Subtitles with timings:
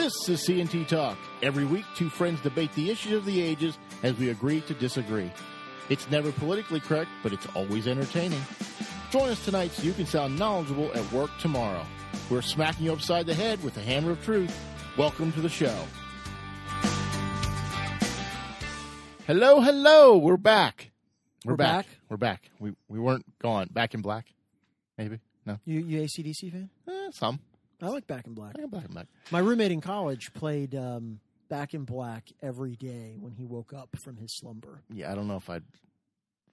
[0.00, 1.18] This is CNT Talk.
[1.42, 5.30] Every week, two friends debate the issues of the ages as we agree to disagree.
[5.90, 8.40] It's never politically correct, but it's always entertaining.
[9.10, 11.84] Join us tonight so you can sound knowledgeable at work tomorrow.
[12.30, 14.58] We're smacking you upside the head with the hammer of truth.
[14.96, 15.84] Welcome to the show.
[19.26, 20.16] Hello, hello.
[20.16, 20.92] We're back.
[21.44, 21.84] We're, We're back.
[21.84, 21.86] back?
[22.08, 22.50] We're back.
[22.58, 23.68] We we weren't gone.
[23.70, 24.32] Back in black,
[24.96, 25.20] maybe.
[25.44, 26.70] No, You you ACDC fan?
[26.88, 27.40] eh, some.
[27.82, 28.54] I like Back in Black.
[28.54, 29.06] Back in black.
[29.30, 33.88] My roommate in college played um, Back in Black every day when he woke up
[34.02, 34.82] from his slumber.
[34.92, 35.64] Yeah, I don't know if I'd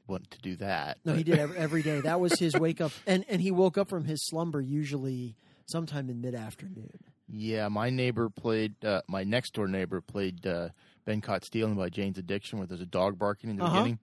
[0.07, 0.97] want to do that.
[1.05, 2.02] No, he did every, every day.
[2.02, 5.35] That was his wake up, and and he woke up from his slumber usually
[5.66, 6.97] sometime in mid afternoon.
[7.30, 8.73] Yeah, my neighbor played.
[8.83, 10.69] Uh, my next door neighbor played uh,
[11.05, 13.73] "Been Caught Stealing" by Jane's Addiction, where there's a dog barking in the Uh-huh.
[13.73, 13.99] beginning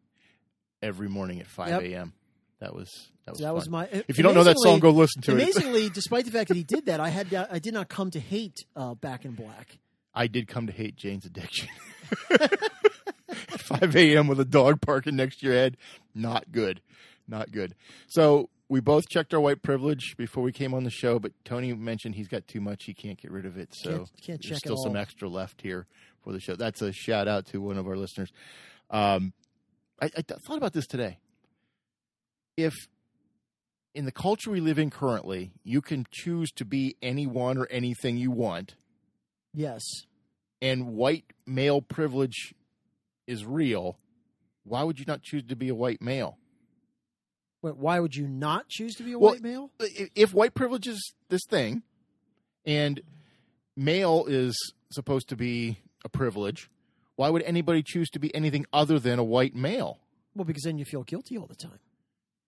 [0.82, 1.80] every morning at five Yep.
[2.64, 2.91] That was
[3.27, 3.41] that was.
[3.41, 3.86] that was my.
[4.09, 5.34] If you don't know that song, go listen to it.
[5.34, 8.20] Amazingly, despite the fact that he did that, I had I did not come to
[8.20, 9.78] hate uh, Back in Black.
[10.14, 11.69] I did come to hate Jane's Addiction.
[12.30, 12.60] At
[13.61, 14.28] 5 a.m.
[14.28, 15.77] with a dog barking next to your head.
[16.14, 16.80] Not good.
[17.28, 17.75] Not good.
[18.06, 21.72] So we both checked our white privilege before we came on the show, but Tony
[21.75, 22.84] mentioned he's got too much.
[22.84, 23.75] He can't get rid of it.
[23.75, 25.86] So Can't- can't there's still some extra left here
[26.22, 26.55] for the show.
[26.56, 28.31] That's a shout out to one of our listeners.
[28.91, 29.33] Um,
[30.00, 31.19] I, I th- thought about this today.
[32.56, 32.74] If
[33.94, 38.16] in the culture we live in currently, you can choose to be anyone or anything
[38.16, 38.74] you want,
[39.56, 39.83] Yes,
[40.60, 42.55] and white male privilege
[43.27, 43.98] is real,
[44.64, 46.38] why would you not choose to be a white male?
[47.62, 49.70] Wait, why would you not choose to be a Well, white male?
[49.78, 51.82] If white privilege is this thing,
[52.66, 53.00] and
[53.77, 54.56] male is
[54.91, 56.69] supposed to be a privilege,
[57.16, 60.00] why would anybody choose to be anything other than a white male?
[60.34, 61.78] Well, because then you feel guilty all the time.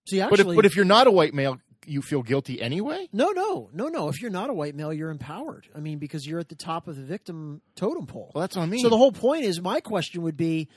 [0.07, 3.07] See, But if, but if you're not a white male, you feel guilty anyway?
[3.13, 4.09] No, no, no, no.
[4.09, 5.67] If you're not a white male, you're empowered.
[5.75, 8.31] I mean, because you're at the top of the victim totem pole.
[8.35, 8.81] Well, that's what I mean.
[8.81, 10.67] So the whole point is, my question would be,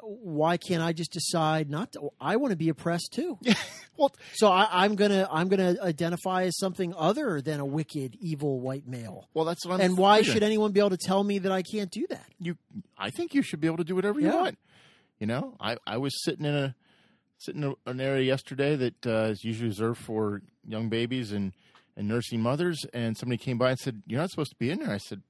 [0.00, 2.10] why can't I just decide not to?
[2.20, 3.38] I want to be oppressed too.
[3.96, 8.60] well, So I, I'm gonna I'm gonna identify as something other than a wicked, evil
[8.60, 9.28] white male.
[9.34, 11.62] well, that's what I'm and why should anyone be able to tell me that I
[11.62, 12.26] can't do that?
[12.38, 12.56] you
[12.96, 14.40] I think you should be able to do whatever you Yeah.
[14.40, 14.58] want.
[15.18, 16.74] You know, I, I was sitting in a
[17.38, 21.52] sitting in an area yesterday that uh, is usually reserved for young babies and,
[21.96, 24.80] and nursing mothers, and somebody came by and said, "You're not supposed to be in
[24.80, 25.22] there." I said,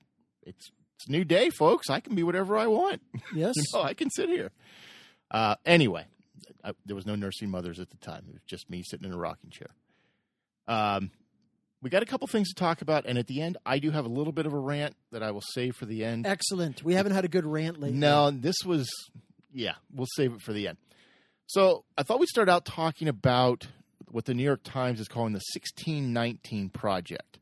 [0.43, 1.89] "It's it's a new day, folks.
[1.91, 3.03] I can be whatever I want.
[3.35, 3.55] Yes.
[3.57, 4.51] you know, I can sit here."
[5.31, 6.07] Uh, anyway,
[6.65, 8.25] I, there was no nursing mothers at the time.
[8.29, 9.69] It was just me sitting in a rocking chair.
[10.67, 11.11] Um,
[11.81, 14.05] we got a couple things to talk about, and at the end, I do have
[14.05, 16.27] a little bit of a rant that I will save for the end.
[16.27, 16.83] Excellent.
[16.83, 17.97] We haven't had a good rant lately.
[17.99, 18.89] No, this was,
[19.53, 20.79] yeah, we'll save it for the end.
[21.49, 23.67] So I thought we'd start out talking about
[24.11, 27.39] what the New York Times is calling the 1619 Project.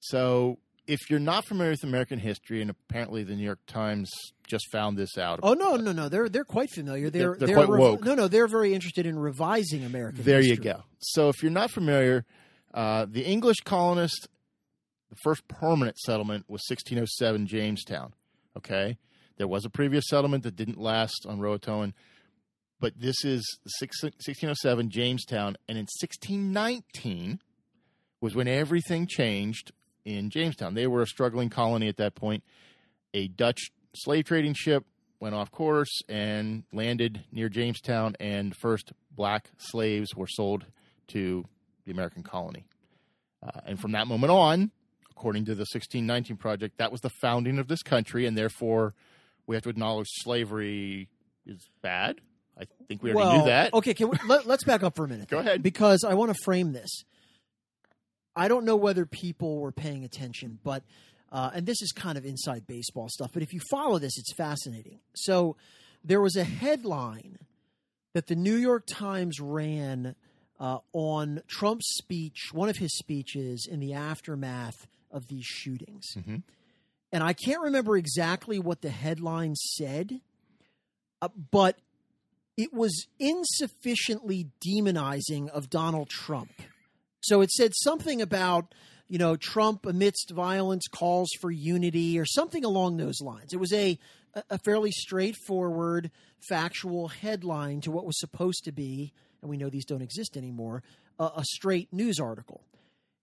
[0.00, 4.10] So if you're not familiar with American history, and apparently the New York Times
[4.48, 5.40] just found this out.
[5.42, 6.08] Oh no, no, no!
[6.08, 7.10] They're they're quite familiar.
[7.10, 8.04] They're They're- they're quite rev- woke.
[8.04, 10.22] No, no, they're very interested in revising American.
[10.24, 10.84] There you go.
[11.00, 12.24] So if you're not familiar,
[12.72, 14.26] uh, the English colonists,
[15.10, 18.14] the first permanent settlement was 1607 Jamestown.
[18.56, 18.96] Okay,
[19.36, 21.92] there was a previous settlement that didn't last on Roanoke,
[22.80, 27.40] but this is 1607 Jamestown, and in 1619
[28.20, 29.72] was when everything changed
[30.04, 30.74] in Jamestown.
[30.74, 32.44] They were a struggling colony at that point.
[33.14, 34.84] A Dutch slave trading ship
[35.20, 40.66] went off course and landed near Jamestown, and first black slaves were sold
[41.08, 41.44] to
[41.84, 42.66] the American colony.
[43.42, 44.70] Uh, and from that moment on,
[45.10, 48.94] according to the 1619 Project, that was the founding of this country, and therefore
[49.46, 51.08] we have to acknowledge slavery
[51.46, 52.20] is bad.
[52.58, 53.74] I think we already well, knew that.
[53.74, 55.28] Okay, can we, let, let's back up for a minute.
[55.30, 55.62] Go ahead.
[55.62, 57.02] because I want to frame this.
[58.34, 60.82] I don't know whether people were paying attention, but
[61.32, 63.30] uh, and this is kind of inside baseball stuff.
[63.32, 65.00] But if you follow this, it's fascinating.
[65.14, 65.56] So
[66.04, 67.38] there was a headline
[68.14, 70.14] that the New York Times ran
[70.58, 76.04] uh, on Trump's speech, one of his speeches in the aftermath of these shootings.
[76.16, 76.42] Mhm.
[77.12, 80.20] And I can't remember exactly what the headline said,
[81.22, 81.78] uh, but
[82.56, 86.52] it was insufficiently demonizing of Donald Trump.
[87.20, 88.74] So it said something about,
[89.08, 93.52] you know, Trump amidst violence calls for unity or something along those lines.
[93.52, 93.98] It was a
[94.50, 96.10] a fairly straightforward
[96.48, 100.82] factual headline to what was supposed to be, and we know these don't exist anymore,
[101.18, 102.62] a, a straight news article.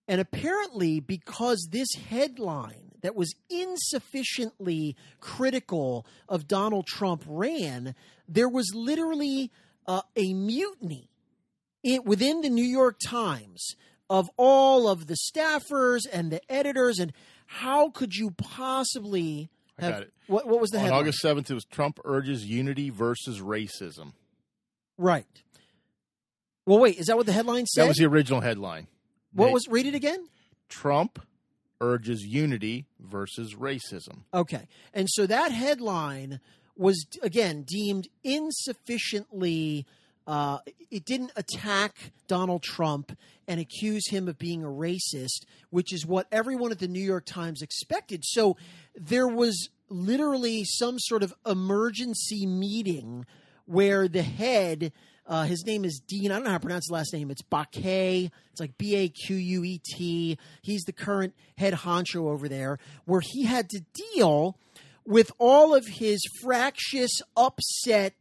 [0.08, 7.94] And apparently, because this headline that was insufficiently critical of Donald Trump ran,
[8.28, 9.52] there was literally
[9.86, 11.10] uh, a mutiny
[11.84, 13.76] it, within the New York Times
[14.10, 17.14] of all of the staffers and the editors and
[17.46, 20.14] how could you possibly I got it.
[20.28, 21.02] What, what was the On headline?
[21.02, 24.14] August 7th, it was Trump urges unity versus racism.
[24.98, 25.26] Right.
[26.66, 27.84] Well, wait, is that what the headline said?
[27.84, 28.88] That was the original headline.
[29.34, 30.28] what was read it again?
[30.70, 31.20] Trump
[31.84, 34.22] urges unity versus racism.
[34.34, 34.68] Okay.
[34.94, 36.40] And so that headline
[36.76, 39.86] was again deemed insufficiently
[40.26, 40.60] uh,
[40.90, 46.28] it didn't attack Donald Trump and accuse him of being a racist, which is what
[46.32, 48.24] everyone at the New York Times expected.
[48.24, 48.56] So
[48.96, 53.26] there was literally some sort of emergency meeting
[53.66, 54.94] where the head,
[55.28, 56.32] uh, his name is Dean.
[56.32, 57.32] I don't know how to pronounce his last name.
[57.32, 58.30] It's Baquet.
[58.52, 60.38] It's like B A Q U E T.
[60.62, 63.82] He's the current head honcho over there, where he had to
[64.14, 64.58] deal
[65.06, 68.16] with all of his fractious, upset,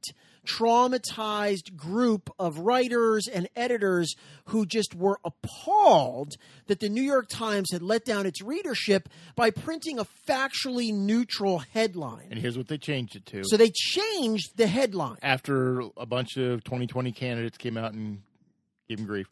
[0.47, 4.15] traumatized group of writers and editors
[4.47, 6.35] who just were appalled
[6.67, 11.59] that the New York Times had let down its readership by printing a factually neutral
[11.59, 12.29] headline.
[12.31, 13.43] And here's what they changed it to.
[13.45, 15.19] So they changed the headline.
[15.23, 18.23] After a bunch of 2020 candidates came out and
[18.89, 19.27] gave him grief,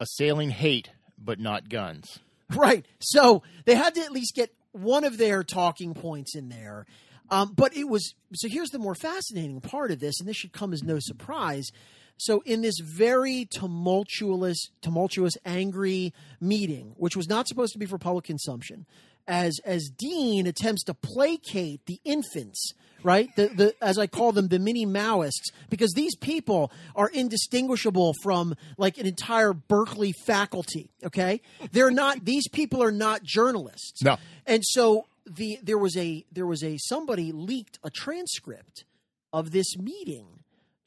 [0.00, 2.18] assailing hate but not guns.
[2.54, 2.84] Right.
[2.98, 6.86] So they had to at least get one of their talking points in there.
[7.30, 10.52] Um, but it was so here's the more fascinating part of this, and this should
[10.52, 11.70] come as no surprise.
[12.16, 17.96] So in this very tumultuous, tumultuous, angry meeting, which was not supposed to be for
[17.96, 18.84] public consumption,
[19.26, 22.72] as as Dean attempts to placate the infants,
[23.02, 23.34] right?
[23.36, 28.54] The the as I call them, the mini Maoists, because these people are indistinguishable from
[28.76, 30.90] like an entire Berkeley faculty.
[31.04, 31.40] Okay,
[31.72, 32.24] they're not.
[32.24, 34.02] These people are not journalists.
[34.02, 34.18] No.
[34.46, 38.84] And so the there was a there was a somebody leaked a transcript
[39.32, 40.26] of this meeting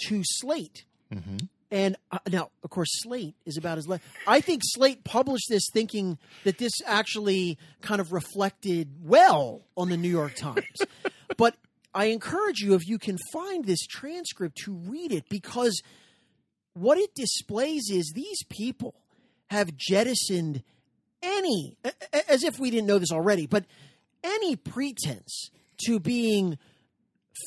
[0.07, 0.85] to Slate.
[1.71, 3.87] And uh, now, of course, Slate is about as.
[3.87, 9.89] Le- I think Slate published this thinking that this actually kind of reflected well on
[9.89, 10.65] the New York Times.
[11.37, 11.55] but
[11.95, 15.81] I encourage you, if you can find this transcript, to read it because
[16.73, 18.93] what it displays is these people
[19.47, 20.63] have jettisoned
[21.23, 21.77] any,
[22.27, 23.65] as if we didn't know this already, but
[24.23, 25.49] any pretense
[25.85, 26.57] to being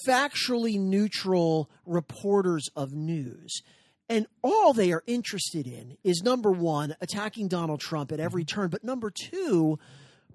[0.06, 3.62] factually neutral reporters of news.
[4.08, 8.70] And all they are interested in is number one, attacking Donald Trump at every turn,
[8.70, 9.78] but number two,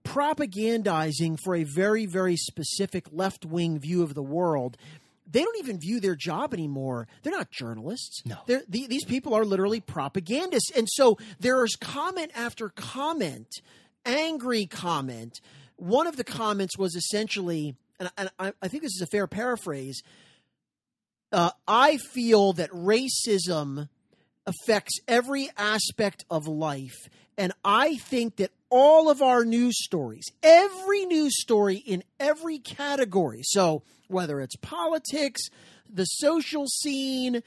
[0.03, 4.77] propagandizing for a very, very specific left wing view of the world.
[5.29, 7.07] They don't even view their job anymore.
[7.23, 8.21] They're not journalists.
[8.25, 8.37] No.
[8.47, 10.71] They're, the, these people are literally propagandists.
[10.75, 13.47] And so there is comment after comment,
[14.05, 15.39] angry comment.
[15.81, 19.25] One of the comments was essentially, and, and I, I think this is a fair
[19.25, 20.01] paraphrase
[21.31, 23.89] uh, I feel that racism
[24.45, 27.07] affects every aspect of life.
[27.37, 33.41] And I think that all of our news stories, every news story in every category,
[33.43, 35.41] so whether it's politics,
[35.89, 37.41] the social scene,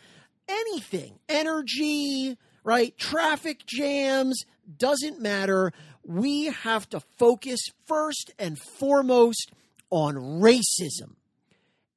[0.49, 4.45] anything, energy, right, traffic jams,
[4.79, 5.73] doesn't matter.
[6.07, 9.53] We have to focus first and foremost
[9.91, 11.17] on racism.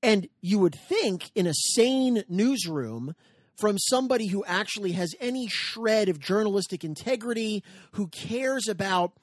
[0.04, 3.16] And you would think in a sane newsroom
[3.60, 7.64] from somebody who actually has any shred of journalistic integrity,
[7.94, 9.14] who cares about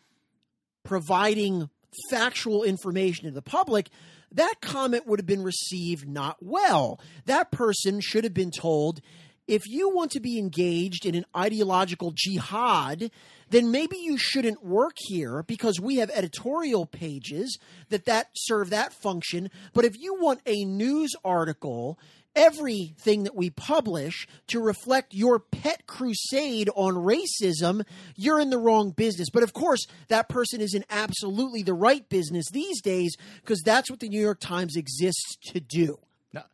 [0.83, 1.71] providing
[2.11, 3.89] factual information to the public,
[4.33, 7.01] that comment would have been received not well.
[7.27, 9.01] That person should have been told
[9.47, 13.11] if you want to be engaged in an ideological jihad,
[13.55, 17.57] then maybe you shouldn't work here because we have editorial pages
[17.89, 19.49] that that serve that function.
[19.73, 21.97] But if you want a news article,
[22.35, 27.85] everything that we publish to reflect your pet crusade on racism,
[28.17, 29.31] you're in the wrong business.
[29.31, 33.89] But of course, that person is in absolutely the right business these days because that's
[33.89, 35.99] what the New York Times exists to do.
[36.33, 36.47] Now,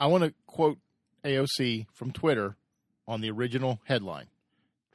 [0.00, 0.78] I want to quote
[1.22, 2.56] AOC from Twitter
[3.06, 4.28] on the original headline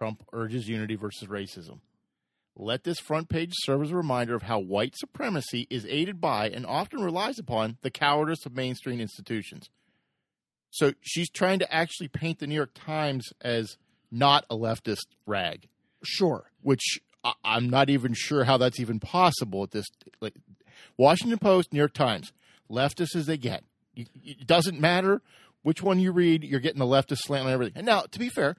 [0.01, 1.77] Trump urges unity versus racism.
[2.55, 6.49] Let this front page serve as a reminder of how white supremacy is aided by
[6.49, 9.69] and often relies upon the cowardice of mainstream institutions.
[10.71, 13.77] So she's trying to actually paint the New York Times as
[14.09, 15.67] not a leftist rag,
[16.03, 16.49] Sure.
[16.63, 19.85] which I- I'm not even sure how that's even possible at this.
[20.19, 20.33] Like,
[20.97, 22.33] Washington Post, New York Times,
[22.71, 23.63] leftist as they get.
[23.95, 25.21] It doesn't matter
[25.61, 27.73] which one you read, you're getting the leftist slant on everything.
[27.75, 28.55] And now, to be fair,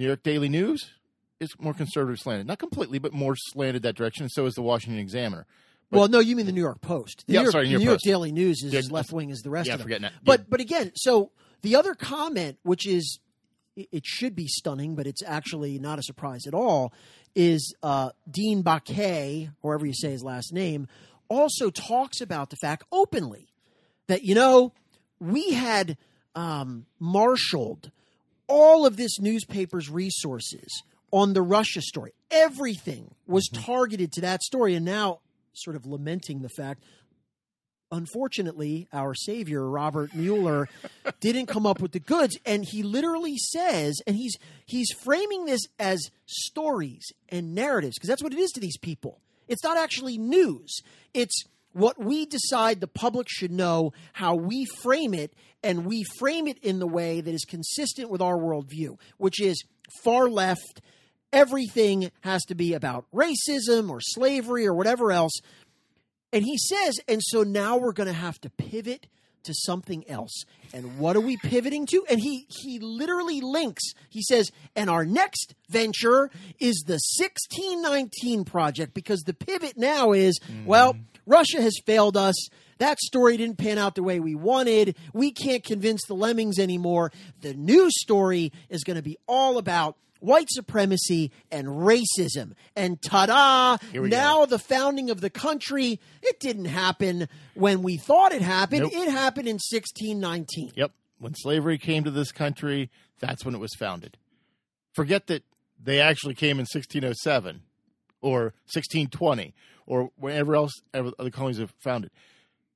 [0.00, 0.92] New York Daily News
[1.40, 2.46] is more conservative slanted.
[2.46, 5.44] Not completely, but more slanted that direction, and so is the Washington Examiner.
[5.90, 7.24] well, no, you mean the New York Post.
[7.26, 9.12] The Yeah, New York, sorry, New York New York Daily News is Yeah, as left
[9.12, 10.00] wing as the rest yeah, of them.
[10.00, 10.12] that.
[10.24, 10.46] But Yeah.
[10.48, 13.18] but again, so the other comment, which is
[13.76, 16.94] it it should be stunning, but it's actually not a surprise at all,
[17.34, 20.88] is uh, Dean Baquet, however you say his last name,
[21.28, 23.48] also talks about the fact openly
[24.06, 24.72] that you know
[25.18, 25.98] we had
[26.34, 27.90] um, marshaled
[28.50, 32.12] all of this newspaper's resources on the Russia story.
[32.30, 33.62] Everything was mm-hmm.
[33.62, 35.20] targeted to that story, and now
[35.54, 36.82] sort of lamenting the fact.
[37.92, 40.68] Unfortunately, our savior Robert Mueller
[41.20, 45.62] didn't come up with the goods, and he literally says, and he's he's framing this
[45.78, 49.20] as stories and narratives because that's what it is to these people.
[49.48, 50.82] It's not actually news.
[51.14, 56.46] It's what we decide the public should know, how we frame it, and we frame
[56.46, 59.62] it in the way that is consistent with our worldview, which is
[60.02, 60.80] far left.
[61.32, 65.38] Everything has to be about racism or slavery or whatever else.
[66.32, 69.06] And he says, and so now we're going to have to pivot
[69.44, 70.44] to something else.
[70.72, 72.04] And what are we pivoting to?
[72.08, 73.82] And he he literally links.
[74.08, 80.38] He says, and our next venture is the 1619 project because the pivot now is,
[80.64, 81.02] well, mm-hmm.
[81.26, 82.34] Russia has failed us.
[82.78, 84.96] That story didn't pan out the way we wanted.
[85.12, 87.12] We can't convince the lemmings anymore.
[87.42, 92.52] The new story is going to be all about white supremacy and racism.
[92.76, 93.78] And ta-da!
[93.92, 98.42] Here we Now the founding of the country, it didn't happen when we thought it
[98.42, 98.82] happened.
[98.82, 98.92] Nope.
[98.94, 100.72] It happened in 1619.
[100.74, 100.92] Yep.
[101.18, 104.16] When slavery came to this country, that's when it was founded.
[104.94, 105.44] Forget that
[105.82, 107.62] they actually came in 1607
[108.22, 109.54] or 1620
[109.86, 112.10] or wherever else ever other colonies have founded.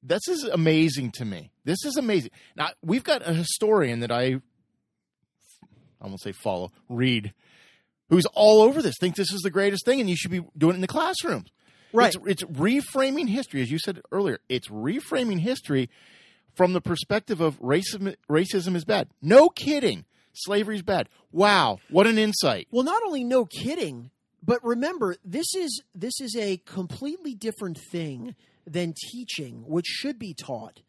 [0.03, 1.51] This is amazing to me.
[1.65, 2.31] This is amazing.
[2.57, 4.41] Now, we've got a historian that I
[6.01, 7.33] I won't say follow, read,
[8.11, 10.73] who's all over this, thinks this is the greatest thing and you should be doing
[10.73, 11.51] it in the classrooms.
[11.95, 12.15] Right.
[12.15, 14.41] It's, it's reframing history, as you said earlier.
[14.49, 15.89] It's reframing history
[16.55, 18.15] from the perspective of racism.
[18.29, 19.09] Racism is bad.
[19.23, 20.05] No kidding.
[20.35, 21.09] Slavery is bad.
[21.31, 22.67] Wow, what an insight.
[22.73, 24.11] Well, not only no kidding,
[24.45, 28.35] but remember this is this is a completely different thing
[28.67, 30.81] than teaching, which should be taught.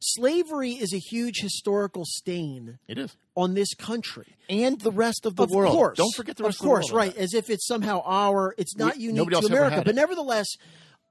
[0.00, 4.36] Slavery is a huge historical stain It is, on this country.
[4.48, 5.72] and the rest of the of world.
[5.72, 7.08] course, Don't forget the rest of, course, the world.
[7.08, 7.24] Of course, right?
[7.24, 8.54] As if it's somehow our.
[8.58, 10.46] It's not We- unique to America, but nevertheless,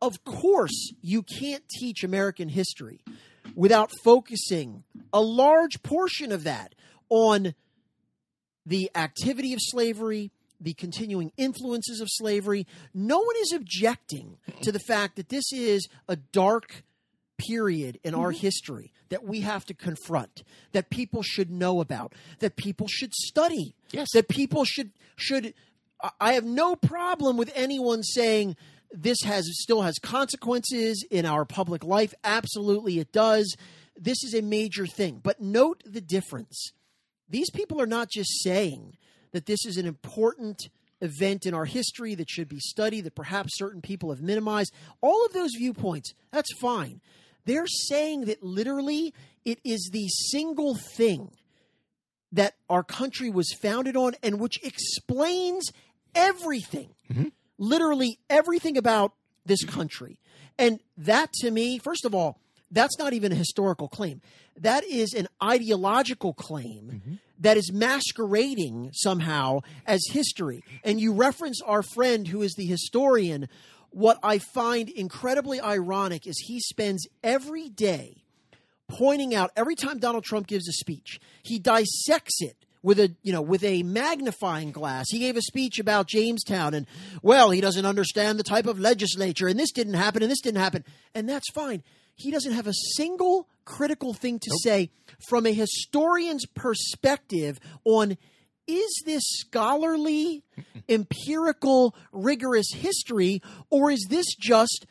[0.01, 3.01] of course, you can't teach American history
[3.55, 6.73] without focusing a large portion of that
[7.09, 7.55] on
[8.65, 12.65] the activity of slavery, the continuing influences of slavery.
[12.93, 16.83] No one is objecting to the fact that this is a dark
[17.37, 18.41] period in our mm-hmm.
[18.41, 23.75] history that we have to confront, that people should know about, that people should study,
[23.91, 24.07] Yes.
[24.13, 25.53] that people should should.
[26.01, 28.55] I- I have no problem with anyone saying
[28.91, 32.13] this has still has consequences in our public life.
[32.23, 33.55] Absolutely, it does.
[33.95, 36.71] This is a major thing, but note the difference
[37.29, 38.95] these people are not just saying
[39.31, 40.69] that this is an important
[41.01, 44.73] event in our history that should be studied, that perhaps certain people have minimized.
[45.01, 47.01] All of those viewpoints, that's fine.
[47.45, 49.13] They're saying that literally
[49.45, 51.31] it is the single thing
[52.31, 55.71] that our country was founded on and which explains
[56.13, 57.27] everything, mm-hmm.
[57.57, 59.13] literally everything about
[59.45, 60.19] this country.
[60.59, 64.21] And that to me, first of all, that's not even a historical claim.
[64.57, 67.13] That is an ideological claim mm-hmm.
[67.39, 70.63] That is masquerading somehow as history.
[70.83, 73.47] And you reference our friend who is the historian.
[73.91, 78.23] What I find incredibly ironic is he spends every day
[78.87, 83.33] pointing out every time Donald Trump gives a speech, he dissects it with a you
[83.33, 85.07] know with a magnifying glass.
[85.09, 86.85] He gave a speech about Jamestown and
[87.21, 90.61] well, he doesn't understand the type of legislature and this didn't happen and this didn't
[90.61, 90.83] happen.
[91.13, 91.83] And that's fine.
[92.17, 94.89] He doesn't have a single critical thing to say
[95.29, 98.17] from a historian's perspective on
[98.67, 100.43] is this scholarly,
[100.89, 104.85] empirical, rigorous history, or is this just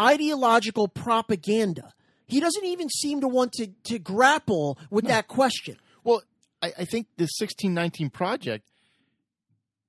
[0.00, 1.92] ideological propaganda?
[2.26, 5.76] He doesn't even seem to want to, to grapple with that question.
[6.02, 6.22] Well,
[6.62, 8.70] I, I think the 1619 project,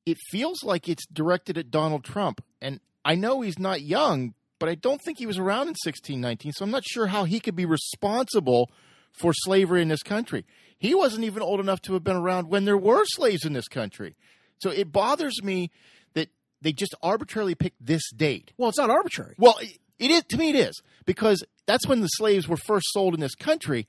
[0.06, 2.44] it feels like it's directed at Donald Trump.
[2.62, 6.54] And I know he's not young, but I don't think he was around in 1619.
[6.54, 8.72] So I'm not sure how he could be responsible
[9.12, 10.46] for slavery in this country.
[10.78, 13.68] He wasn't even old enough to have been around when there were slaves in this
[13.68, 14.16] country.
[14.62, 15.72] So it bothers me
[16.14, 16.30] that
[16.62, 18.52] they just arbitrarily picked this date.
[18.58, 19.36] Well, it's not arbitrary.
[19.38, 20.50] Well, it- it is to me.
[20.50, 23.88] It is because that's when the slaves were first sold in this country,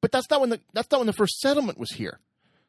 [0.00, 2.18] but that's not when the that's not when the first settlement was here.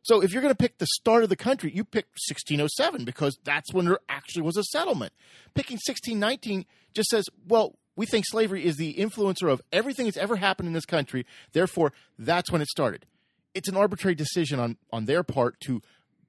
[0.06, 3.40] So if you're going to pick the start of the country, you pick 1607 because
[3.44, 5.14] that's when there actually was a settlement.
[5.56, 10.36] Picking 1619 just says, well, we think slavery is the influencer of everything that's ever
[10.36, 11.26] happened in this country.
[11.54, 13.08] Therefore, that's when it started.
[13.56, 15.82] It's an arbitrary decision on on their part to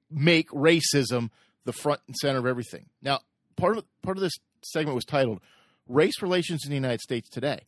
[0.09, 1.29] make racism
[1.65, 2.87] the front and center of everything.
[3.03, 3.19] Now,
[3.57, 5.41] part of part of this segment was titled
[5.87, 7.59] "Race Relations in the United States Today."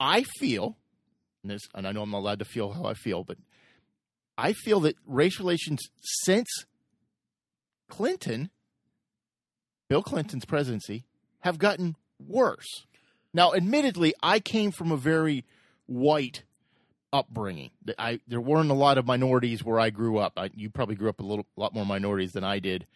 [0.00, 0.78] I feel,
[1.42, 3.36] and, this, and I know I'm not allowed to feel how I feel, but
[4.38, 6.48] I feel that race relations since
[7.88, 8.50] Clinton,
[9.88, 11.04] Bill Clinton's presidency,
[11.40, 12.86] have gotten worse.
[13.34, 15.44] Now, admittedly, I came from a very
[15.86, 16.44] white
[17.12, 17.70] upbringing.
[17.98, 20.34] I there weren't a lot of minorities where I grew up.
[20.36, 22.86] I, you probably grew up a little lot more minorities than I did,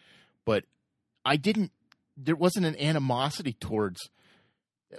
[0.44, 0.64] but
[1.24, 1.72] I didn't.
[2.16, 4.10] There wasn't an animosity towards.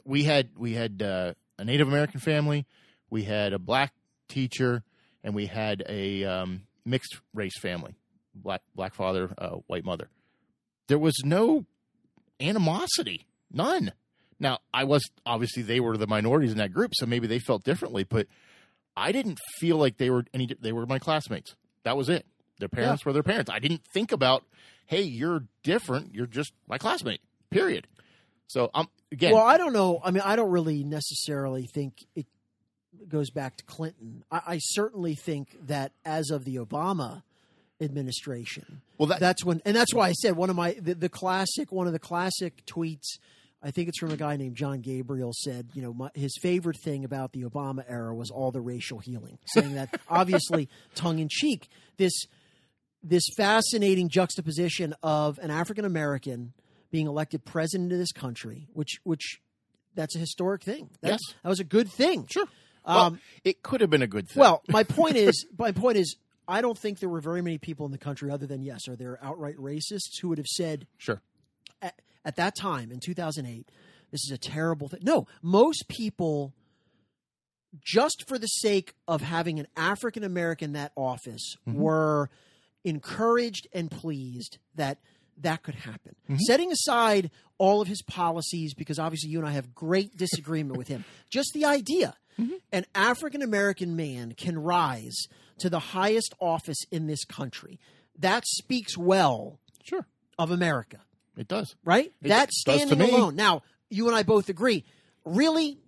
[0.04, 2.66] We had we had uh, a Native American family,
[3.10, 3.94] we had a black
[4.28, 4.84] teacher,
[5.24, 7.96] and we had a um, mixed race family,
[8.36, 10.10] black black father, uh, white mother.
[10.88, 11.66] There was no
[12.40, 13.94] animosity, none.
[14.40, 17.64] Now, I was obviously they were the minorities in that group, so maybe they felt
[17.64, 18.28] differently, but
[18.96, 20.50] I didn't feel like they were any.
[20.60, 21.56] They were my classmates.
[21.84, 22.26] That was it.
[22.60, 23.10] Their parents yeah.
[23.10, 23.50] were their parents.
[23.50, 24.44] I didn't think about,
[24.86, 26.14] hey, you're different.
[26.14, 27.22] You're just my classmate.
[27.50, 27.88] Period.
[28.48, 29.34] So I'm um, again.
[29.34, 30.00] Well, I don't know.
[30.04, 32.28] I mean, I don't really necessarily think it
[33.10, 34.24] goes back to Clinton.
[34.32, 37.24] I, I certainly think that as of the Obama
[37.82, 41.10] administration, well, that, that's when, and that's why I said one of my the, the
[41.10, 43.18] classic one of the classic tweets
[43.64, 46.78] I think it's from a guy named John Gabriel said, you know, my, his favorite
[46.78, 51.30] thing about the Obama era was all the racial healing, saying that obviously tongue in
[51.30, 52.14] cheek, this
[53.02, 56.54] this fascinating juxtaposition of an African American
[56.92, 59.40] being elected president of this country, which which
[59.96, 60.90] that's a historic thing.
[61.02, 62.28] yes, that was a good thing.
[62.30, 62.48] Sure.
[62.86, 64.42] Um, well, it could have been a good thing.
[64.42, 66.16] Well, my point is, my point is,
[66.48, 68.96] I don't think there were very many people in the country, other than yes, are
[68.96, 71.22] there outright racists who would have said, sure
[72.26, 73.70] at that time in 2008,
[74.12, 75.02] this is a terrible thing.
[75.04, 76.54] No, most people,
[77.84, 81.80] just for the sake of having an African American in that office, mm-hmm.
[81.80, 82.30] were
[82.84, 85.00] encouraged and pleased that
[85.40, 86.16] that could happen.
[86.26, 86.38] Mm-hmm.
[86.46, 90.88] Setting aside all of his policies, because obviously you and I have great disagreement with
[90.88, 92.54] him, just the idea mm-hmm.
[92.72, 95.28] an African American man can rise
[95.60, 97.80] to the highest office in this country.
[98.20, 100.06] That speaks well sure.
[100.38, 101.00] of America.
[101.38, 101.76] It does.
[101.84, 102.12] Right?
[102.22, 103.36] It that standing alone.
[103.36, 104.84] Now, you and I both agree.
[105.26, 105.80] Really,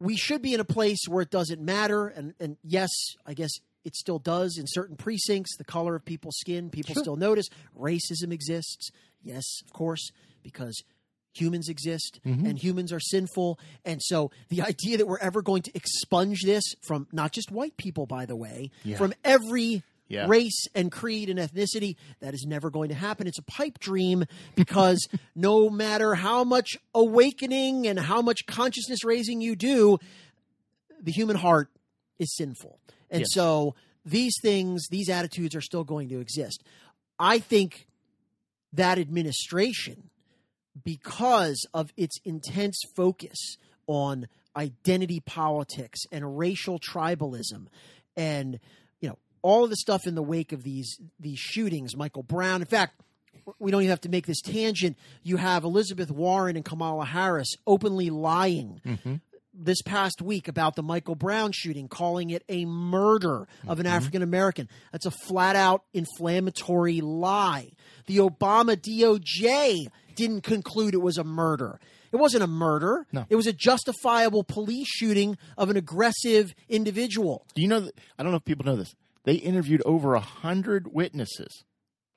[0.00, 2.08] we should be in a place where it doesn't matter.
[2.08, 2.90] And, and yes,
[3.26, 3.50] I guess
[3.84, 5.56] it still does in certain precincts.
[5.56, 7.02] The color of people's skin, people sure.
[7.02, 7.48] still notice.
[7.78, 8.90] Racism exists.
[9.22, 10.10] Yes, of course,
[10.42, 10.82] because
[11.32, 12.46] humans exist mm-hmm.
[12.46, 13.58] and humans are sinful.
[13.84, 17.76] And so the idea that we're ever going to expunge this from not just white
[17.76, 18.96] people, by the way, yeah.
[18.96, 20.26] from every yeah.
[20.28, 21.96] race and creed and ethnicity.
[22.20, 23.26] That is never going to happen.
[23.26, 24.24] It's a pipe dream
[24.56, 29.98] because no matter how much awakening and how much consciousness raising you do,
[31.00, 31.70] the human heart
[32.18, 32.78] is sinful.
[33.10, 33.28] And yes.
[33.32, 36.62] so these things, these attitudes are still going to exist.
[37.18, 37.86] I think
[38.72, 40.09] that administration,
[40.84, 43.56] because of its intense focus
[43.86, 47.66] on identity politics and racial tribalism
[48.16, 48.58] and
[49.00, 52.60] you know all of the stuff in the wake of these these shootings, Michael Brown.
[52.60, 53.00] In fact,
[53.58, 54.96] we don't even have to make this tangent.
[55.22, 59.16] You have Elizabeth Warren and Kamala Harris openly lying mm-hmm.
[59.52, 63.94] This past week about the Michael Brown shooting, calling it a murder of an mm-hmm.
[63.94, 64.68] African American.
[64.92, 67.70] That's a flat out inflammatory lie.
[68.06, 71.80] The Obama DOJ didn't conclude it was a murder.
[72.12, 73.06] It wasn't a murder.
[73.12, 73.24] No.
[73.28, 77.46] It was a justifiable police shooting of an aggressive individual.
[77.54, 77.98] Do you know that?
[78.18, 78.94] I don't know if people know this.
[79.24, 81.64] They interviewed over a hundred witnesses.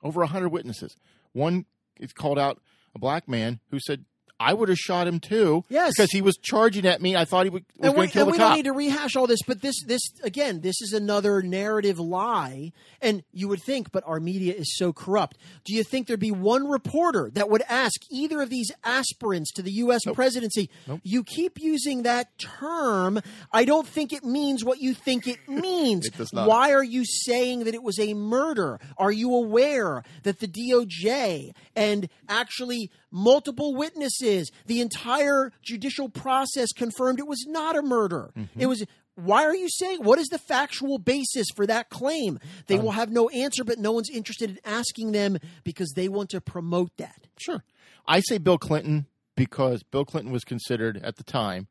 [0.02, 0.96] Over a hundred witnesses.
[1.32, 1.66] One
[1.98, 2.60] is called out
[2.94, 4.04] a black man who said
[4.44, 5.64] I would have shot him too.
[5.68, 7.16] Yes, because he was charging at me.
[7.16, 8.48] I thought he was going to kill and the we cop.
[8.48, 12.72] don't need to rehash all this, but this, this again, this is another narrative lie.
[13.00, 15.38] And you would think, but our media is so corrupt.
[15.64, 19.62] Do you think there'd be one reporter that would ask either of these aspirants to
[19.62, 20.02] the U.S.
[20.06, 20.14] Nope.
[20.14, 20.70] presidency?
[20.86, 21.00] Nope.
[21.02, 23.20] You keep using that term.
[23.52, 26.06] I don't think it means what you think it means.
[26.06, 26.48] it does not.
[26.48, 28.78] Why are you saying that it was a murder?
[28.98, 34.33] Are you aware that the DOJ and actually multiple witnesses.
[34.66, 38.32] The entire judicial process confirmed it was not a murder.
[38.36, 38.60] Mm-hmm.
[38.60, 38.84] It was.
[39.16, 40.00] Why are you saying?
[40.02, 42.40] What is the factual basis for that claim?
[42.66, 46.08] They um, will have no answer, but no one's interested in asking them because they
[46.08, 47.28] want to promote that.
[47.38, 47.62] Sure.
[48.08, 51.68] I say Bill Clinton because Bill Clinton was considered at the time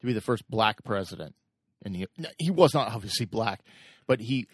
[0.00, 1.34] to be the first black president.
[1.84, 2.06] And he,
[2.38, 3.60] he was not obviously black,
[4.06, 4.46] but he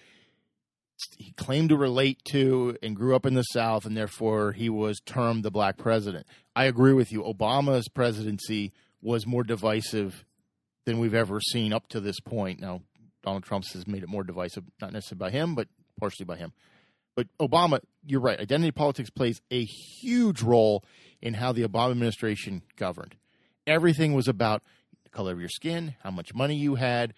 [1.19, 5.01] he claimed to relate to and grew up in the South, and therefore he was
[5.01, 6.27] termed the black president.
[6.55, 7.23] I agree with you.
[7.23, 10.25] Obama's presidency was more divisive
[10.87, 12.61] than we've ever seen up to this point.
[12.61, 12.83] Now,
[13.23, 16.53] Donald Trump has made it more divisive, not necessarily by him, but partially by him.
[17.17, 18.41] But Obama, you're right.
[18.41, 20.85] Identity politics plays a huge role
[21.23, 23.15] in how the Obama administration governed.
[23.67, 24.63] Everything was about
[25.05, 27.15] the color of your skin, how much money you had,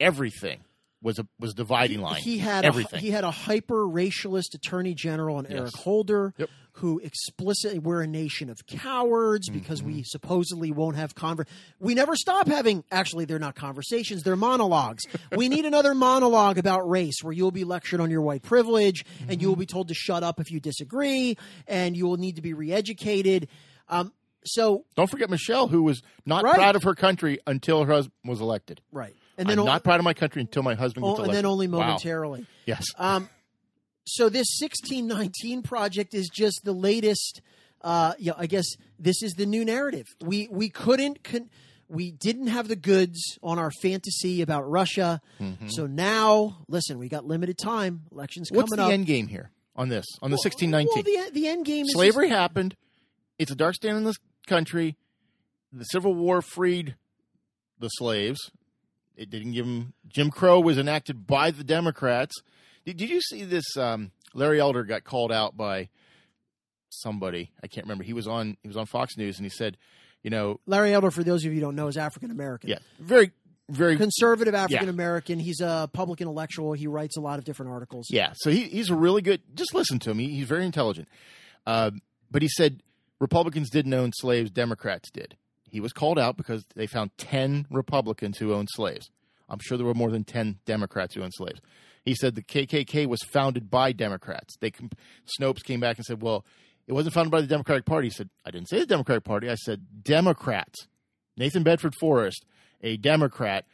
[0.00, 0.64] everything
[1.02, 2.20] was a was dividing line.
[2.22, 2.98] He had everything.
[2.98, 5.58] A, he had a hyper racialist attorney general and Yes.
[5.58, 6.48] Eric Holder, Yep.
[6.74, 9.92] who explicitly we're a nation of cowards because Mm-hmm.
[9.96, 11.46] we supposedly won't have conver.
[11.80, 12.84] We never stop having.
[12.92, 15.02] Actually, they're not conversations; they're monologues.
[15.36, 19.42] we need another monologue about race, where you'll be lectured on your white privilege, and
[19.42, 19.60] you will Mm-hmm.
[19.60, 21.36] be told to shut up if you disagree,
[21.66, 23.48] and you will need to be reeducated.
[23.88, 24.12] Um,
[24.44, 26.54] so Don't forget Michelle, who was not Right.
[26.54, 28.80] proud of her country until her husband was elected.
[28.90, 31.22] right, and I'm then o- not proud of my country until my husband gets oh,
[31.22, 31.36] and elected.
[31.36, 31.78] then only Wow.
[31.80, 32.46] momentarily.
[32.66, 32.84] Yes.
[32.98, 33.28] Um,
[34.04, 37.40] so this 1619 project is just the latest.
[37.80, 38.66] Uh, yeah, I guess
[38.98, 40.06] this is the new narrative.
[40.20, 41.50] We we couldn't con-
[41.88, 45.20] we didn't have the goods on our fantasy about Russia.
[45.68, 48.02] So now, listen, we got limited time.
[48.12, 48.84] Elections What's coming up.
[48.86, 50.06] What's the end game here on this?
[50.22, 51.14] On the Well, 1619?
[51.14, 52.76] Well, the the end game is Slavery happened.
[53.38, 54.96] It's a dark stain in this country.
[55.72, 56.94] The Civil War freed
[57.78, 58.50] the slaves.
[59.16, 62.34] It didn't give him Jim Crow was enacted by the Democrats.
[62.84, 63.76] Did, did you see this?
[63.76, 65.88] Um, Larry Elder got called out by
[66.90, 67.50] somebody.
[67.62, 68.04] I can't remember.
[68.04, 68.56] He was on.
[68.62, 69.76] He was on Fox News, and he said,
[70.22, 71.10] "You know, Larry Elder.
[71.10, 72.70] For those of you who don't know, is African American.
[72.70, 73.32] yeah, very,
[73.68, 75.38] very Conservative African American.
[75.38, 76.72] He's a public intellectual.
[76.72, 78.06] He writes a lot of different articles.
[78.10, 79.42] Yeah, so he, he's a really good.
[79.54, 80.18] Just listen to him.
[80.18, 81.08] He, he's very intelligent.
[81.66, 81.92] Uh,
[82.30, 82.82] but he said
[83.20, 85.36] Republicans didn't own slaves; Democrats did.
[85.72, 89.10] He was called out because they found ten Republicans who owned slaves.
[89.48, 91.60] I'm sure there were more than ten Democrats who owned slaves.
[92.04, 94.56] He said the KKK was founded by Democrats.
[94.60, 94.70] They
[95.40, 96.44] Snopes came back and said, "Well,
[96.86, 99.50] it wasn't founded by the Democratic Party." He said, "I didn't say the Democratic Party.
[99.50, 100.86] I said Democrats."
[101.36, 102.44] Nathan Bedford Forrest,
[102.82, 103.64] a Democrat,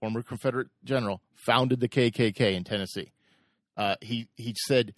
[0.00, 3.10] former Confederate general, founded the KKK in Tennessee
[3.76, 4.94] uh, he he said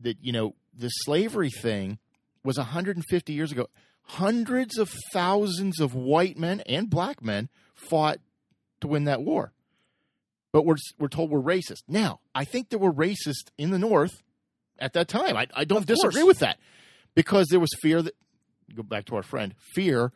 [0.00, 1.98] that you know the slavery thing
[2.44, 3.68] was 150 years ago.
[4.06, 8.18] Hundreds of thousands of white men and black men fought
[8.80, 9.52] to win that war,
[10.52, 11.82] but we're we're told we're racist.
[11.88, 14.22] Now, I think there were racist in the North
[14.78, 15.36] at that time.
[15.36, 15.98] I, I don't Of course.
[16.00, 16.58] disagree with that
[17.14, 18.14] because there was fear that
[18.74, 20.12] go back to our friend fear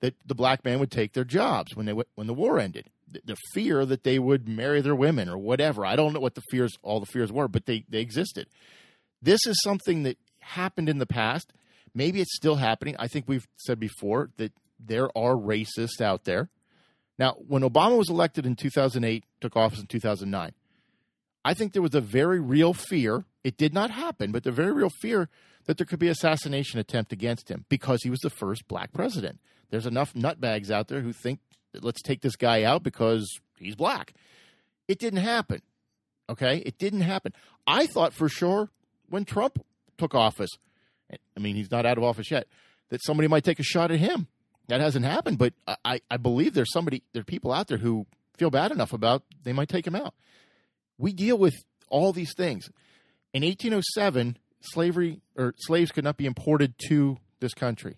[0.00, 2.88] that the black man would take their jobs when they when the war ended.
[3.10, 5.84] The, the fear that they would marry their women or whatever.
[5.84, 8.46] I don't know what the fears all the fears were, but they they existed.
[9.20, 11.52] This is something that happened in the past.
[11.94, 12.96] Maybe it's still happening.
[12.98, 16.48] I think we've said before that there are racists out there.
[17.18, 20.52] Now, when Obama was elected in 2008, took office in 2009,
[21.44, 23.24] I think there was a very real fear.
[23.44, 25.28] It did not happen, but the very real fear
[25.66, 28.92] that there could be an assassination attempt against him because he was the first black
[28.92, 29.40] president.
[29.70, 31.40] There's enough nutbags out there who think
[31.80, 33.28] let's take this guy out because
[33.58, 34.14] he's black.
[34.88, 35.62] It didn't happen.
[36.28, 36.58] Okay?
[36.58, 37.32] It didn't happen.
[37.66, 38.70] I thought for sure
[39.08, 39.64] when Trump
[39.98, 40.50] took office,
[41.10, 42.46] I mean, he's not out of office yet,
[42.90, 44.28] that somebody might take a shot at him.
[44.68, 48.06] That hasn't happened, but I- I, believe there's somebody, there are people out there who
[48.36, 50.14] feel bad enough about they might take him out.
[50.96, 51.54] We deal with
[51.88, 52.68] all these things.
[53.34, 57.96] In 1807, slavery or slaves could not be imported to this country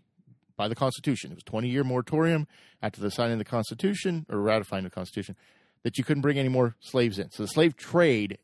[0.57, 1.31] by the Constitution.
[1.31, 2.49] It was a 20 year moratorium
[2.83, 5.37] after the signing of the Constitution or ratifying the Constitution
[5.85, 7.31] that you couldn't bring any more slaves in.
[7.31, 8.39] So the slave trade,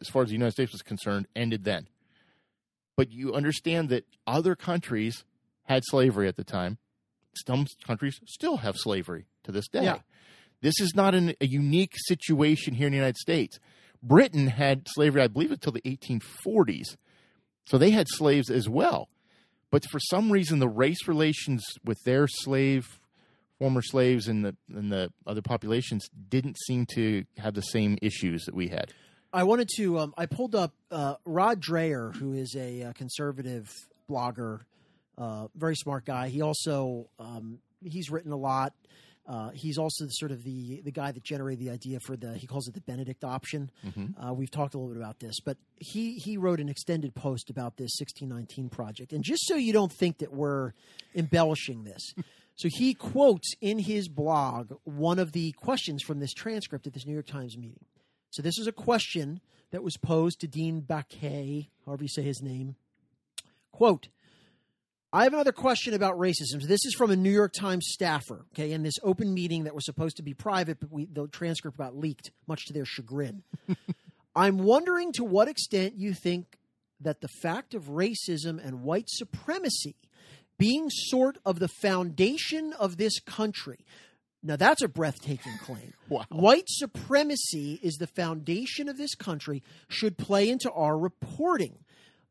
[0.00, 1.88] as far as the United States was concerned, ended then.
[2.96, 5.24] But you understand that other countries
[5.64, 6.78] had slavery at the time.
[7.46, 9.84] Some countries still have slavery to this day.
[9.84, 9.98] Yeah.
[10.62, 13.58] This is not an, a unique situation here in the United States.
[14.02, 16.96] Britain had slavery, I believe, until the 1840s.
[17.66, 19.08] So they had slaves as well.
[19.70, 23.00] But for some reason, the race relations with their slave,
[23.58, 28.44] former slaves, and the and the other populations didn't seem to have the same issues
[28.44, 28.92] that we had.
[29.36, 29.98] I wanted to.
[29.98, 33.70] Um, I pulled up uh, Rod Dreher, who is a, uh conservative
[34.10, 34.60] blogger,
[35.18, 36.28] uh, very smart guy.
[36.28, 38.72] He also um, he's written a lot.
[39.28, 42.46] Uh, he's also sort of the the guy that generated the idea for the he
[42.46, 43.70] calls it the Benedict option.
[44.16, 47.50] Uh, we've talked a little bit about this, but he he wrote an extended post
[47.50, 49.12] about this 1619 project.
[49.12, 50.72] And just so you don't think that we're
[51.14, 52.14] embellishing this,
[52.56, 57.04] so he quotes in his blog one of the questions from this transcript at this
[57.04, 57.84] New York Times meeting.
[58.36, 62.42] So this is a question that was posed to Dean Baquet, however you say his
[62.42, 62.76] name.
[63.72, 64.08] Quote,
[65.10, 66.60] I have another question about racism.
[66.60, 69.74] So this is from a New York Times staffer, okay, in this open meeting that
[69.74, 73.42] was supposed to be private, but we, the transcript got leaked, much to their chagrin.
[74.36, 76.58] I'm wondering to what extent you think
[77.00, 79.96] that the fact of racism and white supremacy
[80.58, 83.86] being sort of the foundation of this country.
[84.46, 85.92] Now, that's a breathtaking claim.
[86.08, 86.24] Wow.
[86.30, 91.78] White supremacy is the foundation of this country, should play into our reporting.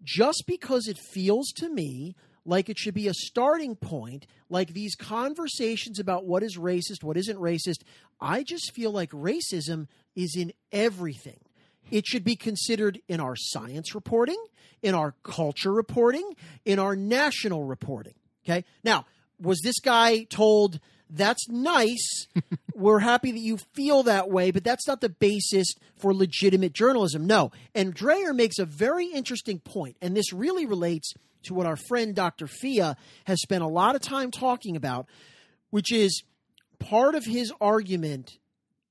[0.01, 4.95] just because it feels to me like it should be a starting point, like these
[4.95, 7.81] conversations about what is racist, what isn't racist.
[8.21, 11.39] I just feel like racism is in everything.
[11.91, 14.41] It should be considered in our science reporting,
[14.81, 18.13] in our culture reporting, in our national reporting.
[18.45, 18.63] Okay.
[18.83, 19.05] Now,
[19.39, 22.27] was this guy told that's nice.
[22.75, 27.25] We're happy that you feel that way, but that's not the basis for legitimate journalism.
[27.25, 27.51] No.
[27.73, 31.13] And Dreher makes a very interesting point, and this really relates
[31.43, 32.47] to what our friend Dr.
[32.47, 32.93] Fea
[33.25, 35.07] has spent a lot of time talking about,
[35.69, 36.23] which is
[36.79, 38.37] part of his argument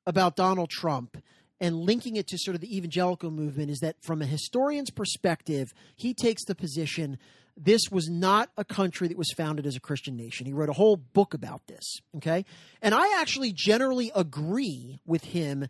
[0.07, 1.17] about Donald Trump
[1.61, 5.73] and linking it to sort of the evangelical movement is that from a historian's perspective,
[5.97, 7.19] he takes the position
[7.57, 10.47] this was not a country that was founded as a Christian nation.
[10.47, 12.01] He wrote a whole book about this.
[12.17, 12.45] Okay.
[12.83, 15.69] And I actually generally agree with him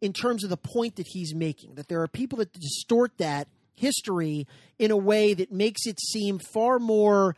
[0.00, 3.48] in terms of the point that he's making that there are people that distort that
[3.74, 4.46] history
[4.78, 7.34] in a way that makes it seem far more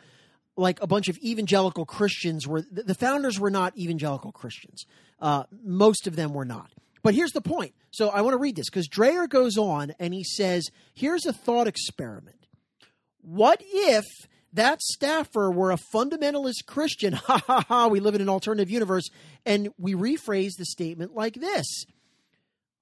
[0.57, 4.87] like a bunch of evangelical Christians were the founders were not evangelical Christians.
[5.21, 6.71] Uh, most of them were not.
[7.03, 7.75] But here's the point.
[7.91, 11.33] So I want to read this because Dreher goes on and he says, here's a
[11.33, 12.44] thought experiment.
[13.25, 14.05] What if
[14.53, 17.15] that staffer were a fundamentalist Christian?
[17.25, 19.09] Ha ha ha, we live in an alternative universe.
[19.47, 21.67] And we rephrase the statement like this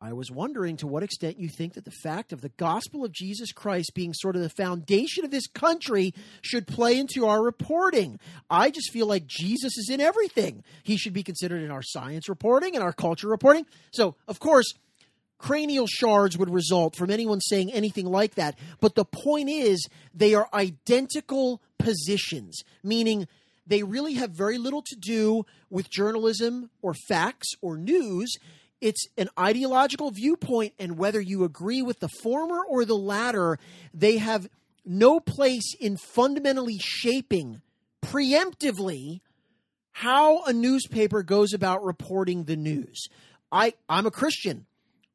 [0.04, 3.12] I was wondering to what extent you think that the fact of the gospel of
[3.12, 8.18] Jesus Christ being sort of the foundation of this country should play into our reporting.
[8.50, 10.64] I just feel like Jesus is in everything.
[10.82, 13.64] He should be considered in our science reporting and our culture reporting.
[13.92, 14.74] So, of course,
[15.42, 18.56] cranial shards would result from anyone saying anything like that.
[18.80, 23.26] But the point is, they are identical positions, meaning
[23.66, 28.32] they really have very little to do with journalism or facts or news.
[28.80, 33.58] It's an ideological viewpoint, and whether you agree with the former or the latter,
[33.92, 34.48] they have
[34.84, 37.62] no place in fundamentally shaping
[38.04, 39.20] preemptively
[39.90, 43.08] how a newspaper goes about reporting the news.
[43.50, 44.66] I, I'm a Christian.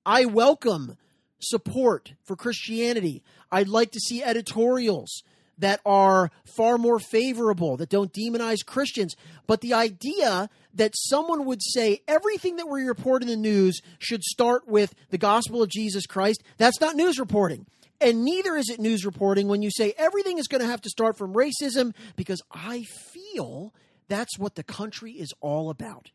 [0.08, 0.96] I welcome
[1.40, 3.24] support for Christianity.
[3.52, 5.22] I'd like to see editorials
[5.58, 9.18] that are far more favorable, that don't demonize Christians.
[9.48, 14.24] But the idea that someone would say everything that we report in the news should
[14.24, 17.66] start with the gospel of Jesus Christ, that's not news reporting.
[18.00, 20.90] And neither is it news reporting when you say everything is going to have to
[20.90, 23.74] start from racism, because I feel
[24.08, 26.12] that's what the country is all about.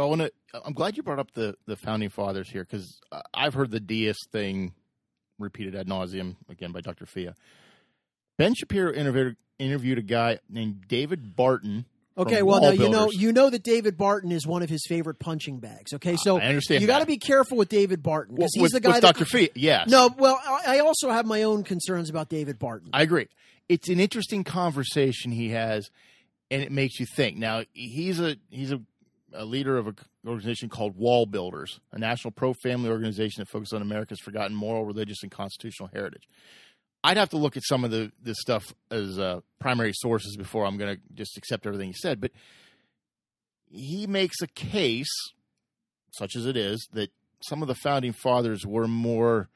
[0.00, 0.32] So I want to.
[0.64, 2.98] I'm glad you brought up the the founding fathers here because
[3.34, 4.72] I've heard the deist thing
[5.38, 7.04] repeated ad nauseum again by Dr.
[7.04, 7.32] Fea.
[8.38, 11.84] Ben Shapiro interviewed interviewed a guy named David Barton.
[12.16, 15.18] Okay, well now you know you know that David Barton is one of his favorite
[15.18, 15.92] punching bags.
[15.92, 18.72] Okay, so I understand you got to be careful with David Barton because well, he's
[18.72, 18.92] the guy.
[18.92, 19.26] With that, Dr.
[19.26, 19.86] Fea, yes.
[19.86, 22.88] No, well I also have my own concerns about David Barton.
[22.94, 23.28] I agree.
[23.68, 25.90] It's an interesting conversation he has,
[26.50, 27.36] and it makes you think.
[27.36, 28.80] Now he's a he's a
[29.34, 33.72] a leader of an organization called Wall Builders, a national pro family organization that focuses
[33.72, 36.24] on America's forgotten moral, religious, and constitutional heritage.
[37.02, 40.66] I'd have to look at some of the this stuff as uh, primary sources before
[40.66, 42.20] I'm going to just accept everything he said.
[42.20, 42.32] But
[43.70, 45.12] he makes a case,
[46.12, 47.10] such as it is, that
[47.42, 49.48] some of the founding fathers were more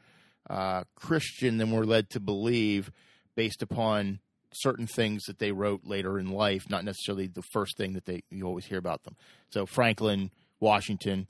[0.49, 2.91] uh, Christian than we're led to believe,
[3.35, 4.21] based upon
[4.57, 8.23] certain things that they wrote later in life, not necessarily the first thing that they
[8.31, 9.17] you always hear about them.
[9.51, 11.27] So Franklin, Washington,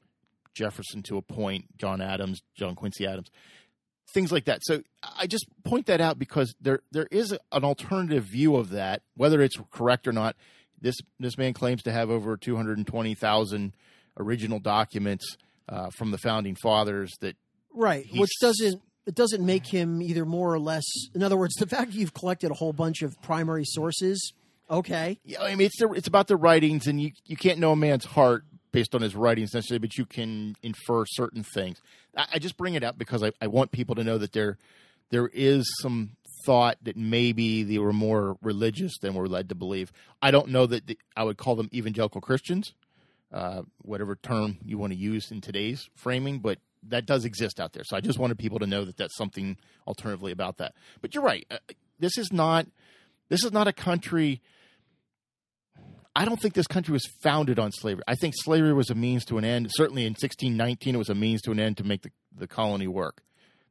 [0.54, 3.30] Jefferson to a point, John Adams, John Quincy Adams,
[4.14, 4.60] things like that.
[4.62, 4.82] So
[5.18, 9.42] I just point that out because there there is an alternative view of that, whether
[9.42, 10.36] it's correct or not.
[10.80, 13.74] This this man claims to have over two hundred and twenty thousand
[14.18, 15.36] original documents
[15.68, 17.36] uh, from the founding fathers that
[17.72, 20.84] right, which doesn't it doesn't make him either more or less.
[21.14, 24.32] In other words, the fact that you've collected a whole bunch of primary sources,
[24.70, 25.18] okay.
[25.24, 27.76] Yeah, I mean it's the, it's about the writings, and you you can't know a
[27.76, 31.80] man's heart based on his writings necessarily, but you can infer certain things.
[32.16, 34.58] I, I just bring it up because I, I want people to know that there
[35.10, 39.92] there is some thought that maybe they were more religious than we're led to believe.
[40.20, 42.74] I don't know that the, I would call them evangelical Christians,
[43.32, 46.58] uh, whatever term you want to use in today's framing, but
[46.88, 47.84] that does exist out there.
[47.84, 50.74] So I just wanted people to know that that's something alternatively about that.
[51.00, 51.46] But you're right.
[51.50, 51.58] Uh,
[51.98, 52.66] this is not
[53.28, 54.42] this is not a country.
[56.16, 58.04] I don't think this country was founded on slavery.
[58.06, 59.68] I think slavery was a means to an end.
[59.70, 62.86] Certainly in 1619, it was a means to an end to make the, the colony
[62.86, 63.22] work.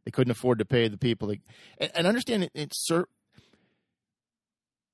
[0.04, 1.30] They couldn't afford to pay the people.
[1.30, 1.40] They,
[1.78, 2.90] and, and understand it, it's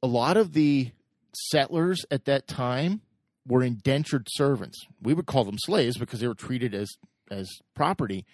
[0.04, 0.92] a lot of the
[1.34, 3.02] settlers at that time
[3.48, 4.86] were indentured servants.
[5.02, 6.90] We would call them slaves because they were treated as
[7.30, 8.26] as property,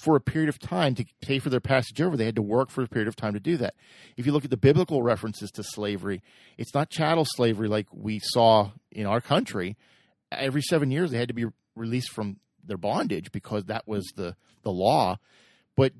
[0.00, 2.16] for a period of time to pay for their passage over.
[2.16, 3.74] They had to work for a period of time to do that.
[4.16, 6.22] If you look at the biblical references to slavery,
[6.56, 9.76] it's not chattel slavery like we saw in our country.
[10.32, 11.44] Every seven years, they had to be
[11.76, 15.18] released from their bondage because that was the, the law.
[15.76, 15.92] But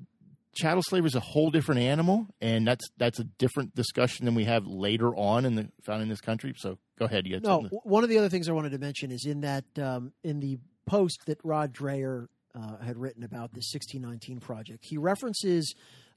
[0.55, 4.45] chattel slavery is a whole different animal, and that's that's a different discussion than we
[4.45, 6.53] have later on in the found in this country.
[6.57, 7.27] So go ahead.
[7.27, 9.65] You No, something one of the other things I wanted to mention is in that
[9.77, 14.97] um, in the post that Rod Dreher uh, had written about the 1619 project, he
[14.97, 15.73] references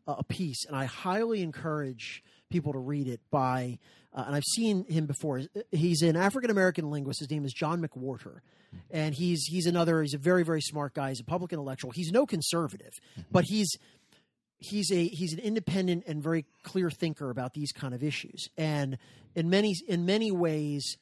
[0.06, 3.78] uh, a piece, and I highly encourage people to read it by.
[4.12, 5.42] Uh, and I've seen him before.
[5.72, 7.20] He's an African American linguist.
[7.20, 8.40] His name is John McWhorter,
[8.90, 10.02] and he's he's another.
[10.02, 11.08] He's a very very smart guy.
[11.08, 11.90] He's a public intellectual.
[11.90, 12.92] He's no conservative,
[13.32, 13.76] but he's
[14.58, 18.98] he's a he's an independent and very clear thinker about these kind of issues and
[19.34, 20.96] in many in many ways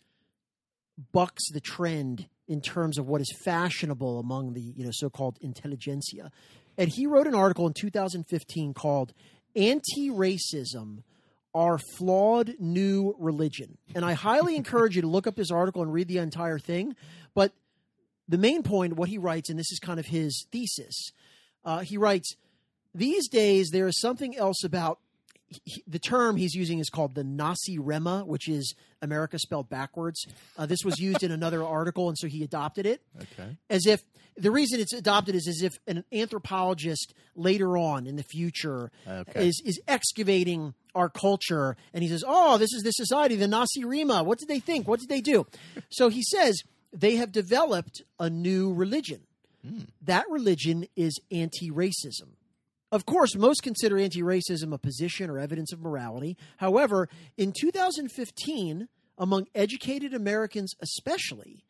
[1.12, 6.30] bucks the trend in terms of what is fashionable among the you know so-called intelligentsia.
[6.78, 9.12] And he wrote an article in 2015 called
[9.54, 11.02] anti-racism
[11.54, 13.76] our flawed new religion.
[13.94, 16.96] And i highly encourage you to look up this article and read the entire thing
[17.34, 17.52] but
[18.28, 21.10] the main point what he writes and this is kind of his thesis
[21.64, 22.36] uh, he writes
[22.94, 24.98] these days there is something else about
[25.64, 30.26] he- the term he's using is called the Nacirema, which is America spelled backwards.
[30.56, 33.56] Uh, this was used in another article, and so he adopted it okay.
[33.70, 34.02] as if
[34.36, 39.48] the reason it's adopted is as if an anthropologist later on in the future Okay.
[39.48, 44.24] is is excavating our culture, and he says, "Oh, this is the society, the Nacirema.
[44.24, 44.86] What did they think?
[44.88, 45.46] What did they do?"
[45.90, 46.60] so he says
[46.92, 49.22] they have developed a new religion.
[50.02, 52.34] That religion is anti-racism.
[52.92, 56.36] Of course, most consider anti racism a position or evidence of morality.
[56.58, 61.64] However, in 2015, among educated Americans especially,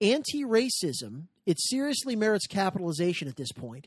[0.00, 3.86] anti racism, it seriously merits capitalization at this point,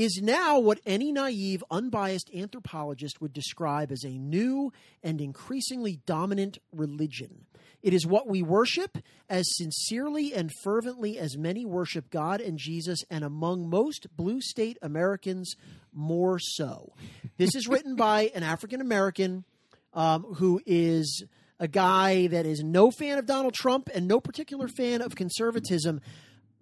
[0.00, 6.56] is now what any naive, unbiased anthropologist would describe as a new and increasingly dominant
[6.72, 7.44] religion.
[7.82, 8.96] It is what we worship
[9.28, 14.78] as sincerely and fervently as many worship God and Jesus, and among most blue state
[14.80, 15.54] Americans,
[15.92, 16.94] more so.
[17.36, 19.44] This is written by an African American
[19.92, 21.24] um, who is
[21.58, 26.00] a guy that is no fan of Donald Trump and no particular fan of conservatism,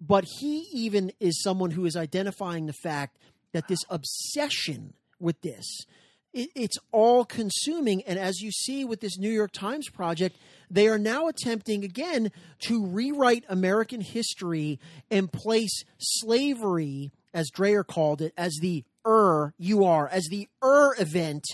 [0.01, 3.17] but he even is someone who is identifying the fact
[3.53, 5.85] that this obsession with this
[6.33, 8.03] it, it's all consuming.
[8.03, 10.37] And as you see with this new york times project
[10.69, 18.21] they are now attempting again to rewrite american history and place slavery as dreyer called
[18.21, 21.45] it as the er you are as the er event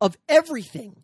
[0.00, 1.02] of everything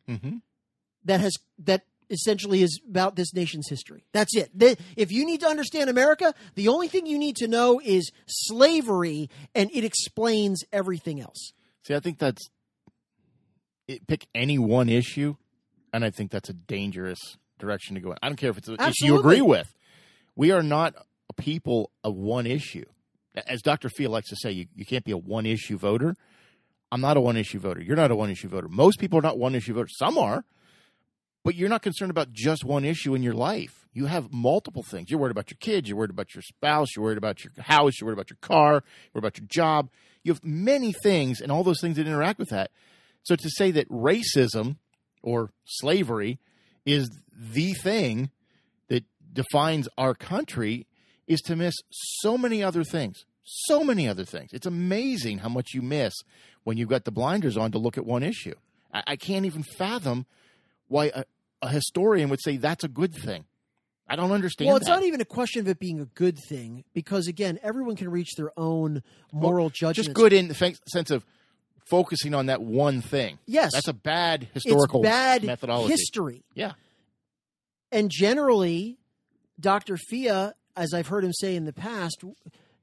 [1.04, 4.04] that has that essentially is about this nation's history.
[4.12, 4.50] That's it.
[4.96, 9.30] If you need to understand America, the only thing you need to know is slavery,
[9.54, 11.52] and it explains everything else.
[11.84, 12.48] See, I think that's
[13.88, 15.36] it, pick any one issue,
[15.92, 17.18] and I think that's a dangerous
[17.58, 18.18] direction to go in.
[18.22, 19.74] I don't care if it's an issue you agree with.
[20.36, 20.94] We are not
[21.28, 22.84] a people of one issue.
[23.46, 23.88] As Dr.
[23.88, 26.16] Phil likes to say, you, you can't be a one issue voter.
[26.90, 27.80] I'm not a one issue voter.
[27.80, 28.68] You're not a one issue voter.
[28.68, 29.96] Most people are not one issue voters.
[29.96, 30.44] Some are,
[31.44, 33.86] but you're not concerned about just one issue in your life.
[33.92, 35.10] You have multiple things.
[35.10, 35.88] You're worried about your kids.
[35.88, 36.88] You're worried about your spouse.
[36.94, 38.00] You're worried about your house.
[38.00, 38.72] You're worried about your car.
[38.72, 38.82] You're
[39.14, 39.90] worried about your job.
[40.22, 42.70] You have many things and all those things that interact with that.
[43.24, 44.76] So to say that racism
[45.22, 46.38] or slavery
[46.86, 48.30] is the thing
[48.88, 50.86] that defines our country
[51.26, 53.24] is to miss so many other things.
[53.44, 54.50] So many other things.
[54.52, 56.14] It's amazing how much you miss
[56.64, 58.54] when you've got the blinders on to look at one issue.
[58.92, 60.26] I, I can't even fathom
[60.92, 61.24] why a,
[61.62, 63.44] a historian would say that's a good thing.
[64.08, 64.68] I don't understand.
[64.68, 64.96] Well, it's that.
[64.96, 68.34] not even a question of it being a good thing because, again, everyone can reach
[68.36, 69.02] their own
[69.32, 69.96] moral judgment.
[69.96, 71.24] just good in the fa- sense of
[71.86, 73.38] focusing on that one thing.
[73.46, 73.72] Yes.
[73.72, 75.92] that's a bad historical it's bad methodology.
[75.92, 76.42] history.
[76.54, 76.72] Yeah,
[77.90, 78.98] And generally,
[79.58, 79.96] Dr.
[79.96, 82.22] Fea, as I've heard him say in the past,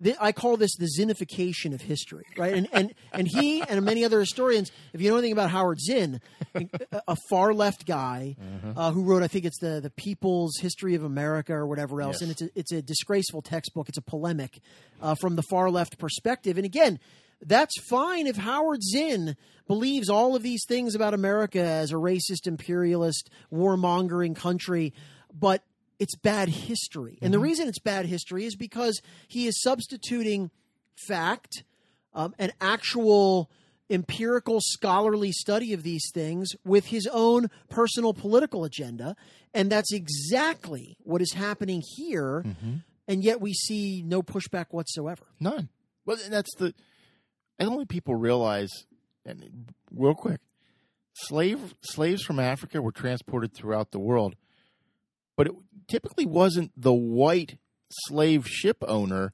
[0.03, 2.53] th- I call this the zinnification of history, right?
[2.53, 6.21] And and and he and many other historians, if you know anything about Howard Zinn,
[7.07, 8.35] a- far left guy
[8.75, 12.17] uh, who wrote, I think it's the the People's History of America or whatever else,
[12.17, 12.21] Yes.
[12.21, 13.89] and it's a, it's a disgraceful textbook.
[13.89, 14.59] It's a polemic
[15.01, 16.99] uh, from the far left perspective, and again.
[17.41, 22.47] That's fine if Howard Zinn believes all of these things about America as a racist,
[22.47, 24.93] imperialist, warmongering country,
[25.33, 25.63] but
[25.99, 27.19] it's bad history.
[27.21, 30.49] And the reason it's bad history is because he is substituting
[31.07, 31.63] fact,
[32.13, 33.51] um, an actual
[33.89, 39.15] empirical scholarly study of these things with his own personal political agenda.
[39.53, 42.45] And that's exactly what is happening here.
[43.07, 45.25] And yet we see no pushback whatsoever.
[45.39, 45.69] none.
[46.05, 46.73] Well, and that's the.
[47.59, 48.69] I don't think people realize,
[49.25, 50.39] and real quick,
[51.13, 54.35] slave slaves from Africa were transported throughout the world,
[55.37, 55.53] but it
[55.89, 57.57] typically wasn't the white
[57.89, 59.33] slave ship owner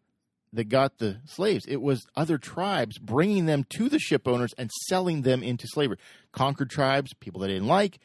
[0.53, 1.65] that got the slaves.
[1.67, 5.97] It was other tribes bringing them to the ship owners and selling them into slavery.
[6.31, 7.99] Conquered tribes, people they didn't like,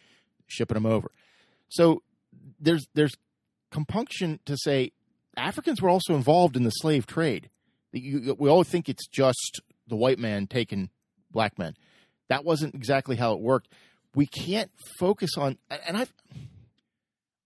[0.46, 1.10] shipping them over.
[1.68, 2.02] So
[2.58, 3.14] there's there's
[3.70, 4.92] compunction to say
[5.36, 7.50] Africans were also involved in the slave trade.
[7.92, 10.90] You, we all think it's just the white man taking
[11.30, 11.74] black men.
[12.28, 13.68] That wasn't exactly how it worked.
[14.14, 16.06] We can't focus on, and I,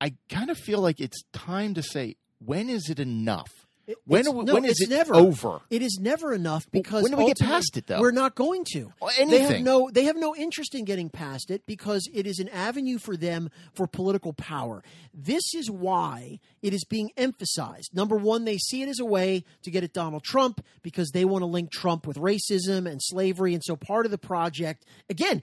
[0.01, 3.51] I kind of feel like it's time to say when is it enough?
[3.86, 5.61] It- When we- no, when is it never over?
[5.68, 8.01] It is never enough because when do we get past it, though?
[8.01, 8.90] We're not going to.
[8.99, 9.64] Or They have anything.
[9.64, 13.14] no they have no interest in getting past it because it is an avenue for
[13.14, 14.82] them for political power.
[15.12, 17.90] This is why it is being emphasized.
[17.95, 21.26] Number one, they see it as a way to get at Donald Trump because they
[21.26, 25.42] want to link Trump with racism and slavery, and so part of the project again,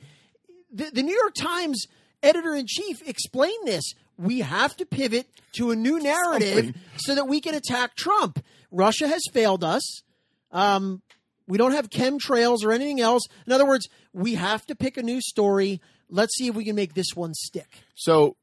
[0.72, 1.86] the, the New York Times
[2.24, 3.84] editor in chief explained this.
[4.18, 6.82] We have to pivot to a new narrative Something.
[6.98, 8.44] so that we can attack Trump.
[8.72, 10.02] Russia has failed us.
[10.52, 11.02] Um,
[11.48, 13.24] we don't have chemtrails or anything else.
[13.46, 15.82] In other words, we have to pick a new story.
[16.10, 17.80] Let's see if we can make this one stick.
[17.96, 18.38] So,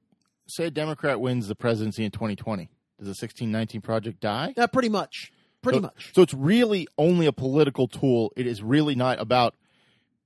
[0.48, 2.68] say a Democrat wins the presidency in 2020.
[2.98, 4.54] Does the 1619 project die?
[4.56, 5.30] Uh, pretty much.
[5.62, 6.12] Pretty so, much.
[6.14, 8.32] So it's really only a political tool.
[8.36, 9.54] It is really not about.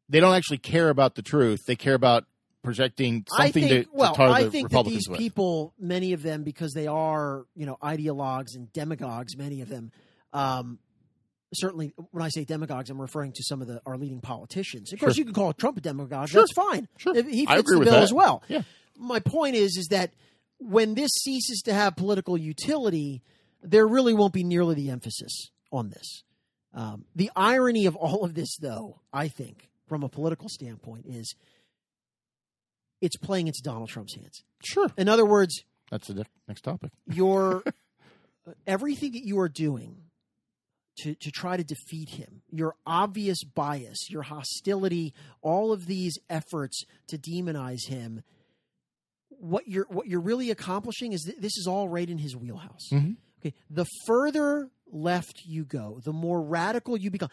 [0.09, 1.61] They don't actually care about the truth.
[1.67, 2.25] They care about
[2.63, 5.19] projecting something think, to, well, to tar I think that these with.
[5.19, 9.91] people, many of them, because they are, you know, ideologues and demagogues, many of them,
[10.33, 10.79] um,
[11.55, 14.93] certainly when I say demagogues, I'm referring to some of the our leading politicians.
[14.93, 15.21] Of course, Sure.
[15.21, 16.29] you can call Trump a demagogue.
[16.29, 16.43] Sure.
[16.43, 16.89] That's fine.
[16.97, 17.17] Sure.
[17.17, 18.03] If He I fits agree the with bill that.
[18.05, 18.43] as well.
[18.49, 18.63] Yeah.
[18.97, 20.13] My point is, is that
[20.59, 23.23] when this ceases to have political utility,
[23.63, 26.23] there really won't be nearly the emphasis on this.
[26.75, 31.35] Um, the irony of all of this, though, I think, from a political standpoint, is
[33.03, 34.43] it's playing into Donald Trump's hands.
[34.65, 34.89] Sure.
[34.97, 36.91] In other words, That's the next topic.
[37.07, 37.63] your
[38.67, 39.97] everything that you are doing
[40.99, 46.85] to, to try to defeat him, your obvious bias, your hostility, all of these efforts
[47.09, 48.23] to demonize him,
[49.29, 52.89] what you're what you're really accomplishing is that this is all right in his wheelhouse.
[52.93, 53.17] Mhm.
[53.41, 57.31] Okay, the further left you go, the more radical you become.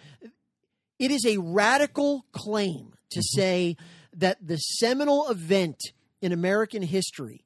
[0.97, 3.77] It is a radical claim to say
[4.15, 5.77] that the seminal event
[6.21, 7.43] in American history,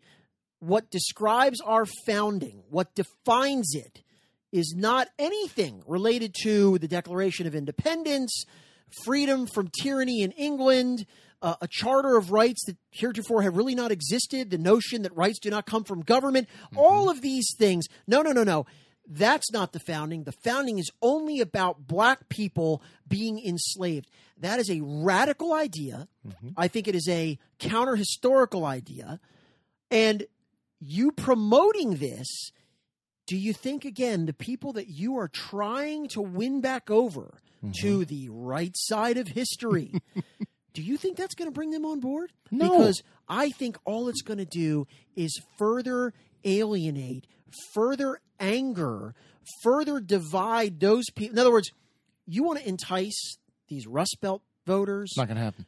[0.59, 4.01] what describes our founding, what defines it,
[4.51, 8.45] is not anything related to the Declaration of Independence,
[9.03, 11.05] freedom from tyranny in England,
[11.41, 15.39] uh, a charter of rights that heretofore have really not existed, the notion that rights
[15.39, 17.85] do not come from government, all of these things.
[18.07, 18.65] No, no, no, no.
[19.07, 20.23] That's not the founding.
[20.23, 24.09] The founding is only about black people being enslaved.
[24.37, 26.07] That is a radical idea.
[26.27, 26.49] Mm-hmm.
[26.55, 29.19] I think it is a counter historical idea.
[29.91, 30.25] And
[30.79, 32.51] you promoting this,
[33.27, 37.71] do you think, again, the people that you are trying to win back over mm-hmm.
[37.81, 39.93] to the right side of history,
[40.73, 42.31] do you think that's going to bring them on board?
[42.51, 42.71] No.
[42.71, 47.27] Because I think all it's going to do is further alienate,
[47.73, 49.13] further anger,
[49.63, 51.33] further divide those people.
[51.35, 51.71] In other words,
[52.25, 53.37] you want to entice
[53.67, 55.65] these Rust Belt voters It's not going to happen.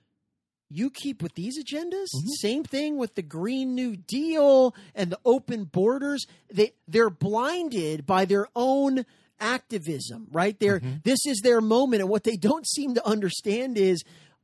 [0.70, 2.28] you keep with these agendas Mm-hmm.
[2.42, 8.26] same thing with the green new deal and the open borders they they're blinded by
[8.26, 9.06] their own
[9.40, 10.96] activism right there Mm-hmm.
[11.04, 14.04] this is their moment and what they don't seem to understand is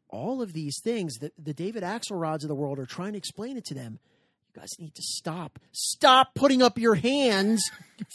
[0.09, 3.57] all of these things that the david axelrods of the world are trying to explain
[3.57, 3.99] it to them
[4.53, 7.63] you guys need to stop stop putting up your hands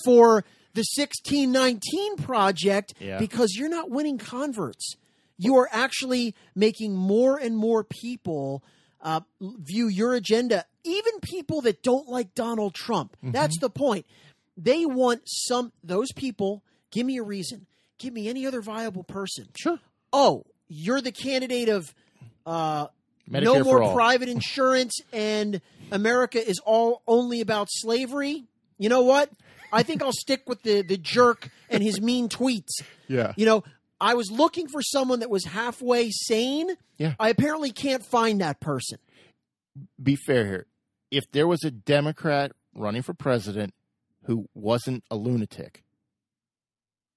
[0.05, 3.19] for the 1619 project Yeah.
[3.19, 4.97] because you're not winning converts
[5.39, 8.63] you are actually making more and more people
[9.03, 13.17] uh, view your agenda, even people that don't like Donald Trump.
[13.23, 14.07] That's the point.
[14.57, 17.67] They want some, those people, give me a reason.
[17.99, 19.49] Give me any other viable person.
[19.57, 19.79] Sure.
[20.13, 21.95] Oh, you're the candidate of
[22.47, 22.87] uh,
[23.29, 25.61] no more private insurance and
[25.91, 28.45] America is all only about slavery.
[28.79, 29.31] You know what?
[29.73, 32.83] I think I'll stick with the, the jerk and his mean tweets.
[33.09, 33.33] Yeah.
[33.37, 33.65] You know,
[34.01, 36.71] I was looking for someone that was halfway sane.
[36.99, 37.15] Yeah.
[37.19, 38.99] I apparently can't find that person.
[40.03, 40.67] Be fair here.
[41.11, 43.75] If there was a Democrat running for president
[44.25, 45.85] who wasn't a lunatic,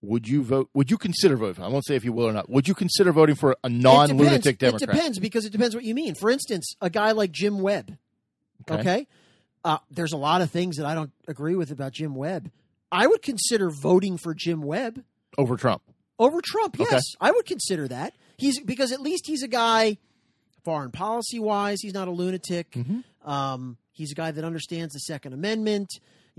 [0.01, 0.69] would you vote?
[0.73, 1.55] Would you consider voting?
[1.55, 1.63] for?
[1.63, 2.49] I won't say if you will or not.
[2.49, 4.79] Would you consider voting for a non-lunatic depends.
[4.79, 4.81] Democrat?
[4.81, 6.15] It depends because it depends what you mean.
[6.15, 7.97] For instance, a guy like Jim Webb.
[8.69, 8.79] Okay.
[8.81, 9.07] Okay.
[9.63, 12.49] Uh, there's a lot of things that I don't agree with about Jim Webb.
[12.91, 15.03] I would consider voting for Jim Webb
[15.37, 15.81] over Trump.
[16.17, 16.77] over Trump.
[16.79, 17.01] Yes, Okay.
[17.21, 18.13] I would consider that.
[18.37, 19.97] He's because at least he's a guy,
[20.63, 22.75] foreign policy wise, he's not a lunatic.
[23.25, 25.89] Um, he's a guy that understands the Second Amendment.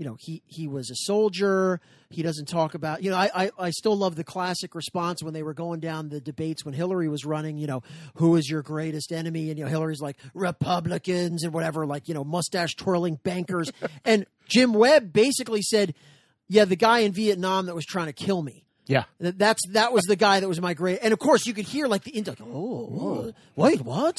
[0.01, 1.79] You know, he he was a soldier.
[2.09, 3.03] He doesn't talk about.
[3.03, 6.09] You know, I, I I still love the classic response when they were going down
[6.09, 7.59] the debates when Hillary was running.
[7.59, 7.83] You know,
[8.15, 9.51] who is your greatest enemy?
[9.51, 13.71] And you know, Hillary's like Republicans and whatever, like you know, mustache twirling bankers.
[14.05, 15.93] and Jim Webb basically said,
[16.47, 19.03] "Yeah, the guy in Vietnam that was trying to kill me." Yeah.
[19.19, 21.65] That- That's that was the guy that was my great, and of course you could
[21.65, 22.39] hear like the intake.
[22.41, 23.35] Oh, what?
[23.55, 24.17] wait, what?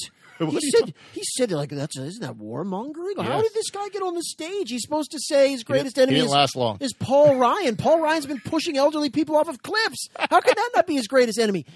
[0.50, 3.22] He said he said like that's isn't that warmongering?
[3.22, 4.70] How did this guy get on the stage?
[4.70, 6.78] He's supposed to say his greatest he enemy didn't is, last long.
[6.80, 7.76] is Paul Ryan.
[7.76, 10.08] Paul Ryan's been pushing elderly people off of cliffs.
[10.18, 11.66] How can that not be his greatest enemy?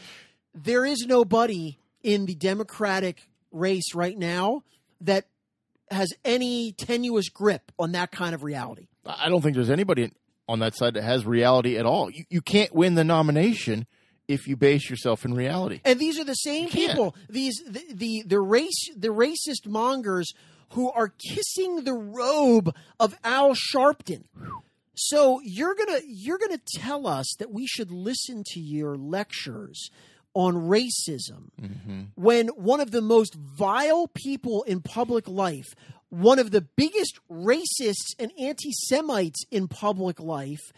[0.54, 4.62] There is nobody in the Democratic race right now
[5.02, 5.26] that
[5.90, 8.88] has any tenuous grip on that kind of reality.
[9.04, 10.12] I don't think there's anybody
[10.48, 12.10] on that side that has reality at all.
[12.10, 13.86] You, you can't win the nomination
[14.28, 15.80] if you base yourself in reality.
[15.84, 17.14] And these are the same people.
[17.28, 20.32] These the, the the race the racist mongers
[20.70, 24.24] who are kissing the robe of Al Sharpton.
[24.94, 29.90] So you're gonna you're gonna tell us that we should listen to your lectures
[30.34, 32.02] on racism mm-hmm.
[32.14, 35.66] when one of the most vile people in public life,
[36.08, 40.72] one of the biggest racists and anti Semites in public life,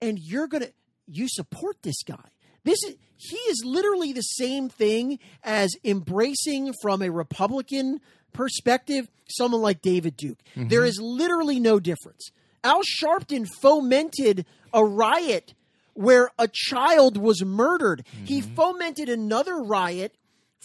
[0.00, 0.68] and you're gonna
[1.06, 2.33] you support this guy.
[2.64, 8.00] This is he is literally the same thing as embracing from a Republican
[8.32, 10.38] perspective someone like David Duke.
[10.56, 10.68] Mm-hmm.
[10.68, 12.30] There is literally no difference.
[12.62, 15.54] Al Sharpton fomented a riot
[15.94, 18.04] where a child was murdered.
[18.24, 18.54] He mm-hmm.
[18.54, 20.14] fomented another riot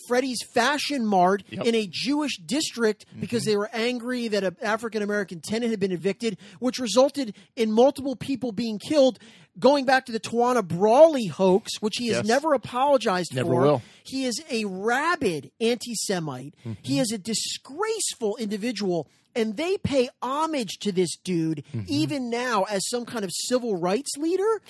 [0.07, 1.65] Freddie's Fashion Mart Yep.
[1.65, 3.19] in a Jewish district mm-hmm.
[3.21, 7.71] because they were angry that an African American tenant had been evicted, which resulted in
[7.71, 9.19] multiple people being killed.
[9.57, 12.25] Going back to the Tawana Brawley hoax, which he has Yes.
[12.25, 13.61] never apologized Never for.
[13.61, 13.81] will.
[14.03, 16.55] He is a rabid anti Semite.
[16.61, 16.73] Mm-hmm.
[16.81, 19.09] He is a disgraceful individual.
[19.36, 24.17] And they pay homage to this dude even now as some kind of civil rights
[24.17, 24.61] leader.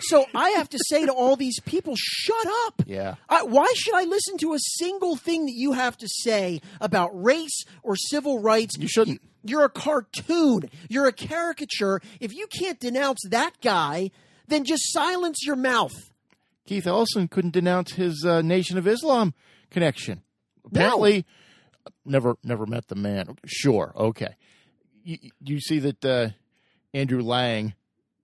[0.00, 2.82] So I have to say to all these people, shut up.
[2.86, 3.16] Yeah.
[3.28, 7.10] I, why should I listen to a single thing that you have to say about
[7.12, 8.76] race or civil rights?
[8.78, 9.20] You shouldn't.
[9.42, 10.70] You're a cartoon.
[10.88, 12.00] You're a caricature.
[12.20, 14.10] If you can't denounce that guy,
[14.48, 15.92] then just silence your mouth.
[16.66, 19.34] Keith Ellison couldn't denounce his uh, Nation of Islam
[19.70, 20.22] connection.
[20.64, 21.26] Apparently,
[22.04, 23.36] never never met the man.
[23.46, 24.36] Sure, okay.
[25.02, 26.28] You, you see that uh,
[26.92, 27.74] Andrew Lang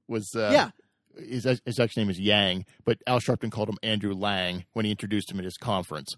[0.09, 0.71] was uh, Yeah.
[1.19, 4.91] His, his actual name is Yang, but Al Sharpton called him Andrew Lang when he
[4.93, 6.15] introduced him at his conference.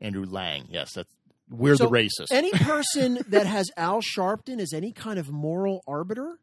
[0.00, 1.08] Andrew Lang, yes, that's
[1.48, 2.26] we're So the racist.
[2.30, 6.38] Any person that has Al Sharpton as any kind of moral arbiter,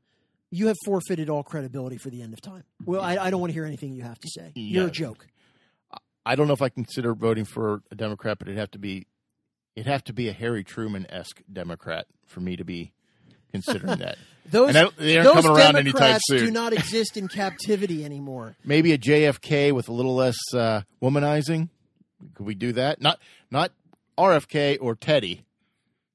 [0.49, 2.63] you have forfeited all credibility for the end of time.
[2.85, 4.51] Well, I, I don't want to hear anything you have to say.
[4.55, 5.27] You're a joke.
[6.25, 9.07] I don't know if I consider voting for a Democrat, but it'd have to be
[9.75, 12.93] it'd have to be a Harry Truman esque Democrat for me to be
[13.51, 14.17] considering that.
[14.49, 16.39] Those, I they aren't those coming around anytime Democrats soon.
[16.45, 18.55] do not exist in captivity anymore.
[18.65, 21.69] Maybe a JFK with a little less uh, womanizing.
[22.33, 22.99] Could we do that?
[22.99, 23.19] Not
[23.51, 23.71] not
[24.17, 25.43] RFK or Teddy.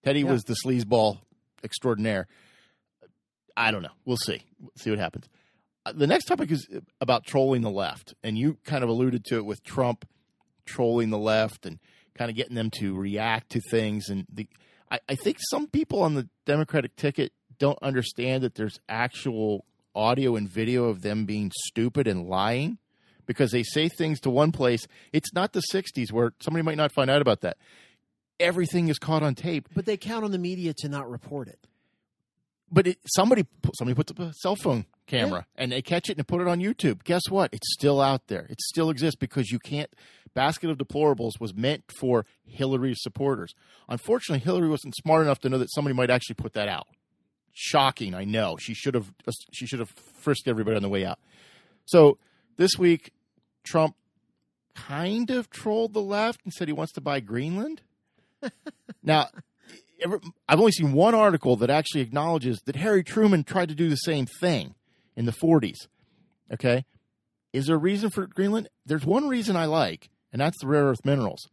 [0.04, 0.32] Teddy Yeah.
[0.32, 1.18] was the sleazeball
[1.62, 2.26] extraordinaire.
[3.56, 3.92] I don't know.
[4.04, 4.42] We'll see.
[4.60, 5.28] We'll see what happens.
[5.86, 6.66] Uh, the next topic is
[7.00, 10.08] about trolling the left, and you kind of alluded to it with Trump
[10.66, 11.78] trolling the left and
[12.16, 14.08] kind of getting them to react to things.
[14.08, 14.46] And the,
[14.90, 20.34] I, I think some people on the Democratic ticket don't understand that there's actual audio
[20.36, 22.78] and video of them being stupid and lying
[23.26, 24.86] because they say things to one place.
[25.12, 27.56] It's not the 60s where somebody might not find out about that.
[28.40, 31.66] Everything is caught on tape, But they count on the media to not report it.
[32.70, 33.46] but it, somebody
[33.78, 36.60] somebody puts up a cell phone camera and they catch it and put it on
[36.60, 37.04] YouTube.
[37.04, 37.52] Guess what?
[37.52, 38.46] It's still out there.
[38.48, 39.90] It still exists because you can't.
[40.34, 43.54] Basket of Deplorables was meant for Hillary's supporters.
[43.88, 46.86] Unfortunately, Hillary wasn't smart enough to know that somebody might actually put that out.
[47.52, 48.56] Shocking, I know.
[48.58, 49.90] She should have uh, she should have
[50.20, 51.18] frisked everybody on the way out.
[51.86, 52.18] So
[52.56, 53.12] this week,
[53.62, 53.94] Trump
[54.74, 57.82] kind of trolled the left and said he wants to buy Greenland.
[59.04, 59.28] now,
[60.48, 63.96] I've only seen one article that actually acknowledges that Harry Truman tried to do the
[63.96, 64.74] same thing
[65.16, 65.86] in the 40s.
[66.52, 66.84] Okay?
[67.52, 68.68] Is there a reason for Greenland?
[68.84, 71.48] There's one reason I like, and that's the rare earth minerals.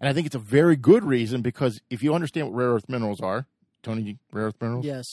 [0.00, 2.88] And I think it's a very good reason because if you understand what rare earth
[2.88, 3.46] minerals are,
[3.82, 4.84] Tony, rare earth minerals?
[4.84, 5.04] Yes.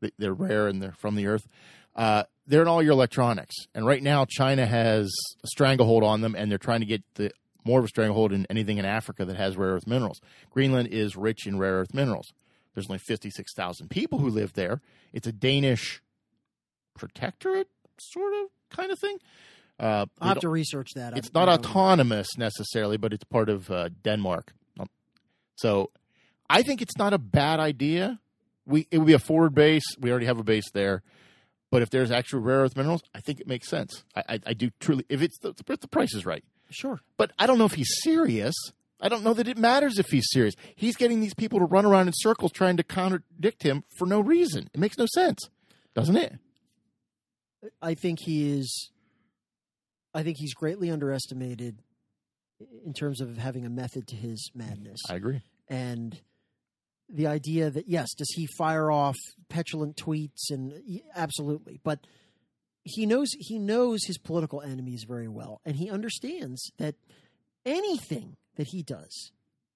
[0.00, 1.46] They- They're rare and they're from the earth.
[1.94, 3.54] Uh, they're in all your electronics.
[3.74, 5.10] And right now, China has
[5.42, 7.30] a stranglehold on them, and they're trying to get the
[7.64, 10.20] more of a stranglehold in anything in Africa that has rare earth minerals.
[10.50, 12.32] Greenland is rich in rare earth minerals.
[12.74, 14.80] There's only 56,000 people who live there.
[15.12, 16.02] It's a Danish
[16.94, 17.68] protectorate,
[17.98, 19.18] sort of, kind of thing.
[19.78, 21.16] Uh, I'll have to research that.
[21.18, 24.52] it's I- not I autonomous necessarily, but it's part of uh, Denmark.
[24.78, 24.86] Um,
[25.56, 25.90] So
[26.48, 28.20] I think it's not a bad idea.
[28.66, 29.84] We it would be a forward base.
[29.98, 31.02] We already have a base there.
[31.70, 34.04] But if there's actual rare earth minerals, I think it makes sense.
[34.14, 35.04] I, I, I do truly.
[35.08, 37.00] If it's the, if the price is right, Sure.
[37.16, 38.54] but I don't know if he's serious.
[39.00, 40.54] I don't know that it matters if he's serious.
[40.76, 44.20] He's getting these people to run around in circles trying to contradict him for no
[44.20, 44.70] reason.
[44.72, 45.40] It makes no sense,
[45.94, 46.34] doesn't it?
[47.82, 48.90] I think he is.
[50.12, 51.80] I think he's greatly underestimated
[52.84, 55.00] in terms of having a method to his madness.
[55.08, 55.42] I agree.
[55.68, 56.20] and
[57.08, 59.16] the idea that yes, does he fire off
[59.48, 60.72] petulant tweets and
[61.14, 62.06] absolutely, but
[62.84, 66.94] he knows he knows his political enemies very well, and he understands that
[67.66, 69.32] anything that he does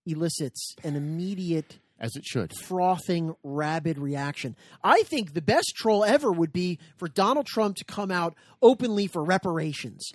[0.07, 2.53] elicits an immediate As it should.
[2.57, 4.55] frothing, rabid reaction.
[4.85, 9.09] I think the best troll ever would be for Donald Trump to come out openly
[9.09, 10.09] for reparations.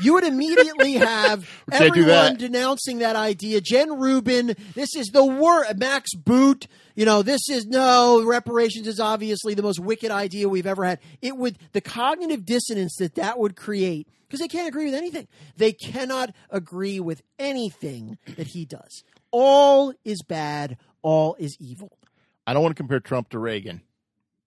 [0.00, 2.38] You would immediately have We can't do everyone that.
[2.38, 3.60] denouncing that idea.
[3.60, 5.76] Jen Rubin, this is the worst.
[5.76, 6.66] Max Boot,
[6.96, 10.98] you know, this is no reparations is obviously the most wicked idea we've ever had.
[11.22, 15.28] It would the cognitive dissonance that that would create because they can't agree with anything.
[15.56, 19.02] They cannot agree with anything that he does.
[19.32, 20.76] All is bad.
[21.02, 21.98] All is evil.
[22.46, 23.82] I don't want to compare Trump to Reagan,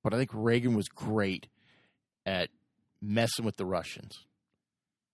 [0.03, 1.47] but I think Reagan was great
[2.25, 2.49] at
[3.01, 4.25] messing with the Russians.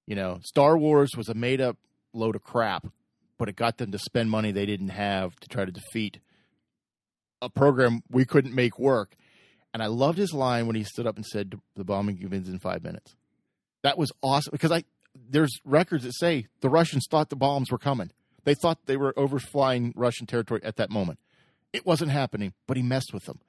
[0.07, 1.77] You know, Star Wars was a made up
[2.13, 2.87] load of crap,
[3.37, 6.19] but it got them to spend money they didn't have to try to defeat
[7.41, 9.15] a program we couldn't make work.
[9.73, 12.59] And I loved his line when he stood up and said the bombing begins in
[12.59, 13.15] five minutes.
[13.83, 14.83] That was awesome because I
[15.29, 18.11] there's records that say the Russians thought the bombs were coming.
[18.43, 21.19] They thought they were overflying Russian territory at that moment.
[21.73, 23.39] It wasn't happening, but he messed with them.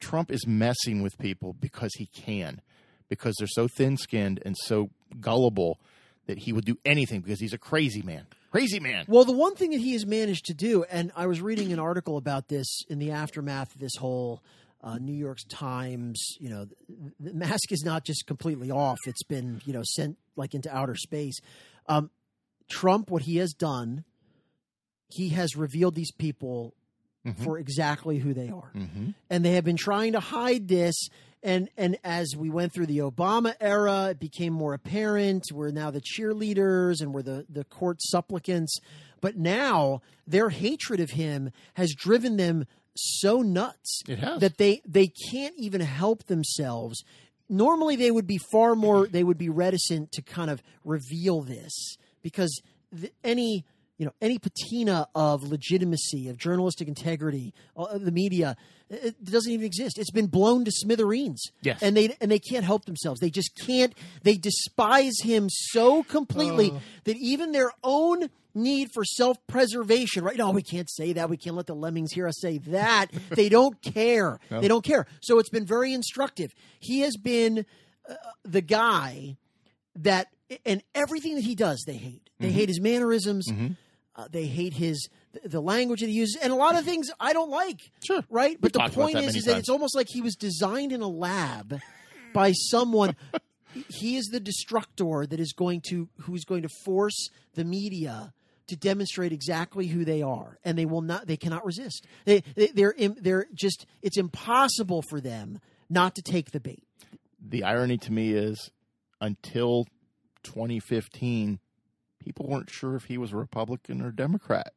[0.00, 2.60] Trump is messing with people because he can,
[3.08, 5.80] because they're so thin skinned and so gullible
[6.26, 8.26] that he would do anything because he's a crazy man.
[8.50, 9.06] Crazy man.
[9.08, 11.78] Well, the one thing that he has managed to do, and I was reading an
[11.78, 14.42] article about this in the aftermath of this whole
[14.82, 16.66] uh, New York Times, you know,
[17.20, 20.96] the, mask is not just completely off; it's been, you know, sent like into outer
[20.96, 21.38] space.
[21.86, 22.10] Um,
[22.68, 24.04] Trump, what he has done,
[25.08, 26.74] he has revealed these people
[27.26, 27.44] Mhm.
[27.44, 29.10] for exactly who they are Mm-hmm.
[29.30, 31.08] and they have been trying to hide this
[31.44, 35.90] and and as we went through the Obama era it became more apparent we're now
[35.90, 38.76] the cheerleaders and we're the the court supplicants
[39.20, 42.64] but now their hatred of him has driven them
[42.96, 44.40] so nuts It has.
[44.40, 47.02] that they they can't even help themselves
[47.48, 51.96] normally they would be far more they would be reticent to kind of reveal this
[52.22, 52.60] because
[53.24, 53.64] any
[53.98, 58.56] you know any patina of legitimacy of journalistic integrity uh, the media
[58.92, 59.98] it doesn't even exist.
[59.98, 61.42] It's been blown to smithereens.
[61.62, 61.82] Yes.
[61.82, 63.20] and they and they can't help themselves.
[63.20, 66.72] They just can't they despise him so completely
[67.04, 70.36] that even their own need for self-preservation right?
[70.36, 71.30] No we can't say that.
[71.30, 73.06] We can't let the lemmings hear us say that.
[73.30, 74.38] They don't care.
[74.50, 75.06] They don't care.
[75.22, 76.52] So it's been very instructive.
[76.78, 77.64] He has been
[78.08, 78.14] uh,
[78.44, 79.36] the guy
[79.96, 80.28] that
[80.64, 82.28] and everything that he does they hate.
[82.40, 83.46] They hate his mannerisms.
[84.14, 85.08] Uh, they hate his
[85.44, 88.22] the language that he uses and a lot of things i don't like Sure.
[88.28, 88.58] right?
[88.60, 91.00] But the talked about point is, is that it's almost like he was designed in
[91.00, 91.80] a lab
[92.34, 93.16] by someone.
[93.88, 98.34] He is the destructor that is going to who's going to force the media
[98.66, 102.04] to demonstrate exactly who they are and they will not they cannot resist.
[102.26, 106.84] They, they they're they're just it's impossible for them not to take the bait.
[107.40, 108.70] The irony to me is
[109.22, 109.86] until
[110.42, 111.58] 2015,
[112.18, 114.72] people weren't sure if he was a Republican or Democrat.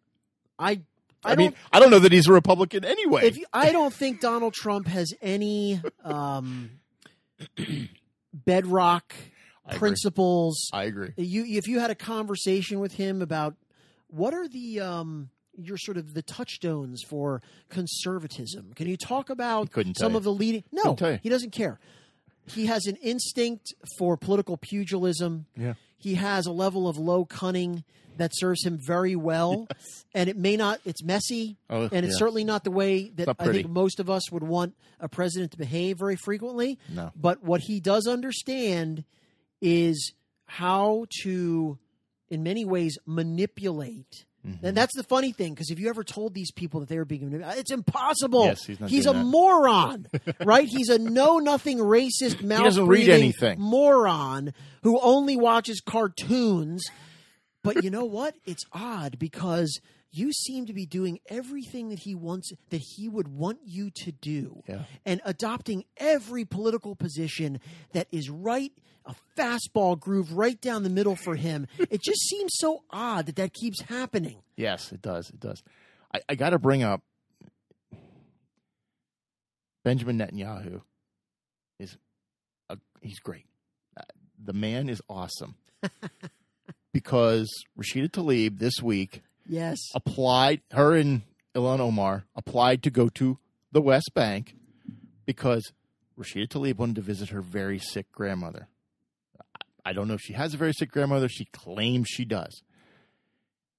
[0.59, 0.81] i
[1.23, 3.25] i, I, mean, I don't know that he's a Republican anyway.
[3.25, 6.69] if you, I don't think Donald Trump has any um,
[8.33, 9.13] bedrock
[9.65, 9.79] I agree.
[9.79, 10.69] principles.
[10.71, 11.13] I agree.
[11.17, 13.55] You, if you had a conversation with him about
[14.07, 19.69] what are the um, your sort of the touchstones for conservatism, can you talk about
[19.97, 20.17] some you.
[20.17, 20.63] of the leading?
[20.71, 21.19] No, Couldn't tell you.
[21.23, 21.79] he doesn't care.
[22.47, 25.45] He has an instinct for political pugilism.
[25.57, 25.73] Yeah.
[25.97, 27.83] He has a level of low cunning
[28.17, 29.67] that serves him very well,
[30.13, 30.79] and it may not.
[30.85, 34.31] It's messy, Oh, and it's certainly not the way that I think most of us
[34.31, 36.79] would want a president to behave very frequently.
[36.89, 37.11] No.
[37.15, 39.03] But what he does understand
[39.61, 40.13] is
[40.45, 41.77] how to,
[42.29, 44.25] in many ways, manipulate.
[44.45, 44.65] Mm-hmm.
[44.65, 47.05] And that's the funny thing, because if you ever told these people that they were
[47.05, 48.45] being it's impossible.
[48.45, 49.25] Yes, he's not a that.
[49.25, 50.07] moron,
[50.45, 50.67] right?
[50.67, 53.59] He's a know nothing racist, mouth doesn't read anything.
[53.59, 56.83] moron who only watches cartoons.
[57.63, 58.35] But you know what?
[58.45, 59.79] It's odd because
[60.17, 64.11] you seem to be doing everything that he wants that he would want you to
[64.11, 64.83] do Yeah.
[65.05, 67.59] and adopting every political position
[67.93, 68.71] that is right
[69.05, 71.67] a fastball groove right down the middle for him.
[71.91, 74.37] It just seems so odd that that keeps happening.
[74.57, 75.29] Yes, it does.
[75.29, 75.61] It does.
[76.13, 77.01] I, I got to bring up
[79.83, 80.81] Benjamin Netanyahu.
[81.79, 81.97] Is
[82.69, 83.45] a, he's great.
[83.95, 84.03] Uh,
[84.43, 85.55] the man is awesome
[86.93, 87.47] because
[87.79, 89.77] Rashida Tlaib this week Yes.
[89.93, 90.61] applied.
[90.71, 91.21] Her and
[91.55, 93.37] Ilhan Omar applied to go to
[93.71, 94.55] the West Bank
[95.25, 95.71] because
[96.19, 98.67] Rashida Tlaib wanted to visit her very sick grandmother.
[99.85, 101.29] I don't know if she has a very sick grandmother.
[101.29, 102.61] She claims she does.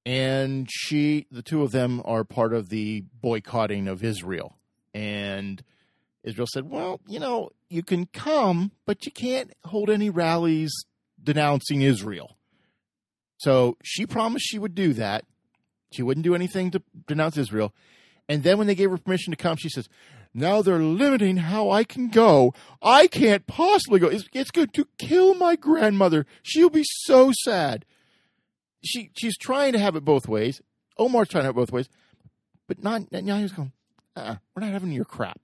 [0.04, 4.56] And she, the two of them are part of the boycotting of Israel.
[4.94, 5.60] And
[6.22, 10.72] Israel said, well, you know, you can come, but you can't hold any rallies
[11.20, 12.36] denouncing Israel.
[13.38, 15.24] So she promised she would do that.
[15.96, 17.74] She wouldn't do anything to denounce Israel.
[18.28, 19.88] And then when they gave her permission to come, she says,
[20.34, 22.52] now they're limiting how I can go.
[22.82, 24.08] I can't possibly go.
[24.08, 26.26] It's, it's going to kill my grandmother.
[26.42, 27.86] She'll be so sad.
[28.84, 30.60] She she's trying to have it both ways.
[30.98, 31.88] Omar's trying to have it both ways,
[32.68, 33.72] but not Netanyahu's going.
[34.14, 35.40] Uh-uh, we're not having your crap.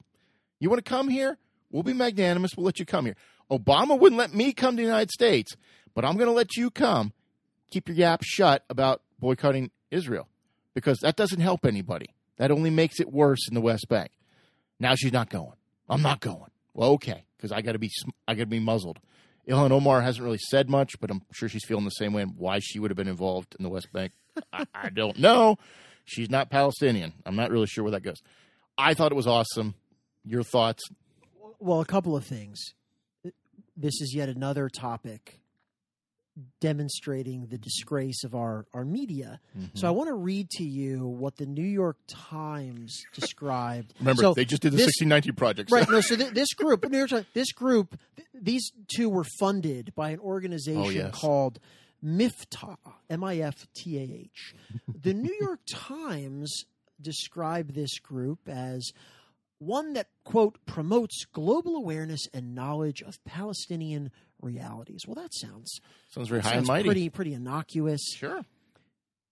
[0.61, 1.39] You want to come here?
[1.71, 2.53] We'll be magnanimous.
[2.55, 3.17] We'll let you come here.
[3.51, 5.57] Obama wouldn't let me come to the United States,
[5.95, 7.15] but I'm going to let you come.
[7.71, 10.29] Keep your yap shut about boycotting Israel
[10.75, 12.15] because that doesn't help anybody.
[12.39, 14.11] That only makes it worse in the West Bank.
[14.81, 15.57] Now she's not going.
[15.89, 16.51] I'm not going.
[16.75, 17.91] Well, okay, because I got to be
[18.27, 18.99] I got to be muzzled.
[19.49, 22.23] Ilhan Omar hasn't really said much, but I'm sure she's feeling the same way.
[22.23, 24.13] And why she would have been involved in the West Bank,
[24.53, 25.57] I, I don't know.
[26.05, 27.13] She's not Palestinian.
[27.27, 28.23] I'm not really sure where that goes.
[28.79, 29.75] I thought it was awesome.
[30.25, 30.83] Your thoughts?
[31.59, 32.59] Well, a couple of things.
[33.77, 35.41] This is yet another topic
[36.61, 39.41] demonstrating the disgrace of our, our media.
[39.57, 39.77] Mm-hmm.
[39.77, 43.95] So I want to read to you what the New York Times described.
[44.01, 45.71] Remember, So they just did the this- 1619 project.
[45.71, 45.89] Right.
[45.89, 46.01] No.
[46.01, 50.11] So th- this group, New York Times, this group, th- these two were funded by
[50.11, 51.15] an organization Oh, yes.
[51.15, 51.59] called
[52.05, 52.77] MIFTAH,
[53.11, 54.55] M-I-F-T-A-H.
[55.03, 56.65] The New York Times
[57.01, 58.91] described this group as
[59.59, 64.11] one that quote promotes global awareness and knowledge of Palestinian
[64.43, 65.03] realities.
[65.07, 65.81] Well, that sounds
[66.11, 66.85] Sounds very high and mighty.
[66.89, 68.03] pretty pretty innocuous.
[68.17, 68.43] Sure.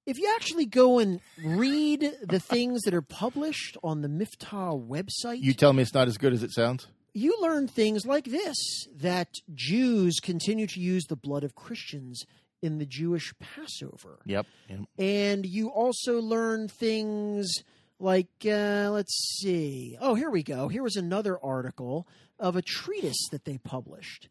[0.06, 5.40] If you actually go and read the things that are published on the MIFTAH website,
[5.42, 6.88] You tell me it's not as good as it sounds?
[7.12, 8.56] you learn things like this
[8.96, 12.22] that Jews continue to use the blood of Christians
[12.62, 14.20] in the Jewish Passover.
[14.26, 14.46] Yep.
[14.68, 14.78] yep.
[14.98, 17.50] And you also learn things
[17.98, 19.96] like, uh, let's see.
[20.00, 20.68] Oh, here we go.
[20.68, 22.06] Here was another article
[22.38, 24.28] of a treatise that they published.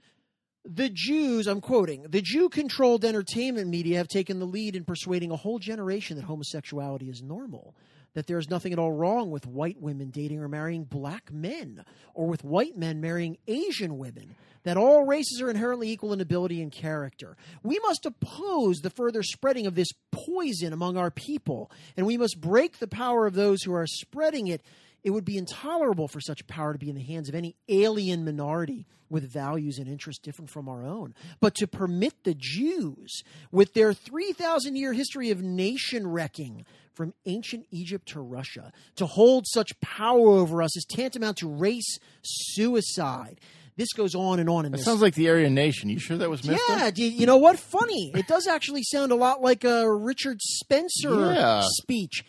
[0.72, 5.32] The Jews, I'm quoting, the Jew controlled entertainment media have taken the lead in persuading
[5.32, 7.74] a whole generation that homosexuality is normal,
[8.14, 11.84] that there is nothing at all wrong with white women dating or marrying black men,
[12.14, 16.62] or with white men marrying Asian women, that all races are inherently equal in ability
[16.62, 17.36] and character.
[17.64, 22.40] We must oppose the further spreading of this poison among our people, and we must
[22.40, 24.62] break the power of those who are spreading it.
[25.04, 28.26] It would be intolerable for such power to be in the hands of any alien
[28.26, 31.16] minority with values and interests different from our own.
[31.40, 37.66] But to permit the Jews, with their 3,000 year history of nation wrecking from ancient
[37.72, 43.40] Egypt to Russia, to hold such power over us is tantamount to race suicide.
[43.78, 44.86] This goes on and on in That this.
[44.86, 45.90] sounds like the Aryan Nation.
[45.90, 46.62] You sure that was Mister?
[46.74, 47.58] Yeah, you, you know what?
[47.58, 48.12] Funny.
[48.14, 51.62] It does actually sound a lot like a Richard Spencer Yeah.
[51.64, 52.26] speech.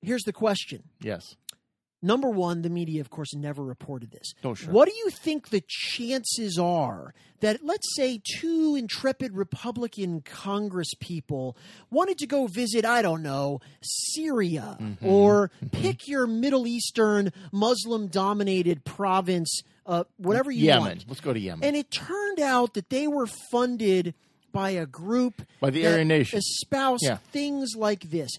[0.00, 0.84] Here's the question.
[1.02, 1.34] Yes.
[2.02, 4.32] Number one, the media, of course, never reported this.
[4.42, 4.72] Oh, sure.
[4.72, 11.56] What do you think the chances are that, let's say, two intrepid Republican Congress people
[11.90, 15.06] wanted to go visit, I don't know, Syria Mm-hmm.
[15.06, 20.82] or pick your Middle Eastern Muslim dominated province, uh, whatever you Yemen.
[20.82, 21.04] want?
[21.08, 21.64] Let's go to Yemen.
[21.64, 24.14] And it turned out that they were funded
[24.52, 26.38] by a group By the that Aryan Nation.
[26.38, 27.18] espoused Yeah.
[27.32, 28.30] things like this.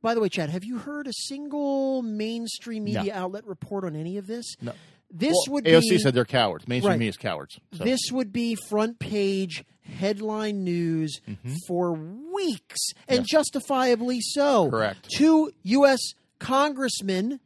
[0.00, 4.16] By the way, Chad, have you heard a single mainstream media outlet report on any
[4.16, 4.54] of this?
[4.60, 4.72] No.
[5.10, 6.66] This Well, would AOC be said they're cowards.
[6.66, 6.98] Mainstream Right.
[6.98, 7.58] media is cowards.
[7.76, 7.84] So.
[7.84, 11.54] this would be front page headline news mm-hmm.
[11.66, 12.78] for weeks,
[13.08, 13.26] and Yes.
[13.28, 14.70] justifiably so.
[14.70, 15.08] Correct.
[15.14, 15.98] Two U.S.
[16.38, 17.40] congressmen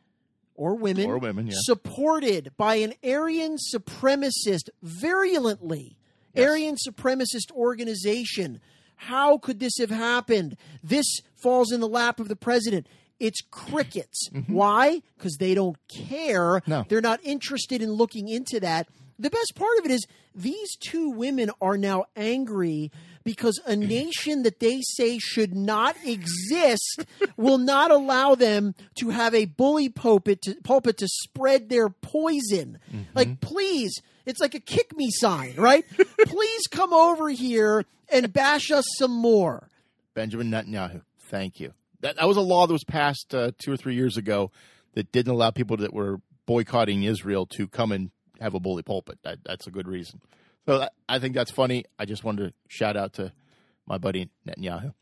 [0.55, 1.55] or women, Or women, yeah.
[1.57, 5.99] supported by an Aryan supremacist virulently,
[6.35, 6.49] Yes.
[6.49, 8.61] Aryan supremacist organization.
[8.97, 10.57] How could this have happened?
[10.83, 12.87] This falls in the lap of the president.
[13.19, 14.29] It's crickets.
[14.47, 15.01] Why?
[15.17, 16.61] Because they don't care.
[16.61, 16.71] Mm-hmm.
[16.71, 16.85] No.
[16.89, 18.89] They're not interested in looking into that.
[19.19, 22.91] The best part of it is these two women are now angry
[23.25, 27.07] because a nation that they say should not exist
[27.39, 32.79] will not allow them to have a bully pulpit to, pulpit to spread their poison.
[33.15, 33.95] Like, please,
[34.27, 35.85] it's like a kick me sign, right?
[36.27, 39.69] please come over here and bash us some more.
[40.15, 41.03] Benjamin Netanyahu.
[41.29, 41.73] Thank you.
[42.01, 44.51] That, that was a law that was passed uh, two or three years ago
[44.95, 48.11] that didn't allow people that were boycotting Israel to come and
[48.41, 49.19] have a bully pulpit.
[49.25, 50.21] That, that's a good reason.
[50.67, 51.85] So that, I think that's funny.
[51.99, 53.33] I just wanted to shout out to
[53.87, 54.93] my buddy Netanyahu.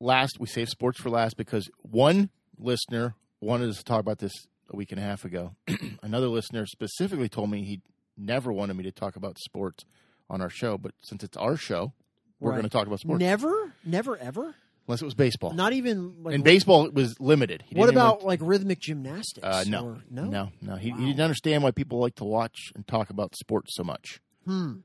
[0.00, 4.32] Last, we saved sports for last because one listener wanted us to talk about this
[4.72, 5.54] a week and a half ago.
[6.02, 7.80] Another listener specifically told me he
[8.16, 9.84] never wanted me to talk about sports
[10.30, 11.92] on our show, but since it's our show,
[12.40, 12.56] we're Right.
[12.56, 13.20] going to talk about sports.
[13.20, 14.54] Never, never, ever.
[14.86, 15.52] Unless it was baseball.
[15.54, 16.34] Not even like.
[16.34, 17.62] and baseball was limited.
[17.66, 19.46] He what didn't even about like rhythmic gymnastics?
[19.46, 20.76] uh, no, or- no, no, no.
[20.76, 20.98] He, Wow.
[20.98, 24.20] he didn't understand why people like to watch and talk about sports so much.
[24.44, 24.78] Hmm.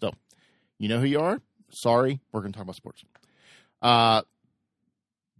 [0.00, 0.12] So,
[0.78, 1.40] you know who you are.
[1.72, 3.02] Sorry, we're going to talk about sports.
[3.82, 4.22] Uh,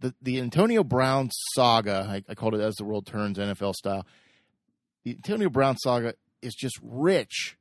[0.01, 2.07] the the Antonio Brown saga.
[2.09, 4.05] I, I called it as the world turns NFL style.
[5.03, 7.57] The Antonio Brown saga is just rich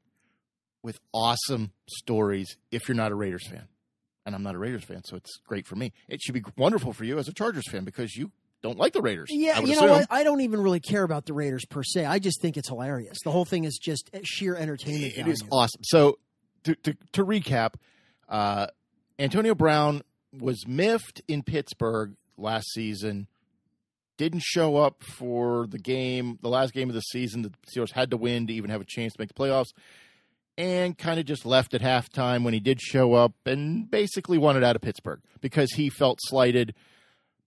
[0.83, 2.57] with awesome stories.
[2.71, 3.69] If you're not a Raiders fan,
[4.27, 5.93] and I'm not a Raiders fan, so it's great for me.
[6.09, 8.33] It should be wonderful for you as a Chargers fan because you
[8.63, 9.29] don't like the Raiders.
[9.31, 9.89] Yeah, you know assume.
[9.91, 10.07] what?
[10.11, 12.05] I don't even really care about the Raiders per se.
[12.05, 13.19] I just think it's hilarious.
[13.25, 15.15] The whole thing is just sheer entertainment.
[15.17, 15.83] It is awesome.
[15.85, 16.19] So
[16.65, 17.75] to to, to recap,
[18.29, 18.67] uh,
[19.19, 20.03] Antonio Brown
[20.39, 23.27] was miffed in Pittsburgh last season.
[24.17, 27.43] Didn't show up for the game, the last game of the season.
[27.43, 29.73] The Steelers had to win to even have a chance to make the playoffs,
[30.59, 34.63] and kind of just left at halftime when he did show up, and basically wanted
[34.63, 36.75] out of Pittsburgh because he felt slighted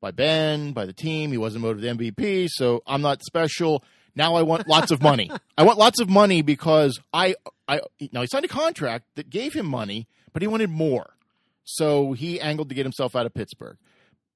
[0.02, 1.32] by Ben, by the team.
[1.32, 3.84] He wasn't voted MVP, so I'm not special.
[4.16, 5.32] Now I want lots of money.
[5.58, 7.36] I want lots of money because I,
[7.68, 7.82] I
[8.12, 11.16] now he signed a contract that gave him money, but he wanted more.
[11.64, 13.78] So he angled to get himself out of Pittsburgh.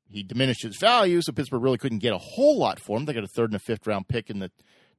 [0.09, 3.05] He diminished his value, so Pittsburgh really couldn't get a whole lot for him.
[3.05, 4.49] They got a third and a fifth round pick in the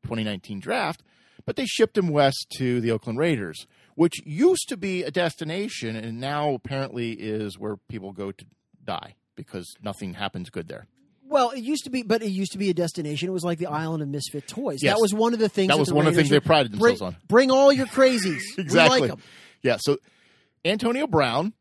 [0.02, 1.02] 2019 draft,
[1.44, 5.96] but they shipped him west to the Oakland Raiders, which used to be a destination
[5.96, 8.44] and now apparently is where people go to
[8.84, 10.86] die because nothing happens good there.
[11.28, 13.28] Well, it used to be, but it used to be a destination.
[13.28, 14.78] It was like the island of misfit toys.
[14.82, 14.94] Yes.
[14.94, 15.68] That was one of the things.
[15.68, 17.16] That was the one of the things they prided themselves bring, on.
[17.28, 18.40] Bring all your crazies.
[18.59, 19.09] Exactly.
[19.09, 19.18] Like.
[19.62, 19.76] Yeah.
[19.78, 19.98] So
[20.64, 21.52] Antonio Brown,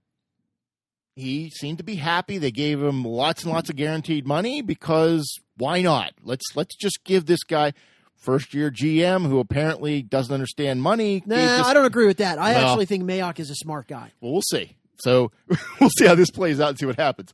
[1.18, 2.38] he seemed to be happy.
[2.38, 6.14] They gave him lots and lots of guaranteed money because why not?
[6.24, 7.74] Let's let's just give this guy
[8.16, 11.24] first year GM who apparently doesn't understand money.
[11.26, 12.38] Nah, this- I don't agree with that.
[12.38, 14.12] I Well- actually think Mayock is a smart guy.
[14.22, 14.76] Well, we'll see.
[15.00, 15.32] So
[15.80, 17.34] we'll see how this plays out and see what happens.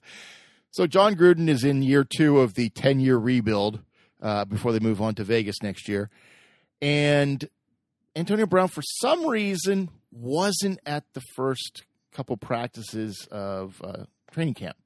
[0.71, 3.79] So Jon Gruden is in year two of the ten year rebuild
[4.21, 6.09] uh, before they move on to Vegas next year,
[6.81, 7.47] and
[8.15, 14.77] Antonio Brown, for some reason, wasn't at the first couple practices of uh, training camp.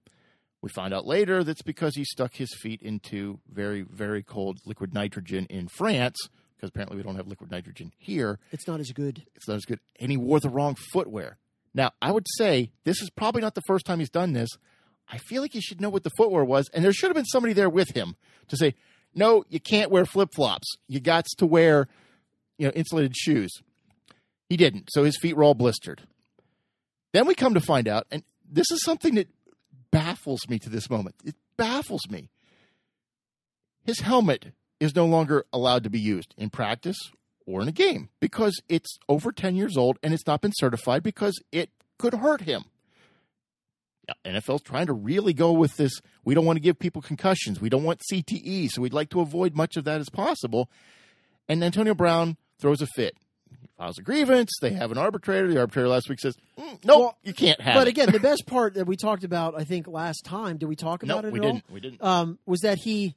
[0.61, 4.93] We find out later that's because he stuck his feet into very, very cold liquid
[4.93, 6.17] nitrogen in France,
[6.55, 9.23] because apparently we don't have liquid nitrogen here It's not as good.
[9.35, 9.79] it's not as good.
[9.99, 11.37] And he wore the wrong footwear.
[11.73, 14.49] Now, I would say this is probably not the first time he's done this.
[15.09, 17.25] I feel like he should know what the footwear was, and there should have been
[17.25, 18.15] somebody there with him
[18.47, 18.73] to say,
[19.13, 20.75] "No, you can't wear flip flops.
[20.87, 21.87] You got to wear,
[22.57, 23.51] you know, insulated shoes."
[24.49, 26.01] He didn't, so his feet were all blistered.
[27.13, 29.29] Then we come to find out, and this is something that
[29.91, 31.15] baffles me to this moment.
[31.23, 32.29] It baffles me.
[33.83, 34.47] His helmet
[34.79, 36.97] is no longer allowed to be used in practice
[37.45, 41.01] or in a game because it's over 10 years old and it's not been certified
[41.01, 42.65] because it could hurt him.
[44.25, 46.01] NFL's trying to really go with this.
[46.23, 47.59] We don't want to give people concussions.
[47.59, 50.69] We don't want CTE, so we'd like to avoid much of that as possible.
[51.49, 53.17] And Antonio Brown throws a fit.
[53.77, 54.49] Files a grievance.
[54.59, 55.47] They have an arbitrator.
[55.47, 58.19] The arbitrator last week says, mm, "No, Well, you can't have But it." again, the
[58.19, 61.25] best part that we talked about, I think last time, did we talk no, about
[61.25, 61.63] it we didn't.
[61.71, 62.03] We didn't.
[62.03, 63.15] um, was that he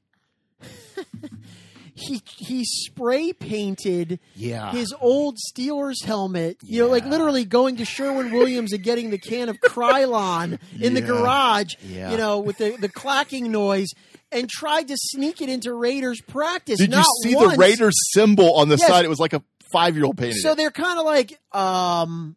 [1.95, 6.59] he he spray painted yeah, his old Steelers helmet.
[6.63, 10.95] You know, like literally going to Sherwin Williams and getting the can of Krylon in
[10.95, 11.75] the garage.
[11.83, 12.11] Yeah.
[12.11, 13.89] You know, with the the clacking noise.
[14.33, 16.79] And tried to sneak it into Raiders practice.
[16.79, 17.51] Did Not you see once.
[17.55, 18.87] the Raiders symbol on the Yes.
[18.87, 19.05] side?
[19.05, 19.43] It was like a
[19.73, 20.37] five-year-old painted.
[20.37, 20.57] So it.
[20.57, 22.37] they're kind of like, um,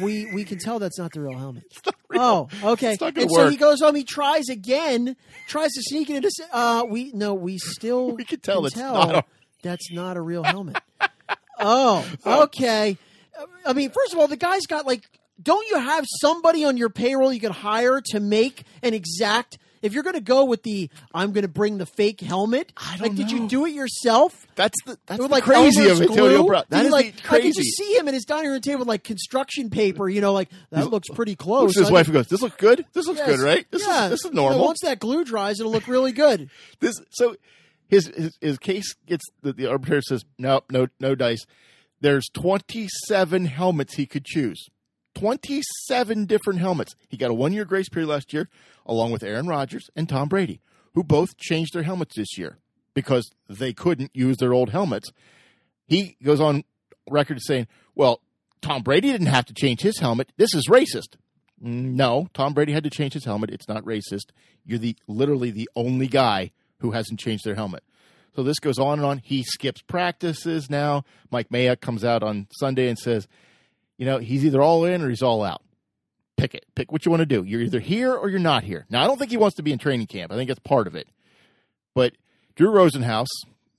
[0.00, 1.64] we we can tell that's not the real helmet.
[2.14, 2.92] Oh, okay.
[2.92, 3.50] It's not gonna and so work.
[3.50, 3.94] he goes home.
[3.94, 5.16] He tries again.
[5.48, 6.30] Tries to sneak it into.
[6.52, 7.34] Uh, we no.
[7.34, 8.12] We still.
[8.16, 9.24] We can tell it's not a-
[9.62, 10.78] that's not a real helmet.
[11.58, 12.98] oh, okay.
[13.64, 15.04] I mean, first of all, the guy's got like.
[15.42, 19.94] Don't you have somebody on your payroll you could hire to make an exact If
[19.94, 23.08] you're going to go with the I'm going to bring the fake helmet, I don't
[23.08, 24.46] like did you do it yourself?
[24.54, 26.46] That's the that's With the like crazy Elmer's of Antonio?
[26.46, 26.64] Brown.
[26.68, 27.62] That is like the I can crazy.
[27.62, 30.08] just see him at his dining room table with like construction paper.
[30.08, 31.68] You know, like that looks pretty close.
[31.76, 32.84] Looks his wife and goes, "This looks good.
[32.92, 33.28] This looks Yes.
[33.36, 33.66] good, right?
[33.70, 34.04] This yeah.
[34.04, 36.50] is this is You know, normal." once that glue dries, it'll look really good.
[36.80, 37.36] this so
[37.88, 41.44] his his, his case gets the, the arbitrator says no no no dice
[42.02, 44.68] there's 27 helmets he could choose
[45.14, 48.48] 27 different helmets he got a one year grace period last year
[48.86, 50.60] along with aaron rodgers and tom brady
[50.94, 52.58] who both changed their helmets this year
[52.94, 55.10] because they couldn't use their old helmets
[55.86, 56.64] he goes on
[57.08, 58.20] record saying well
[58.62, 61.16] tom brady didn't have to change his helmet this is racist
[61.60, 63.50] no, Tom Brady had to change his helmet.
[63.50, 64.30] It's not racist.
[64.64, 67.84] You're the literally the only guy who hasn't changed their helmet.
[68.34, 69.18] So this goes on and on.
[69.18, 71.04] He skips practices now.
[71.30, 73.28] Mike Mayock comes out on Sunday and says,
[74.00, 75.62] you know, he's either all in or he's all out.
[76.38, 76.64] Pick it.
[76.74, 77.44] Pick what you want to do.
[77.44, 78.86] You're either here or you're not here.
[78.88, 80.32] Now, I don't think he wants to be in training camp.
[80.32, 81.06] I think that's part of it.
[81.94, 82.14] But
[82.56, 83.26] Drew Rosenhaus,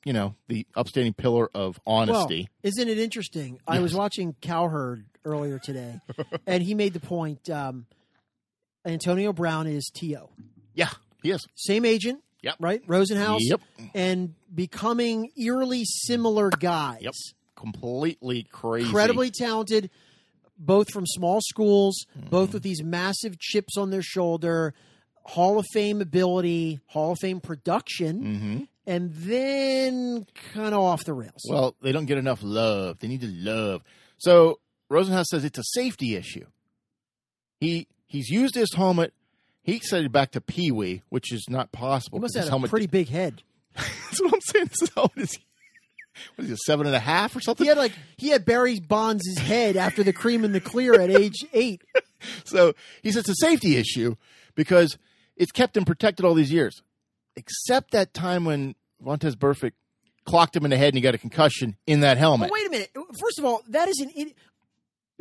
[0.06, 2.50] you know, the upstanding pillar of honesty.
[2.64, 3.60] Well, isn't it interesting?
[3.68, 6.00] I was watching Cowherd earlier today,
[6.46, 7.50] and he made the point.
[7.50, 7.88] Um,
[8.86, 10.06] Antonio Brown is To
[10.76, 10.90] yeah,
[11.24, 11.46] he is.
[11.56, 12.56] same agent, Yep.
[12.60, 12.86] right?
[12.88, 13.62] Rosenhaus, Yep.
[13.96, 17.02] and becoming eerily similar guys.
[17.02, 17.14] Yep.
[17.56, 18.88] Completely crazy.
[18.88, 19.90] incredibly talented,
[20.66, 22.30] both from small schools, Mm-hmm.
[22.30, 24.74] both with these massive chips on their shoulder,
[25.24, 31.14] Hall of Fame ability, Hall of Fame production, hmm and then kind of off the
[31.14, 31.44] rails.
[31.48, 32.98] Well, they don't get enough love.
[32.98, 33.84] They need to love.
[34.18, 34.60] So
[34.92, 36.48] Rosenhaus says it's a safety issue.
[37.60, 39.14] He he's used his helmet.
[39.62, 42.18] He said it back to Pee Wee, which is not possible.
[42.18, 43.44] he must have a pretty big head.
[43.76, 44.70] That's what I'm saying.
[44.80, 45.40] This helmet is
[46.36, 47.66] what is he, a seven and a half or something?
[47.66, 51.10] He had like he had Barry Bonds' head after the cream and the clear at
[51.10, 51.84] age eight.
[52.44, 54.16] So he says it's a safety issue
[54.54, 54.96] because
[55.36, 56.84] it's kept him protected all these years,
[57.36, 59.72] except that time when Vontaze Burfict
[60.26, 62.50] clocked him in the head and he got a concussion in that helmet.
[62.50, 62.92] But wait a minute.
[63.20, 64.36] First of all, that is an it,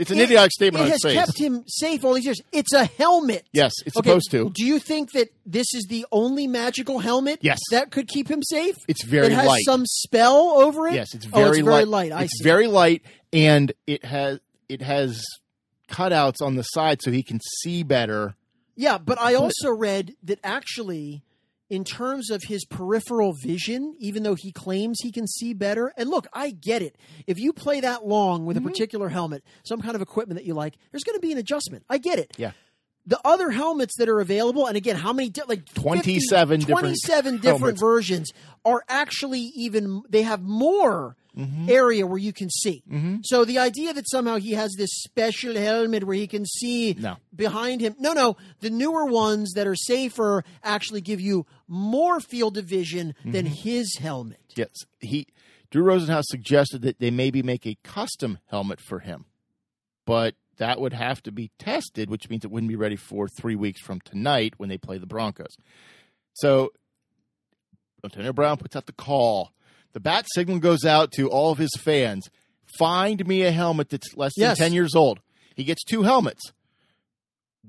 [0.00, 1.14] it's an it- idiotic statement It on has face.
[1.14, 2.40] kept him safe all these years.
[2.52, 3.46] It's a helmet.
[3.52, 4.50] yes, it's Okay, supposed to.
[4.50, 7.58] Do you think that this is the only magical helmet Yes.
[7.70, 8.74] that could keep him safe?
[8.88, 9.62] It's very it has light.
[9.64, 10.94] some spell over it.
[10.94, 12.10] Yes, it's Oh, very, it's very light.
[12.10, 12.12] light.
[12.12, 12.44] I it's see.
[12.44, 15.22] very light, and it has it has
[15.88, 18.34] cutouts on the side so he can see better.
[18.76, 21.22] yeah, but I also read that actually,
[21.70, 26.10] in terms of his peripheral vision, even though he claims he can see better, and
[26.10, 26.96] look, I get it.
[27.26, 28.66] If you play that long with Mm-hmm.
[28.66, 31.38] a particular helmet, some kind of equipment that you like, there's going to be an
[31.38, 31.84] adjustment.
[31.88, 32.32] I get it.
[32.36, 32.50] Yeah.
[33.06, 35.30] The other helmets that are available, and again, how many?
[35.30, 38.30] Di- like 50 27 different different versions
[38.64, 40.02] are actually even.
[40.08, 41.70] They have more Mm-hmm.
[41.70, 42.82] area where you can see.
[43.22, 47.18] So the idea that somehow he has this special helmet where he can see No.
[47.34, 47.94] behind him.
[48.00, 48.36] No, no.
[48.58, 53.54] The newer ones that are safer actually give you more field of vision than Mm-hmm.
[53.54, 54.40] his helmet.
[54.56, 55.26] Yes, he
[55.70, 59.24] Drew Rosenhaus suggested that they maybe make a custom helmet for him,
[60.04, 63.54] but that would have to be tested, which means it wouldn't be ready for three
[63.54, 65.54] weeks from tonight when they play the Broncos.
[66.34, 66.72] So
[68.04, 69.52] Antonio Brown puts out the call.
[69.92, 72.28] The bat signal goes out to all of his fans.
[72.78, 74.58] Find me a helmet that's less than Yes.
[74.58, 75.20] 10 years old.
[75.56, 76.52] He gets two helmets,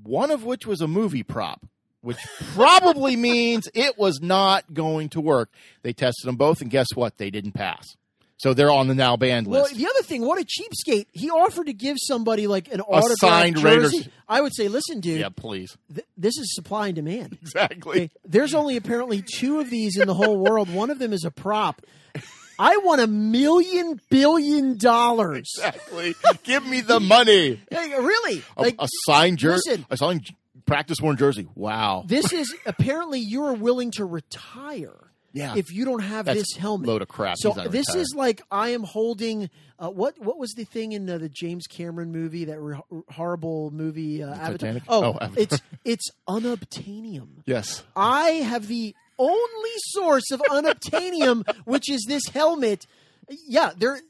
[0.02, 1.64] one of which was a movie prop,
[2.02, 2.18] which
[2.54, 5.50] probably means it was not going to work.
[5.82, 7.16] They tested them both, and guess what?
[7.18, 7.96] They didn't pass.
[8.38, 9.70] So they're on the now banned list.
[9.70, 11.06] Well, the other thing, what a cheapskate!
[11.12, 13.98] He offered to give somebody like an autographed signed jersey.
[13.98, 15.76] Raiders- I would say, listen, dude, yeah, please.
[15.94, 17.38] th- this is supply and demand.
[17.42, 17.96] Exactly.
[18.04, 20.68] Okay, there's only apparently two of these in the whole world.
[20.74, 21.82] One of them is a prop.
[22.58, 25.48] I want a million billion dollars.
[25.56, 26.14] Exactly.
[26.42, 27.60] Give me the money.
[27.70, 28.42] Hey, really?
[28.56, 29.84] A, Like a signed jersey.
[29.90, 30.28] A signed
[30.72, 31.48] practice worn jersey.
[31.54, 32.04] Wow.
[32.06, 35.54] this is apparently you are willing to retire Yeah.
[35.56, 36.88] if you don't have That's this helmet.
[36.88, 37.36] load of crap.
[37.38, 38.00] So this retired.
[38.02, 39.48] is like I am holding
[39.78, 43.70] uh, what what was the thing in uh, the James Cameron movie that re- horrible
[43.70, 44.52] movie uh, Avatar?
[44.58, 44.82] Titanic?
[44.88, 45.42] Oh, Oh, Avatar.
[45.42, 47.28] it's it's unobtainium.
[47.46, 47.82] yes.
[47.96, 52.86] I have the only source of unobtainium, which is this helmet.
[53.48, 54.00] Yeah, there.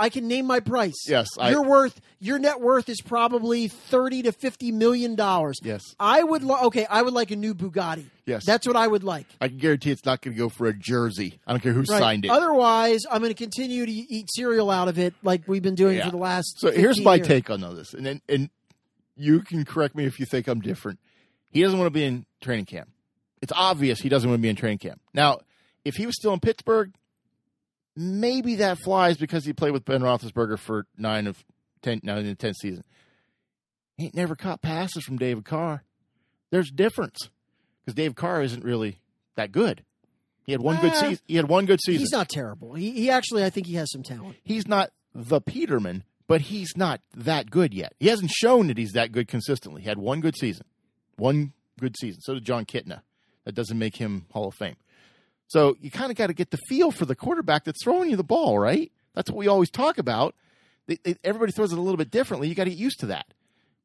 [0.00, 0.94] I can name my price.
[1.06, 5.58] Yes, I- you're worth your net worth is probably thirty to fifty million dollars.
[5.62, 5.82] Yes.
[6.00, 6.42] I would.
[6.42, 8.04] Lo- okay, I would like a new Bugatti.
[8.26, 8.44] Yes.
[8.46, 9.26] that's what I would like.
[9.40, 11.38] I can guarantee it's not going to go for a jersey.
[11.46, 11.98] I don't care who Right.
[11.98, 12.30] signed it.
[12.30, 15.96] Otherwise, I'm going to continue to eat cereal out of it, like we've been doing
[15.98, 16.04] Yeah.
[16.06, 16.60] for the last.
[16.60, 17.26] So here's 15 my years.
[17.26, 18.50] take on all this, and and, and
[19.16, 20.98] you can correct me if you think I'm different.
[21.50, 22.88] He doesn't want to be in training camp.
[23.42, 25.00] It's obvious he doesn't want to be in training camp.
[25.12, 25.40] Now,
[25.84, 26.92] if he was still in Pittsburgh,
[28.00, 31.44] maybe that flies because he played with Ben Roethlisberger for nine of
[31.82, 32.84] ten, nine in the tenth season.
[33.96, 35.84] He ain't never caught passes from David Carr.
[36.50, 37.28] There's difference
[37.84, 38.98] because Dave Carr isn't really
[39.36, 39.84] that good.
[40.44, 41.18] He had one good season.
[41.26, 42.00] He had one good season.
[42.00, 42.74] He's not terrible.
[42.74, 44.36] He, he actually, I think he has some talent.
[44.42, 47.92] he's not the Peterman, but he's not that good yet.
[48.00, 49.82] He hasn't shown that he's that good consistently.
[49.82, 50.64] He had one good season,
[51.16, 52.20] one good season.
[52.22, 53.02] So did Jon Kitna.
[53.44, 54.76] That doesn't make him Hall of Fame.
[55.50, 58.16] So you kind of got to get the feel for the quarterback that's throwing you
[58.16, 58.92] the ball, right?
[59.14, 60.36] That's what we always talk about.
[60.86, 62.48] They, they, everybody throws it a little bit differently.
[62.48, 63.26] You got to get used to that.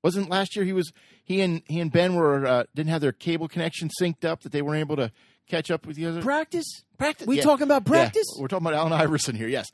[0.03, 0.93] Wasn't last year he was
[1.24, 4.51] he and he and Ben were uh, didn't have their cable connection synced up that
[4.51, 5.11] they weren't able to
[5.49, 6.84] catch up with the other Practice?
[6.99, 7.26] practice.
[7.26, 7.43] We yeah.
[7.43, 8.28] talking about practice?
[8.36, 9.47] Yeah, we're talking about Allen Iverson here.
[9.47, 9.66] Yes,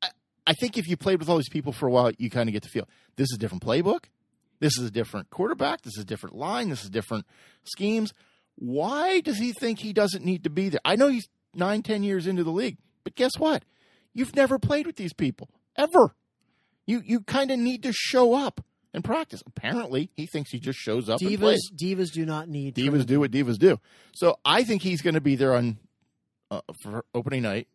[0.00, 0.08] I,
[0.46, 2.54] I think if you played with all these people for a while, you kind of
[2.54, 2.88] get the feel.
[3.16, 4.04] This is a different playbook.
[4.58, 5.82] This is a different quarterback.
[5.82, 6.70] This is a different line.
[6.70, 7.26] This is different
[7.64, 8.14] schemes.
[8.56, 10.80] Why does he think he doesn't need to be there?
[10.84, 13.64] I know he's nine, ten years into the league, but guess what?
[14.14, 16.14] You've never played with these people ever.
[16.86, 19.42] You you kind of need to show up and practice.
[19.46, 21.70] Apparently, he thinks he just shows up and Divas, plays.
[21.76, 22.74] divas do not need.
[22.74, 23.78] Divas do what divas do.
[24.14, 25.78] So I think he's going to be there on
[26.50, 27.68] uh, for opening night,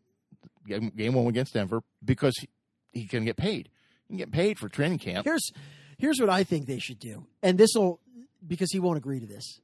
[0.68, 2.50] game, game one against Denver, because he,
[2.92, 3.70] he can get paid.
[4.08, 5.26] He can get paid for training camp.
[5.26, 5.52] Here's
[5.98, 8.00] here's what I think they should do, and this will
[8.46, 9.60] because he won't agree to this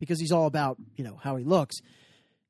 [0.00, 1.76] because he's all about you know how he looks.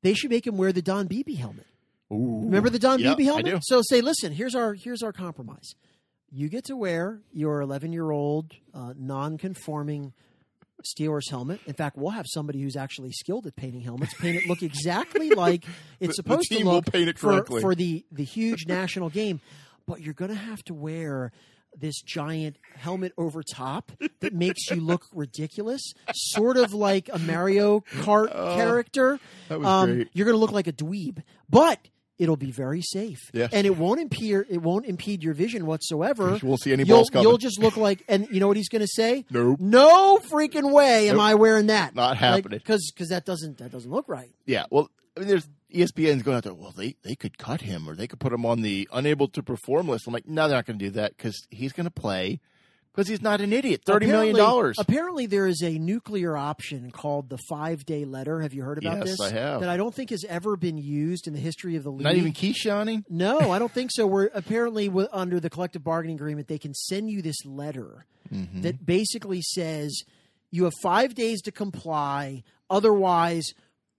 [0.01, 1.67] They should make him wear the Don Beebe helmet.
[2.11, 2.41] Ooh.
[2.45, 3.59] Remember the Don Yeah, Beebe helmet?
[3.63, 5.75] So say, listen, here's our here's our compromise.
[6.31, 10.13] You get to wear your 11 year old uh, non conforming
[10.83, 11.59] Steelers helmet.
[11.67, 15.29] In fact, we'll have somebody who's actually skilled at painting helmets paint it look exactly
[15.35, 15.63] like
[15.99, 18.65] it's The- the supposed to team will look paint it for, for the the huge
[18.65, 19.39] national game.
[19.85, 21.31] But you're going to have to wear
[21.77, 25.81] this giant helmet over top that makes you look ridiculous,
[26.13, 29.19] sort of like a Mario Kart character.
[29.21, 30.09] Oh, that was Um, great.
[30.13, 31.79] You're going to look like a dweeb, but
[32.19, 33.49] it'll be very safe, Yes.
[33.51, 36.37] and it won't impede it won't impede your vision whatsoever.
[36.41, 37.27] You won't see any You'll, balls coming.
[37.27, 39.25] you'll just look like, and you know what he's going to say?
[39.31, 39.59] Nope.
[39.59, 41.95] No freaking way am I wearing that.
[41.95, 42.59] Not happening.
[42.59, 44.29] Because because that doesn't that doesn't look right.
[44.45, 44.65] Yeah.
[44.69, 46.53] Well, I mean, there's ESPN's going out there.
[46.53, 49.41] Well, they they could cut him or they could put him on the unable to
[49.43, 50.05] perform list.
[50.07, 52.39] I'm like, no, they're not going to do that because he's going to play
[52.93, 53.81] because he's not an idiot.
[53.85, 54.75] Thirty million Apparently- dollars.
[54.79, 58.41] Apparently, there is a nuclear option called the five day letter.
[58.41, 59.21] Have you heard about Yes, this?
[59.21, 59.61] I have.
[59.61, 62.03] That I don't think has ever been used in the history of the league.
[62.03, 63.03] Not even Keyshawn.
[63.09, 64.05] No, I don't think so.
[64.07, 68.61] We're apparently under the collective bargaining agreement, they can send you this letter Mm-hmm.
[68.61, 70.03] that basically says
[70.51, 72.43] you have five days to comply.
[72.69, 73.45] Otherwise,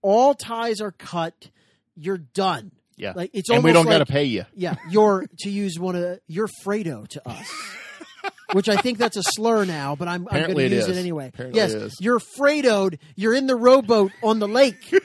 [0.01, 1.51] all ties are cut.
[1.95, 2.71] You're done.
[2.97, 3.13] Yeah.
[3.15, 4.45] Like it's and we don't got to pay you.
[4.55, 7.47] Yeah, you're to use one of you're Fredo to us.
[8.53, 10.97] Which I think that's a slur now, but I'm, I'm going to use is.
[10.97, 11.27] it anyway.
[11.29, 11.95] Apparently yes, it is.
[11.99, 12.99] you're Fredoed.
[13.15, 14.91] You're in the rowboat on the lake.
[14.91, 14.99] you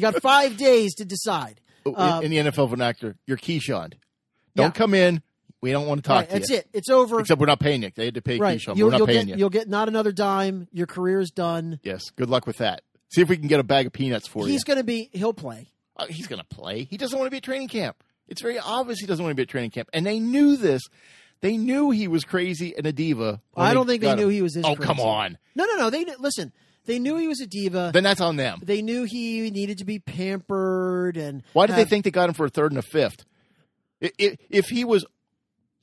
[0.00, 1.60] got five days to decide.
[1.84, 3.94] Uh, in, in the NFL vernacular, you're Keyshawn.
[4.54, 4.70] Don't Yeah.
[4.70, 5.20] come in.
[5.60, 6.56] We don't want to talk Right, to that's you.
[6.58, 6.68] it.
[6.72, 7.18] It's over.
[7.20, 7.90] Except we're not paying you.
[7.94, 8.58] They had to pay right.
[8.58, 8.76] Keyshawn.
[8.76, 9.40] You'll, we're not you'll paying get you.
[9.40, 10.68] you'll get not another dime.
[10.72, 11.80] Your career's done.
[11.82, 12.02] Yes.
[12.16, 12.82] Good luck with that.
[13.12, 14.52] See if we can get a bag of peanuts for He's you.
[14.52, 15.10] He's going to be.
[15.12, 15.70] He'll play.
[15.96, 16.84] Uh, he's going to play.
[16.84, 18.02] He doesn't want to be at training camp.
[18.28, 19.88] It's very obvious he doesn't want to be at training camp.
[19.92, 20.82] And they knew this.
[21.40, 23.40] They knew he was crazy and a diva.
[23.56, 24.30] I don't think they knew him.
[24.30, 24.64] he was this.
[24.64, 24.86] Oh, crazy.
[24.86, 25.36] come on.
[25.54, 25.90] No, no, no.
[25.90, 26.52] They listen.
[26.86, 27.90] They knew he was a diva.
[27.92, 28.60] Then that's on them.
[28.62, 31.42] they knew he needed to be pampered and.
[31.52, 33.24] Why did they think they got him for a third and a fifth?
[34.02, 35.04] I- i- If he was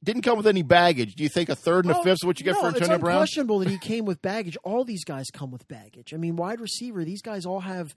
[0.03, 2.25] didn't come with any baggage, do you think a third and a Oh, fifth is
[2.25, 3.17] what you get no, for it's Antonio Brown?
[3.17, 4.57] unquestionable that he came with baggage.
[4.63, 6.11] All these guys come with baggage.
[6.13, 7.03] I mean, wide receiver.
[7.05, 7.93] These guys all have.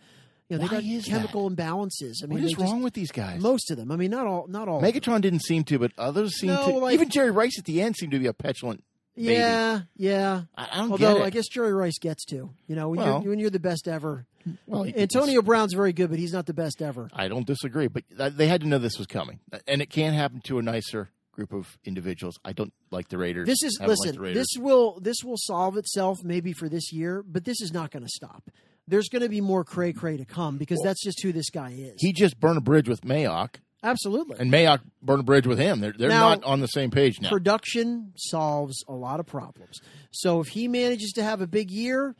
[0.48, 2.22] You know, they Why got is chemical imbalances.
[2.22, 3.40] I mean, what is is just- wrong with these guys?
[3.40, 3.90] Most of them.
[3.90, 4.46] I mean, not all.
[4.46, 4.82] Not all.
[4.82, 6.78] Megatron didn't seem to, but others seem No, to.
[6.78, 8.84] like- Even Jerry Rice at the end seemed to be a petulant.
[9.16, 9.32] baby.
[9.32, 10.42] Yeah, yeah.
[10.56, 11.24] I, I don't Although get it.
[11.24, 12.50] I guess Jerry Rice gets to.
[12.66, 14.26] You know, when Well- you're when you're the best ever.
[14.66, 17.08] well, Antonio Brown's very good, but he's not the best ever.
[17.14, 18.04] I don't disagree, but
[18.36, 21.52] they had to know this was coming, and it can't happen to a nicer group
[21.54, 22.38] of individuals.
[22.44, 23.46] I don't like the Raiders.
[23.46, 24.20] This is like listen.
[24.20, 24.36] Raiders.
[24.54, 28.02] this will this will solve itself maybe for this year, but this is not going
[28.04, 28.50] to stop.
[28.86, 31.70] There's going to be more cray cray to come because that's just who this guy
[31.70, 31.94] is.
[31.98, 34.36] he just burned a bridge with Mayock, Absolutely.
[34.38, 35.80] and Mayock burned a bridge with him.
[35.80, 37.30] They're they're Now- not on the same page now.
[37.30, 39.80] Production solves a lot of problems.
[40.10, 42.14] So if he manages to have a big year,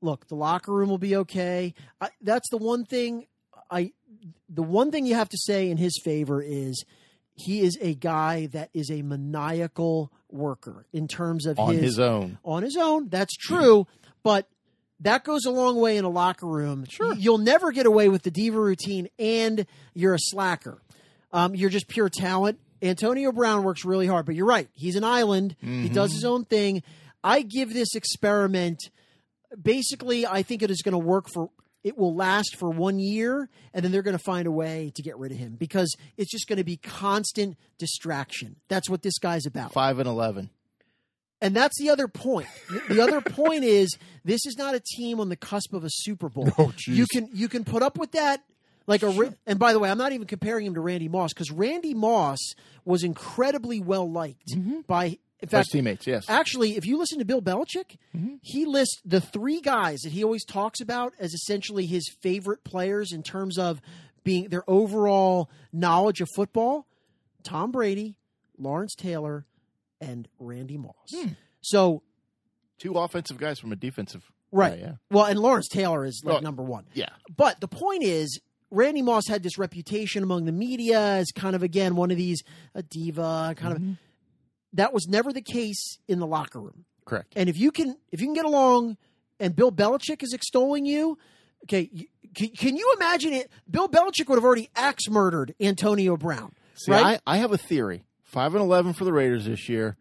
[0.00, 1.74] look, the locker room will be okay.
[2.00, 3.26] I, that's the one thing
[3.70, 3.92] I.
[4.48, 6.84] The one thing you have to say in his favor is
[7.34, 12.38] he is a guy that is a maniacal worker in terms of on his own.
[12.44, 13.08] on his own.
[13.08, 13.86] That's true,
[14.24, 14.48] but
[15.00, 16.84] that goes a long way in a locker room.
[16.88, 17.14] Sure.
[17.14, 20.80] You'll never get away with the diva routine, and you're a slacker.
[21.32, 22.58] Um, you're just pure talent.
[22.82, 24.68] Antonio Brown works really hard, but you're right.
[24.74, 25.56] He's an island.
[25.60, 26.82] He does his own thing.
[27.22, 28.90] I give this experiment.
[29.60, 31.50] Basically, I think it is going to work for.
[31.82, 35.02] It will last for one year, and then they're going to find a way to
[35.02, 38.56] get rid of him because it's just going to be constant distraction.
[38.68, 39.72] That's what this guy's about.
[39.72, 40.50] Five and eleven.
[41.42, 42.48] And that's the other point.
[42.88, 46.28] The other point is this is not a team on the cusp of a Super
[46.28, 46.50] Bowl.
[46.58, 48.42] Oh, you can you can put up with that.
[48.86, 51.50] Like a and by the way, I'm not even comparing him to Randy Moss because
[51.50, 52.38] Randy Moss
[52.84, 54.52] was incredibly well liked
[54.86, 55.18] by.
[55.42, 56.26] In fact, teammates, yes.
[56.28, 58.34] Actually, if you listen to Bill Belichick, Mm-hmm.
[58.42, 63.10] he lists the three guys that he always talks about as essentially his favorite players
[63.12, 63.80] in terms of
[64.22, 66.86] being their overall knowledge of football
[67.42, 68.16] Tom Brady,
[68.58, 69.46] Lawrence Taylor,
[70.00, 70.94] and Randy Moss.
[71.14, 71.28] Hmm.
[71.60, 72.02] So,
[72.78, 74.22] Two offensive guys from a defensive.
[74.50, 74.72] right.
[74.80, 74.92] guy, yeah.
[75.10, 76.86] Well, and Lawrence Taylor is like Well, number one.
[76.94, 77.10] Yeah.
[77.36, 78.40] But the point is,
[78.70, 82.42] Randy Moss had this reputation among the media as kind of again one of these
[82.74, 83.90] a diva kind Mm-hmm.
[83.90, 83.96] of.
[84.74, 86.84] That was never the case in the locker room.
[87.04, 87.32] Correct.
[87.36, 88.96] And if you can if you can get along,
[89.40, 91.18] and Bill Belichick is extolling you,
[91.64, 93.50] okay, you, can, can you imagine it?
[93.68, 96.52] Bill Belichick would have already axe murdered Antonio Brown.
[96.74, 97.20] See, right?
[97.26, 98.04] I, I have a theory.
[98.30, 99.96] Five and eleven for the Raiders this year.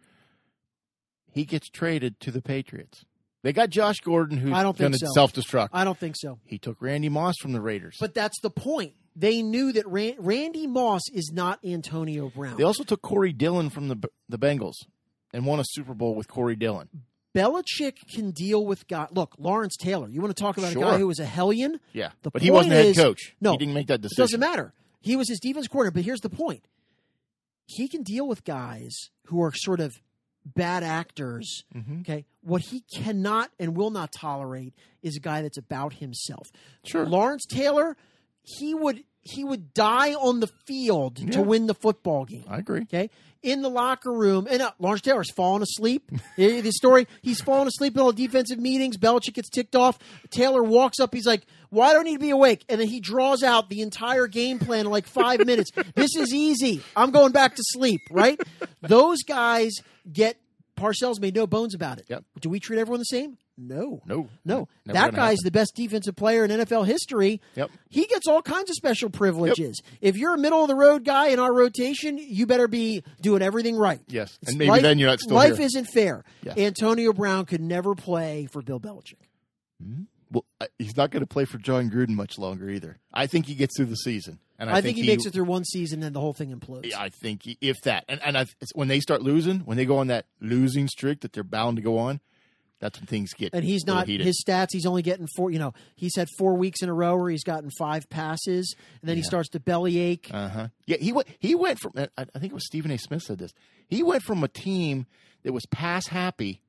[1.32, 3.06] He gets traded to the Patriots.
[3.42, 5.14] They got Josh Gordon, who's I don't going think to so.
[5.14, 5.70] self destruct.
[5.74, 6.40] I don't think so.
[6.46, 7.98] He took Randy Moss from the Raiders.
[8.00, 8.94] But that's the point.
[9.16, 12.58] They knew that Ran- Randy Moss is not Antonio Brown.
[12.58, 13.98] they also took Corey Dillon from the
[14.28, 14.76] the Bengals
[15.34, 16.90] and won a Super Bowl with Corey Dillon.
[17.36, 19.08] Belichick can deal with guy.
[19.12, 20.08] Look, Lawrence Taylor.
[20.10, 21.80] You want to talk about a guy who was a hellion?
[21.94, 23.36] Yeah, The but he wasn't point head is- coach.
[23.42, 24.22] no, he didn't make that It decision.
[24.24, 24.74] doesn't matter.
[25.02, 25.94] He was his defense coordinator.
[25.94, 26.66] But here's the point:
[27.70, 28.96] he can deal with guys
[29.28, 30.02] who are sort of
[30.46, 31.64] bad actors.
[31.76, 32.02] Mhm.
[32.02, 34.74] Okay, what he cannot and will not tolerate
[35.04, 36.52] is a guy that's about himself.
[36.84, 37.06] Sure.
[37.06, 37.96] Lawrence Taylor,
[38.44, 42.46] he would he would die on the field to win the football game.
[42.48, 42.82] I agree.
[42.84, 43.10] Okay,
[43.44, 46.10] in the locker room, and uh, Lawrence Taylor's falling asleep.
[46.38, 48.98] Eh, the story: he's falling asleep in all defensive meetings.
[48.98, 50.00] Belichick gets ticked off.
[50.32, 51.14] Taylor walks up.
[51.14, 53.82] He's like, "Why do I need to be awake?" And then he draws out the
[53.82, 55.72] entire game plan in like five minutes.
[55.96, 56.82] This is easy.
[56.96, 58.02] I'm going back to sleep.
[58.12, 58.40] Right?
[58.82, 59.72] Those guys
[60.12, 60.38] get.
[60.78, 62.06] Parcells made no bones about it.
[62.08, 62.24] Yep.
[62.40, 63.38] Do we treat everyone the same?
[63.58, 64.02] No.
[64.06, 64.70] No, No.
[64.86, 65.38] Never that guy's happen.
[65.44, 67.42] the best defensive player in NFL history.
[67.56, 67.70] Yep.
[67.90, 69.82] He gets all kinds of special privileges.
[70.00, 73.42] If you're a middle of the road guy in our rotation, you better be doing
[73.42, 74.00] everything right.
[74.08, 75.66] Yes, It's and maybe life- then you're not still Life here.
[75.66, 76.24] isn't fair.
[76.44, 76.58] Yes.
[76.58, 79.16] Antonio Brown could never play for Bill Belichick.
[79.84, 80.04] Hmm?
[80.32, 80.46] Well,
[80.78, 83.00] he's not going to play for Jon Gruden much longer either.
[83.14, 85.46] I think he gets through the season, and I, I, think, he, makes it through
[85.46, 86.86] one season and the whole thing implodes.
[86.86, 89.76] Yeah, I think he- if that, and and I, it's when they start losing, when
[89.78, 92.20] they go on that losing streak that they're bound to go on,
[92.80, 93.54] that's when things get.
[93.54, 94.26] and he's not heated.
[94.28, 94.68] his stats.
[94.72, 95.50] He's only getting four.
[95.52, 99.10] You know, he's had four weeks in a row where he's gotten five passes, and
[99.10, 100.30] then he starts to bellyache.
[100.32, 100.68] Uh huh.
[100.86, 101.28] Yeah, he went.
[101.40, 101.94] He went from.
[101.98, 102.98] I think it was Stephen A.
[103.00, 103.52] Smith said this.
[103.88, 105.08] He went from a team
[105.44, 106.62] that was pass happy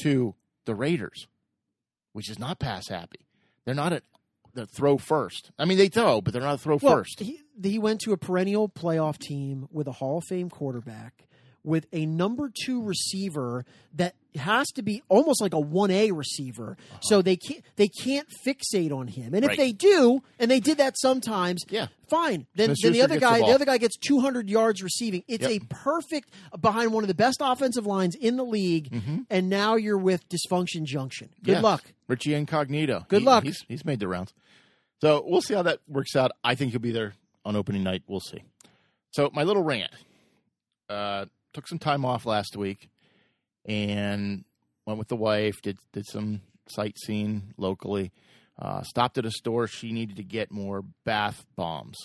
[0.00, 1.28] to the Raiders,
[2.16, 3.26] which is not pass happy.
[3.66, 4.02] They're not at
[4.54, 5.50] the throw first.
[5.58, 7.20] I mean, they throw, but they're not a throw Well, first.
[7.20, 11.28] He, he went to a perennial playoff team with a Hall of Fame quarterback,
[11.66, 16.76] with a number two receiver that has to be almost like a one A receiver.
[17.02, 19.34] So they can't they can't fixate on him.
[19.34, 19.58] And if Right.
[19.58, 21.88] they do, and they did that sometimes, Yeah.
[22.08, 22.46] fine.
[22.54, 25.24] Then, then the other gets the guy, the, other guy gets two hundred yards receiving.
[25.26, 25.62] It's Yep.
[25.62, 26.30] a perfect
[26.60, 28.94] behind one of the best offensive lines in the league.
[29.28, 31.30] And now you're with dysfunction junction.
[31.42, 31.50] Good Mm-hmm.
[31.56, 31.62] Yes.
[31.64, 31.84] luck.
[32.08, 33.04] Richie Incognito.
[33.08, 33.44] Good He- luck.
[33.44, 34.32] He's he's made the rounds.
[35.02, 36.30] So we'll see how that works out.
[36.44, 37.14] I think he'll be there
[37.44, 38.02] on opening night.
[38.06, 38.42] We'll see.
[39.12, 39.90] So my little rant.
[40.88, 41.26] Uh,
[41.56, 42.90] took some time off last week,
[43.64, 44.44] and
[44.84, 45.60] went with the wife.
[45.62, 48.12] Did did some sightseeing locally.
[48.60, 49.66] Uh, stopped at a store.
[49.66, 51.96] She needed to get more bath bombs,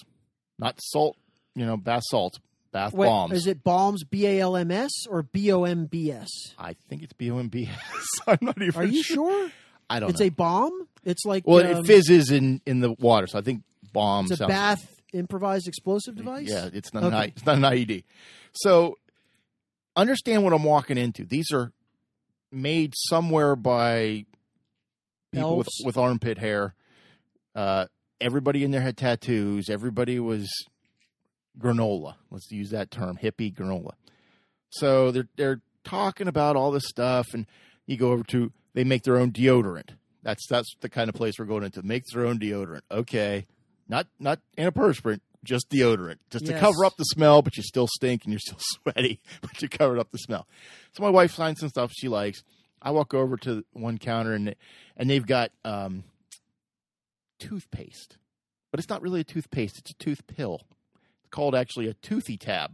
[0.58, 1.18] not salt.
[1.56, 2.40] You know, bath salts,
[2.72, 3.34] bath Wait, bombs.
[3.34, 6.30] is it bombs B A L M S or B O M B S?
[6.58, 8.06] I think it's B O M B S.
[8.28, 8.76] I'm not even.
[8.82, 9.50] Are you sure?
[9.90, 10.28] I don't It's know.
[10.28, 10.88] a bomb.
[11.04, 14.28] It's like Well, um, it fizzes in in the water, so I think bomb.
[14.32, 16.48] It's a bath improvised explosive device.
[16.50, 17.16] Yeah, it's not Okay.
[17.16, 18.04] an I, it's not an IED.
[18.54, 18.98] So
[19.96, 21.26] understand what I'm walking into.
[21.26, 21.72] These are
[22.52, 24.26] made somewhere by
[25.32, 26.76] people with, with armpit hair.
[27.56, 27.86] Uh,
[28.20, 29.70] everybody in there had tattoos.
[29.70, 30.50] Everybody was
[31.60, 32.16] granola.
[32.30, 33.94] Let's use that term, hippie granola.
[34.70, 37.46] So they're they're talking about all this stuff, and
[37.86, 39.92] you go over to they make their own deodorant.
[40.24, 41.84] That's that's the kind of place we're going into.
[41.84, 42.82] Make their own deodorant.
[42.90, 43.48] Okay,
[43.90, 48.24] not not antiperspirant, just deodorant, just to cover up the smell, but you still stink
[48.24, 50.48] and you're still sweaty, but you covered up the smell.
[50.94, 52.44] So my wife finds some stuff she likes.
[52.82, 54.56] I walk over to one counter and
[54.98, 56.04] and they've got um,
[57.40, 58.18] toothpaste,
[58.72, 60.62] but it's not really a toothpaste; it's a tooth pill.
[61.22, 62.74] It's called actually a toothy tab,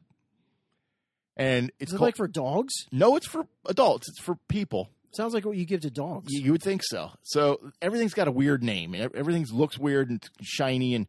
[1.35, 2.73] and it's Is it called, like for dogs?
[2.91, 4.07] no, it's for adults.
[4.10, 4.89] It's for people.
[5.15, 6.31] Sounds like what you give to dogs.
[6.31, 7.11] You, you would think so.
[7.23, 8.94] So everything's got a weird name.
[8.94, 11.07] and Everything looks weird and shiny, and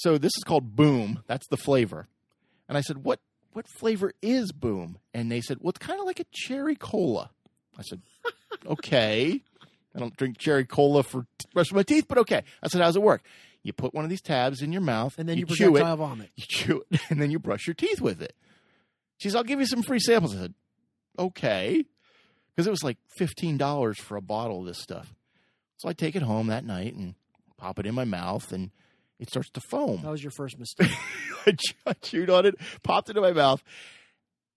[0.00, 1.22] so this is called Boom.
[1.26, 2.08] That's the flavor.
[2.68, 3.20] And I said, "What
[3.52, 7.30] what flavor is Boom?" And they said, "Well, it's kind of like a cherry cola."
[7.78, 8.02] I said,
[8.66, 9.40] okay.
[9.94, 12.42] I don't drink cherry cola for t- brushing my teeth, but okay.
[12.62, 13.22] I said, how's it work?
[13.62, 16.30] You put one of these tabs in your mouth, And then you, chew it, vomit.
[16.36, 18.34] you chew it, and then you brush your teeth with it.
[19.16, 20.36] She says, I'll give you some free samples.
[20.36, 20.54] I said,
[21.18, 21.84] okay.
[22.54, 25.14] Because it was like $15 for a bottle of this stuff.
[25.78, 27.14] So I take it home that night and
[27.56, 28.70] pop it in my mouth, and
[29.20, 30.00] it starts to foam.
[30.02, 30.90] That was your first mistake.
[31.86, 33.62] I chewed on it, popped it in my mouth.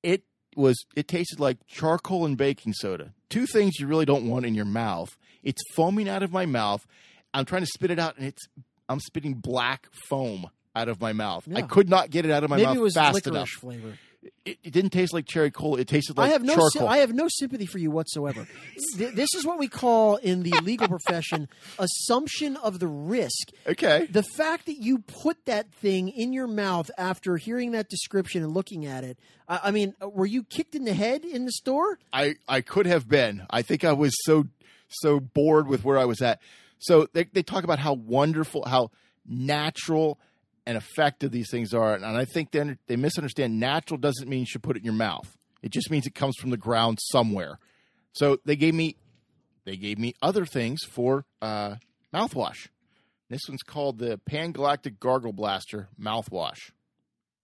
[0.02, 0.23] It
[0.56, 3.14] was it tasted like charcoal and baking soda.
[3.30, 5.15] Two things you really don't want in your mouth.
[5.44, 6.85] It's foaming out of my mouth.
[7.34, 8.41] I'm trying to spit it out and it's
[8.90, 11.48] I'm spitting black foam out of my mouth.
[11.53, 13.49] I could not get it out of my Maybe mouth it was fast enough.
[13.49, 13.98] flavor.
[14.45, 15.80] It, it didn't taste like cherry cola.
[15.80, 16.88] It tasted like I have no charcoal.
[16.88, 18.48] I have no sympathy for you whatsoever.
[18.98, 21.48] Th- this is what we call in the legal profession
[21.80, 23.50] assumption of the risk.
[23.68, 24.08] okay.
[24.10, 28.54] The fact that you put that thing in your mouth after hearing that description and
[28.54, 29.18] looking at it,
[29.48, 32.00] I, I mean, uh, were you kicked in the head in the store?
[32.12, 33.45] I, I could have been.
[33.50, 34.45] I think I was so
[34.90, 36.40] so bored with where I was at.
[36.80, 38.91] So they, they talk about how wonderful, how
[39.26, 40.20] natural
[40.65, 43.60] and effective these things are, and I think they they misunderstand.
[43.60, 45.38] Natural doesn't mean you should put it in your mouth.
[45.61, 47.60] It just means it comes from the ground somewhere.
[48.14, 48.95] So they gave me
[49.65, 51.76] they gave me other things for uh,
[52.14, 52.68] mouthwash.
[53.30, 56.72] This one's called the Pan Galactic Gargle Blaster mouthwash.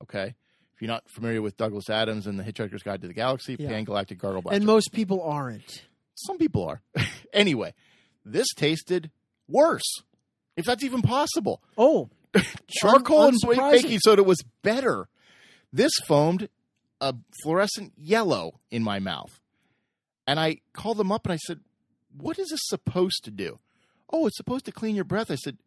[0.03, 0.35] Okay.
[0.75, 3.67] If you're not familiar with Douglas Adams and the Hitchhiker's Guide to the Galaxy, Yeah.
[3.69, 4.55] Pan Galactic Gargle Blaster.
[4.57, 5.83] And most people aren't.
[6.15, 6.81] Some people are.
[7.33, 7.73] anyway,
[8.23, 9.09] this tasted
[9.47, 10.03] worse,
[10.55, 11.61] if that's even possible.
[11.77, 12.09] Oh,
[12.69, 15.07] Charcoal Un- and baking soda was better.
[15.72, 16.49] This foamed
[17.01, 19.39] a fluorescent yellow in my mouth.
[20.27, 21.60] And I called them up and I said,
[22.15, 23.60] What is this supposed to do?
[24.11, 25.31] Oh, it's supposed to clean your breath.
[25.31, 25.57] I said,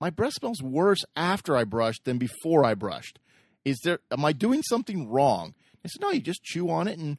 [0.00, 3.18] My breath smells worse after I brushed than before I brushed.
[3.64, 5.54] Is there am I doing something wrong?
[5.84, 7.18] I said, No, you just chew on it and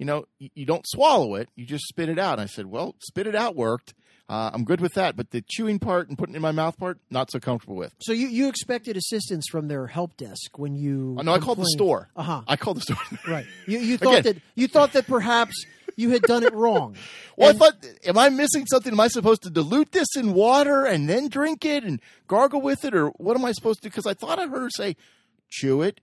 [0.00, 2.32] you know, you, you don't swallow it, you just spit it out.
[2.32, 3.94] And I said, Well, spit it out worked.
[4.28, 6.78] Uh, I'm good with that, but the chewing part and putting it in my mouth
[6.78, 7.92] part, not so comfortable with.
[8.00, 11.16] so you, you expected assistance from their help desk when you?
[11.18, 12.08] Oh, no, I called the store.
[12.16, 12.42] Uh huh.
[12.48, 12.96] I called the store.
[13.28, 13.44] Right.
[13.66, 14.34] You you thought Again.
[14.34, 15.54] that you thought that perhaps
[15.96, 16.96] you had done it wrong.
[17.36, 17.74] Well, And- I thought,
[18.06, 18.92] am I missing something?
[18.92, 22.84] Am I supposed to dilute this in water and then drink it and gargle with
[22.84, 23.88] it, or what am I supposed to?
[23.88, 24.94] Because I thought I heard her say,
[25.48, 26.00] chew it,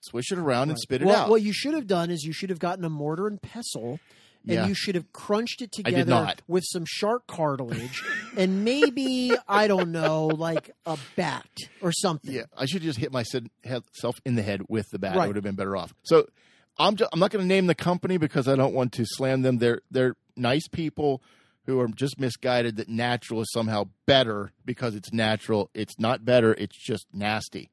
[0.00, 1.30] swish it around, and spit it well, out.
[1.30, 4.00] What you should have done is you should have gotten a mortar and pestle.
[4.42, 4.66] And Yeah.
[4.68, 8.02] you should have crunched it together with some shark cartilage
[8.38, 11.46] and maybe I don't know, like a bat
[11.82, 12.32] or something.
[12.32, 13.44] yeah, I should just hit myself
[14.24, 15.18] in the head with the bat.
[15.18, 15.92] I would have been better off.
[16.04, 16.26] So
[16.78, 19.42] I'm just, I'm not going to name the company because I don't want to slam
[19.42, 19.58] them.
[19.58, 21.22] They're they're nice people
[21.66, 25.68] who are just misguided that natural is somehow better because it's natural.
[25.74, 26.54] It's not better.
[26.54, 27.70] It's just nasty.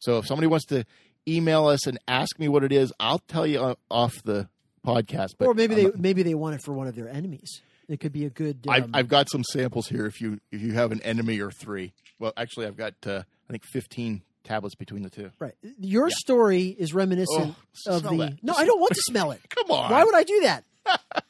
[0.00, 0.84] So if somebody wants to
[1.28, 4.48] email us and ask me what it is, I'll tell you off the
[4.86, 5.30] podcast.
[5.38, 7.60] But or maybe I'm they maybe they want it for one of their enemies.
[7.88, 8.60] It could be a good.
[8.68, 10.06] Um, I've, I've got some samples here.
[10.06, 13.52] If you if you have an enemy or three, well, actually, I've got uh, I
[13.52, 15.30] think 15 tablets between the two.
[15.38, 15.54] right.
[15.78, 17.54] Your story is reminiscent
[17.88, 18.16] Oh, of the.
[18.16, 18.38] that.
[18.44, 19.40] No, I don't want to smell it.
[19.50, 20.64] Come on, Why would I do that?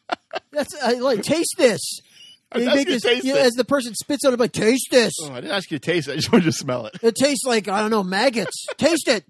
[0.53, 1.81] That's I, like taste this.
[2.53, 3.47] I'm You make this- taste you know, it.
[3.47, 5.13] as the person spits on it, like taste this.
[5.23, 6.13] Oh, I didn't ask you to taste it.
[6.13, 6.95] I just wanted you to smell it.
[7.03, 8.67] It tastes like I don't know maggots.
[8.77, 9.25] taste it.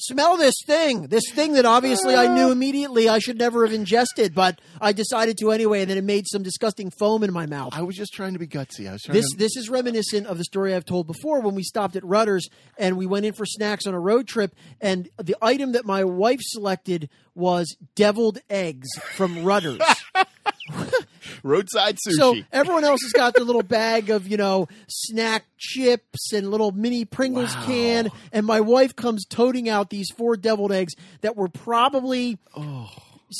[0.00, 1.08] Smell this thing.
[1.08, 2.52] This thing that obviously I knew uh.
[2.52, 6.26] immediately I should never have ingested, but I decided to anyway, and then it made
[6.26, 7.74] some disgusting foam in my mouth.
[7.74, 8.88] I was just trying to be gutsy.
[8.88, 9.36] I was trying This to.
[9.36, 12.48] this is reminiscent of the story I've told before when we stopped at Rutter's
[12.78, 16.04] and we went in for snacks on a road trip, and the item that my
[16.04, 19.80] wife selected was deviled eggs from Rutter's.
[21.42, 22.12] roadside sushi.
[22.12, 26.72] So everyone else has got their little bag of, you know, snack chips and little
[26.72, 27.64] mini Pringles Wow.
[27.66, 28.10] can.
[28.32, 32.88] And my wife comes toting out these four deviled eggs that were probably Oh.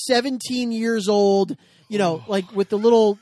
[0.06, 1.56] 17 years old,
[1.88, 2.30] you know, oh.
[2.30, 3.18] like with the little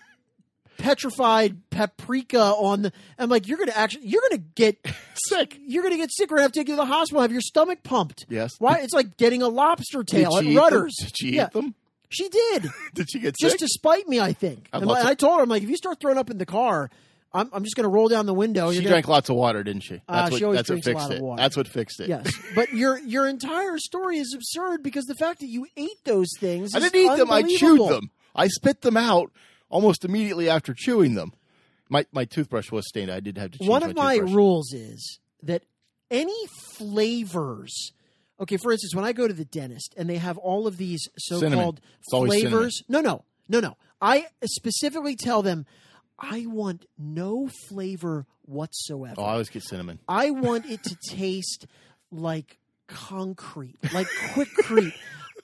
[0.76, 2.92] petrified paprika on the.
[3.18, 4.78] I'm like, you're going to actually, you're going to get
[5.14, 5.58] sick.
[5.60, 6.30] You're going to get sick.
[6.30, 8.26] We're to have to take you to the hospital, have your stomach pumped.
[8.28, 8.52] Yes.
[8.58, 8.78] Why?
[8.78, 10.94] It's like getting a lobster tail eat Rutter's.
[10.96, 11.06] Them?
[11.06, 11.74] Did she yeah, eat them?
[12.08, 13.60] She did Did she get just sick?
[13.60, 14.68] to spite me, I think.
[14.72, 16.90] I, I told her, I'm like, if you start throwing up in the car,
[17.32, 18.70] I'm, I'm just going to roll down the window.
[18.72, 19.96] she You're drank lots of water, didn't she?
[20.08, 21.22] Uh, That's she what, always that's what drinks a fixed lot of it.
[21.22, 21.42] water.
[21.42, 22.08] That's what fixed it.
[22.08, 26.28] Yes, but your your entire story is absurd because the fact that you ate those
[26.38, 27.30] things, I didn't eat them.
[27.30, 28.10] I chewed them.
[28.34, 29.30] I spit them out
[29.68, 31.34] almost immediately after chewing them.
[31.90, 33.10] My my toothbrush was stained.
[33.10, 34.34] I did have to One of my toothbrush.
[34.34, 35.62] rules is that
[36.10, 37.92] any flavors.
[38.40, 41.08] Okay, for instance, when I go to the dentist and they have all of these
[41.18, 43.76] so-called flavors, no, no, no, no.
[44.00, 45.66] I specifically tell them
[46.18, 49.16] I want no flavor whatsoever.
[49.18, 49.98] Oh, I always get cinnamon.
[50.08, 51.66] I want it to taste
[52.10, 54.92] like concrete, like Quikrete.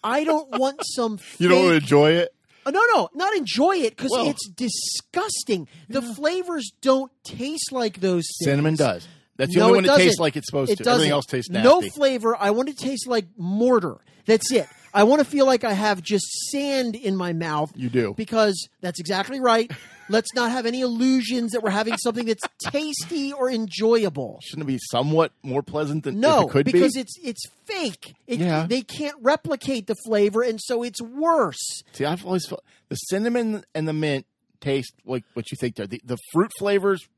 [0.03, 1.19] I don't want some.
[1.39, 2.35] You don't enjoy it?
[2.67, 5.69] Uh, no, no, not enjoy it because Well- it's disgusting.
[5.89, 8.51] The flavors don't taste like those things.
[8.51, 9.07] Cinnamon does.
[9.37, 10.23] That's the No, only it one that tastes doesn't.
[10.23, 10.85] like it's supposed It to.
[10.85, 10.95] doesn't.
[11.01, 11.69] Everything else tastes nasty.
[11.69, 12.37] No flavor.
[12.39, 13.97] I want it to taste like mortar.
[14.27, 14.67] That's it.
[14.97, 17.73] I want to feel like I have just sand in my mouth.
[17.75, 18.15] You do.
[18.17, 19.71] Because that's exactly right.
[20.09, 24.39] Let's not have any illusions that we're having something that's tasty or enjoyable.
[24.45, 27.01] Shouldn't it be somewhat more pleasant than No, it could because be?
[27.01, 28.15] it's it's fake.
[28.29, 28.67] It, Yeah.
[28.69, 31.83] They can't replicate the flavor, and so it's worse.
[31.93, 34.27] See, I've always felt the cinnamon and the mint
[34.61, 35.87] taste like what you think they're.
[35.89, 37.09] The, the fruit flavors,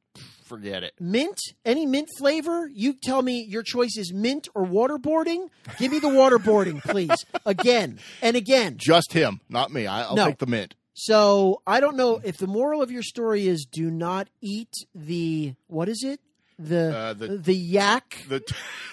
[0.44, 0.94] forget it.
[1.00, 2.68] Mint, any mint flavor?
[2.72, 5.48] You tell me your choice is mint or waterboarding.
[5.78, 7.24] Give me the waterboarding, please.
[7.44, 8.76] Again and again.
[8.78, 9.86] Just him, not me.
[9.86, 10.26] I, I'll No.
[10.26, 10.74] take the mint.
[10.94, 15.54] So I don't know if the moral of your story is do not eat the
[15.66, 16.20] what is it?
[16.58, 18.40] The Uh, the- the, yak The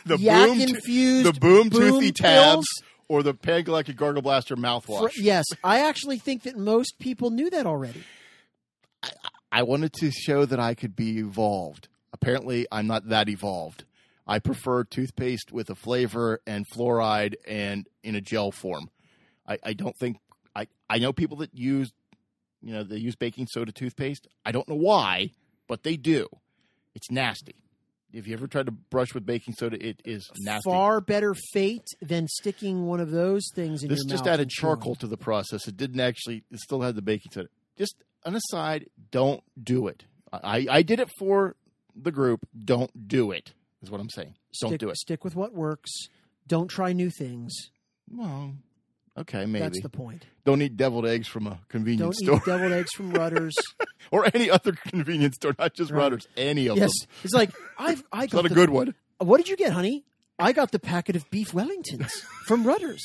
[0.06, 2.66] the yak boom, infused the boom, boom toothy tabs,
[3.08, 5.00] or the Pan Galactic Gargle Blaster mouthwash.
[5.14, 8.04] For- yes, I actually think that most people knew that already.
[9.54, 11.88] I wanted to show that I could be evolved.
[12.12, 13.86] Apparently, I'm not that evolved.
[14.26, 18.90] I prefer toothpaste with a flavor and fluoride and in a gel form.
[19.48, 20.18] I, I don't think
[20.56, 21.94] I, I know people that use
[22.64, 24.28] you know they use baking soda toothpaste.
[24.44, 25.30] I don't know why,
[25.68, 26.28] but they do.
[26.96, 27.56] It's nasty.
[28.12, 30.70] If you ever tried to brush with baking soda, it is nasty.
[30.70, 34.44] Far better fate than sticking one of those things in this your just mouth added
[34.44, 34.76] and chewing.
[34.76, 35.68] charcoal to the process.
[35.68, 36.44] It didn't actually.
[36.50, 37.50] It still had the baking soda.
[37.78, 37.96] Just
[38.26, 40.06] an aside, don't do it.
[40.32, 41.56] I, I did it for
[41.96, 42.48] the group.
[42.58, 43.54] Don't do it.
[43.82, 44.36] Is what I'm saying.
[44.62, 44.98] Don't stick, do it.
[44.98, 45.92] Stick with what works.
[46.48, 47.54] Don't try new things.
[48.10, 48.54] Well,
[49.18, 49.60] okay, maybe.
[49.60, 50.26] That's the point.
[50.46, 52.40] Don't eat deviled eggs from a convenience store.
[52.40, 53.56] Don't eat deviled eggs from Rutter's.
[54.12, 56.00] or any other convenience store, not just Right.
[56.00, 56.28] Rutter's.
[56.38, 56.84] Any of them.
[56.84, 57.10] yes, them.
[57.24, 58.96] it's like I've I got not a good one.
[59.20, 60.04] What did you get, honey?
[60.40, 62.12] I got the packet of beef Wellingtons
[62.46, 63.04] from Rutter's.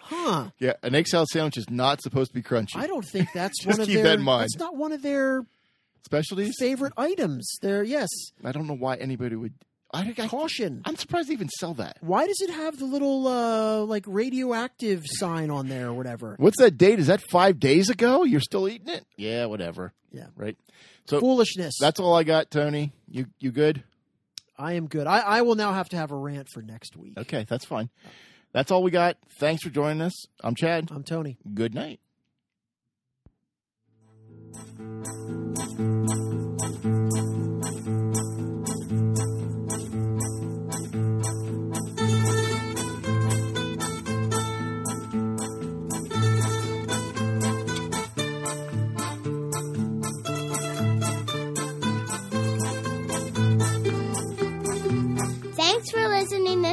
[0.00, 0.50] Huh?
[0.58, 2.76] Yeah, an egg salad sandwich is not supposed to be crunchy.
[2.76, 4.04] I don't think that's Just one of keep their.
[4.04, 4.42] that in mind.
[4.42, 5.44] That's not one of their
[6.04, 6.54] Specialties.
[6.58, 7.58] favorite items.
[7.62, 8.08] They're yes.
[8.44, 9.54] I don't know why anybody would.
[9.92, 10.82] I, I, Caution.
[10.84, 11.98] I'm surprised they even sell that.
[12.00, 16.34] Why does it have the little uh, like radioactive sign on there or whatever?
[16.38, 16.98] What's that date?
[16.98, 18.24] Is that five days ago?
[18.24, 19.04] You're still eating it?
[19.16, 19.92] Yeah, whatever.
[20.12, 20.26] Yeah.
[20.36, 20.56] Right.
[21.06, 21.74] So Foolishness.
[21.80, 22.92] that's all I got, Tony.
[23.08, 23.84] You you good?
[24.58, 25.06] I am good.
[25.06, 27.14] I, I will now have to have a rant for next week.
[27.18, 27.88] Okay, that's fine.
[28.54, 29.16] That's all we got.
[29.30, 30.26] Thanks for joining us.
[30.40, 30.88] I'm Chad.
[30.92, 31.36] I'm Tony.
[31.52, 31.98] Good night.
[36.56, 37.43] Thanks for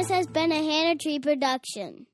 [0.02, 2.08] This has been a Hannah Tree production.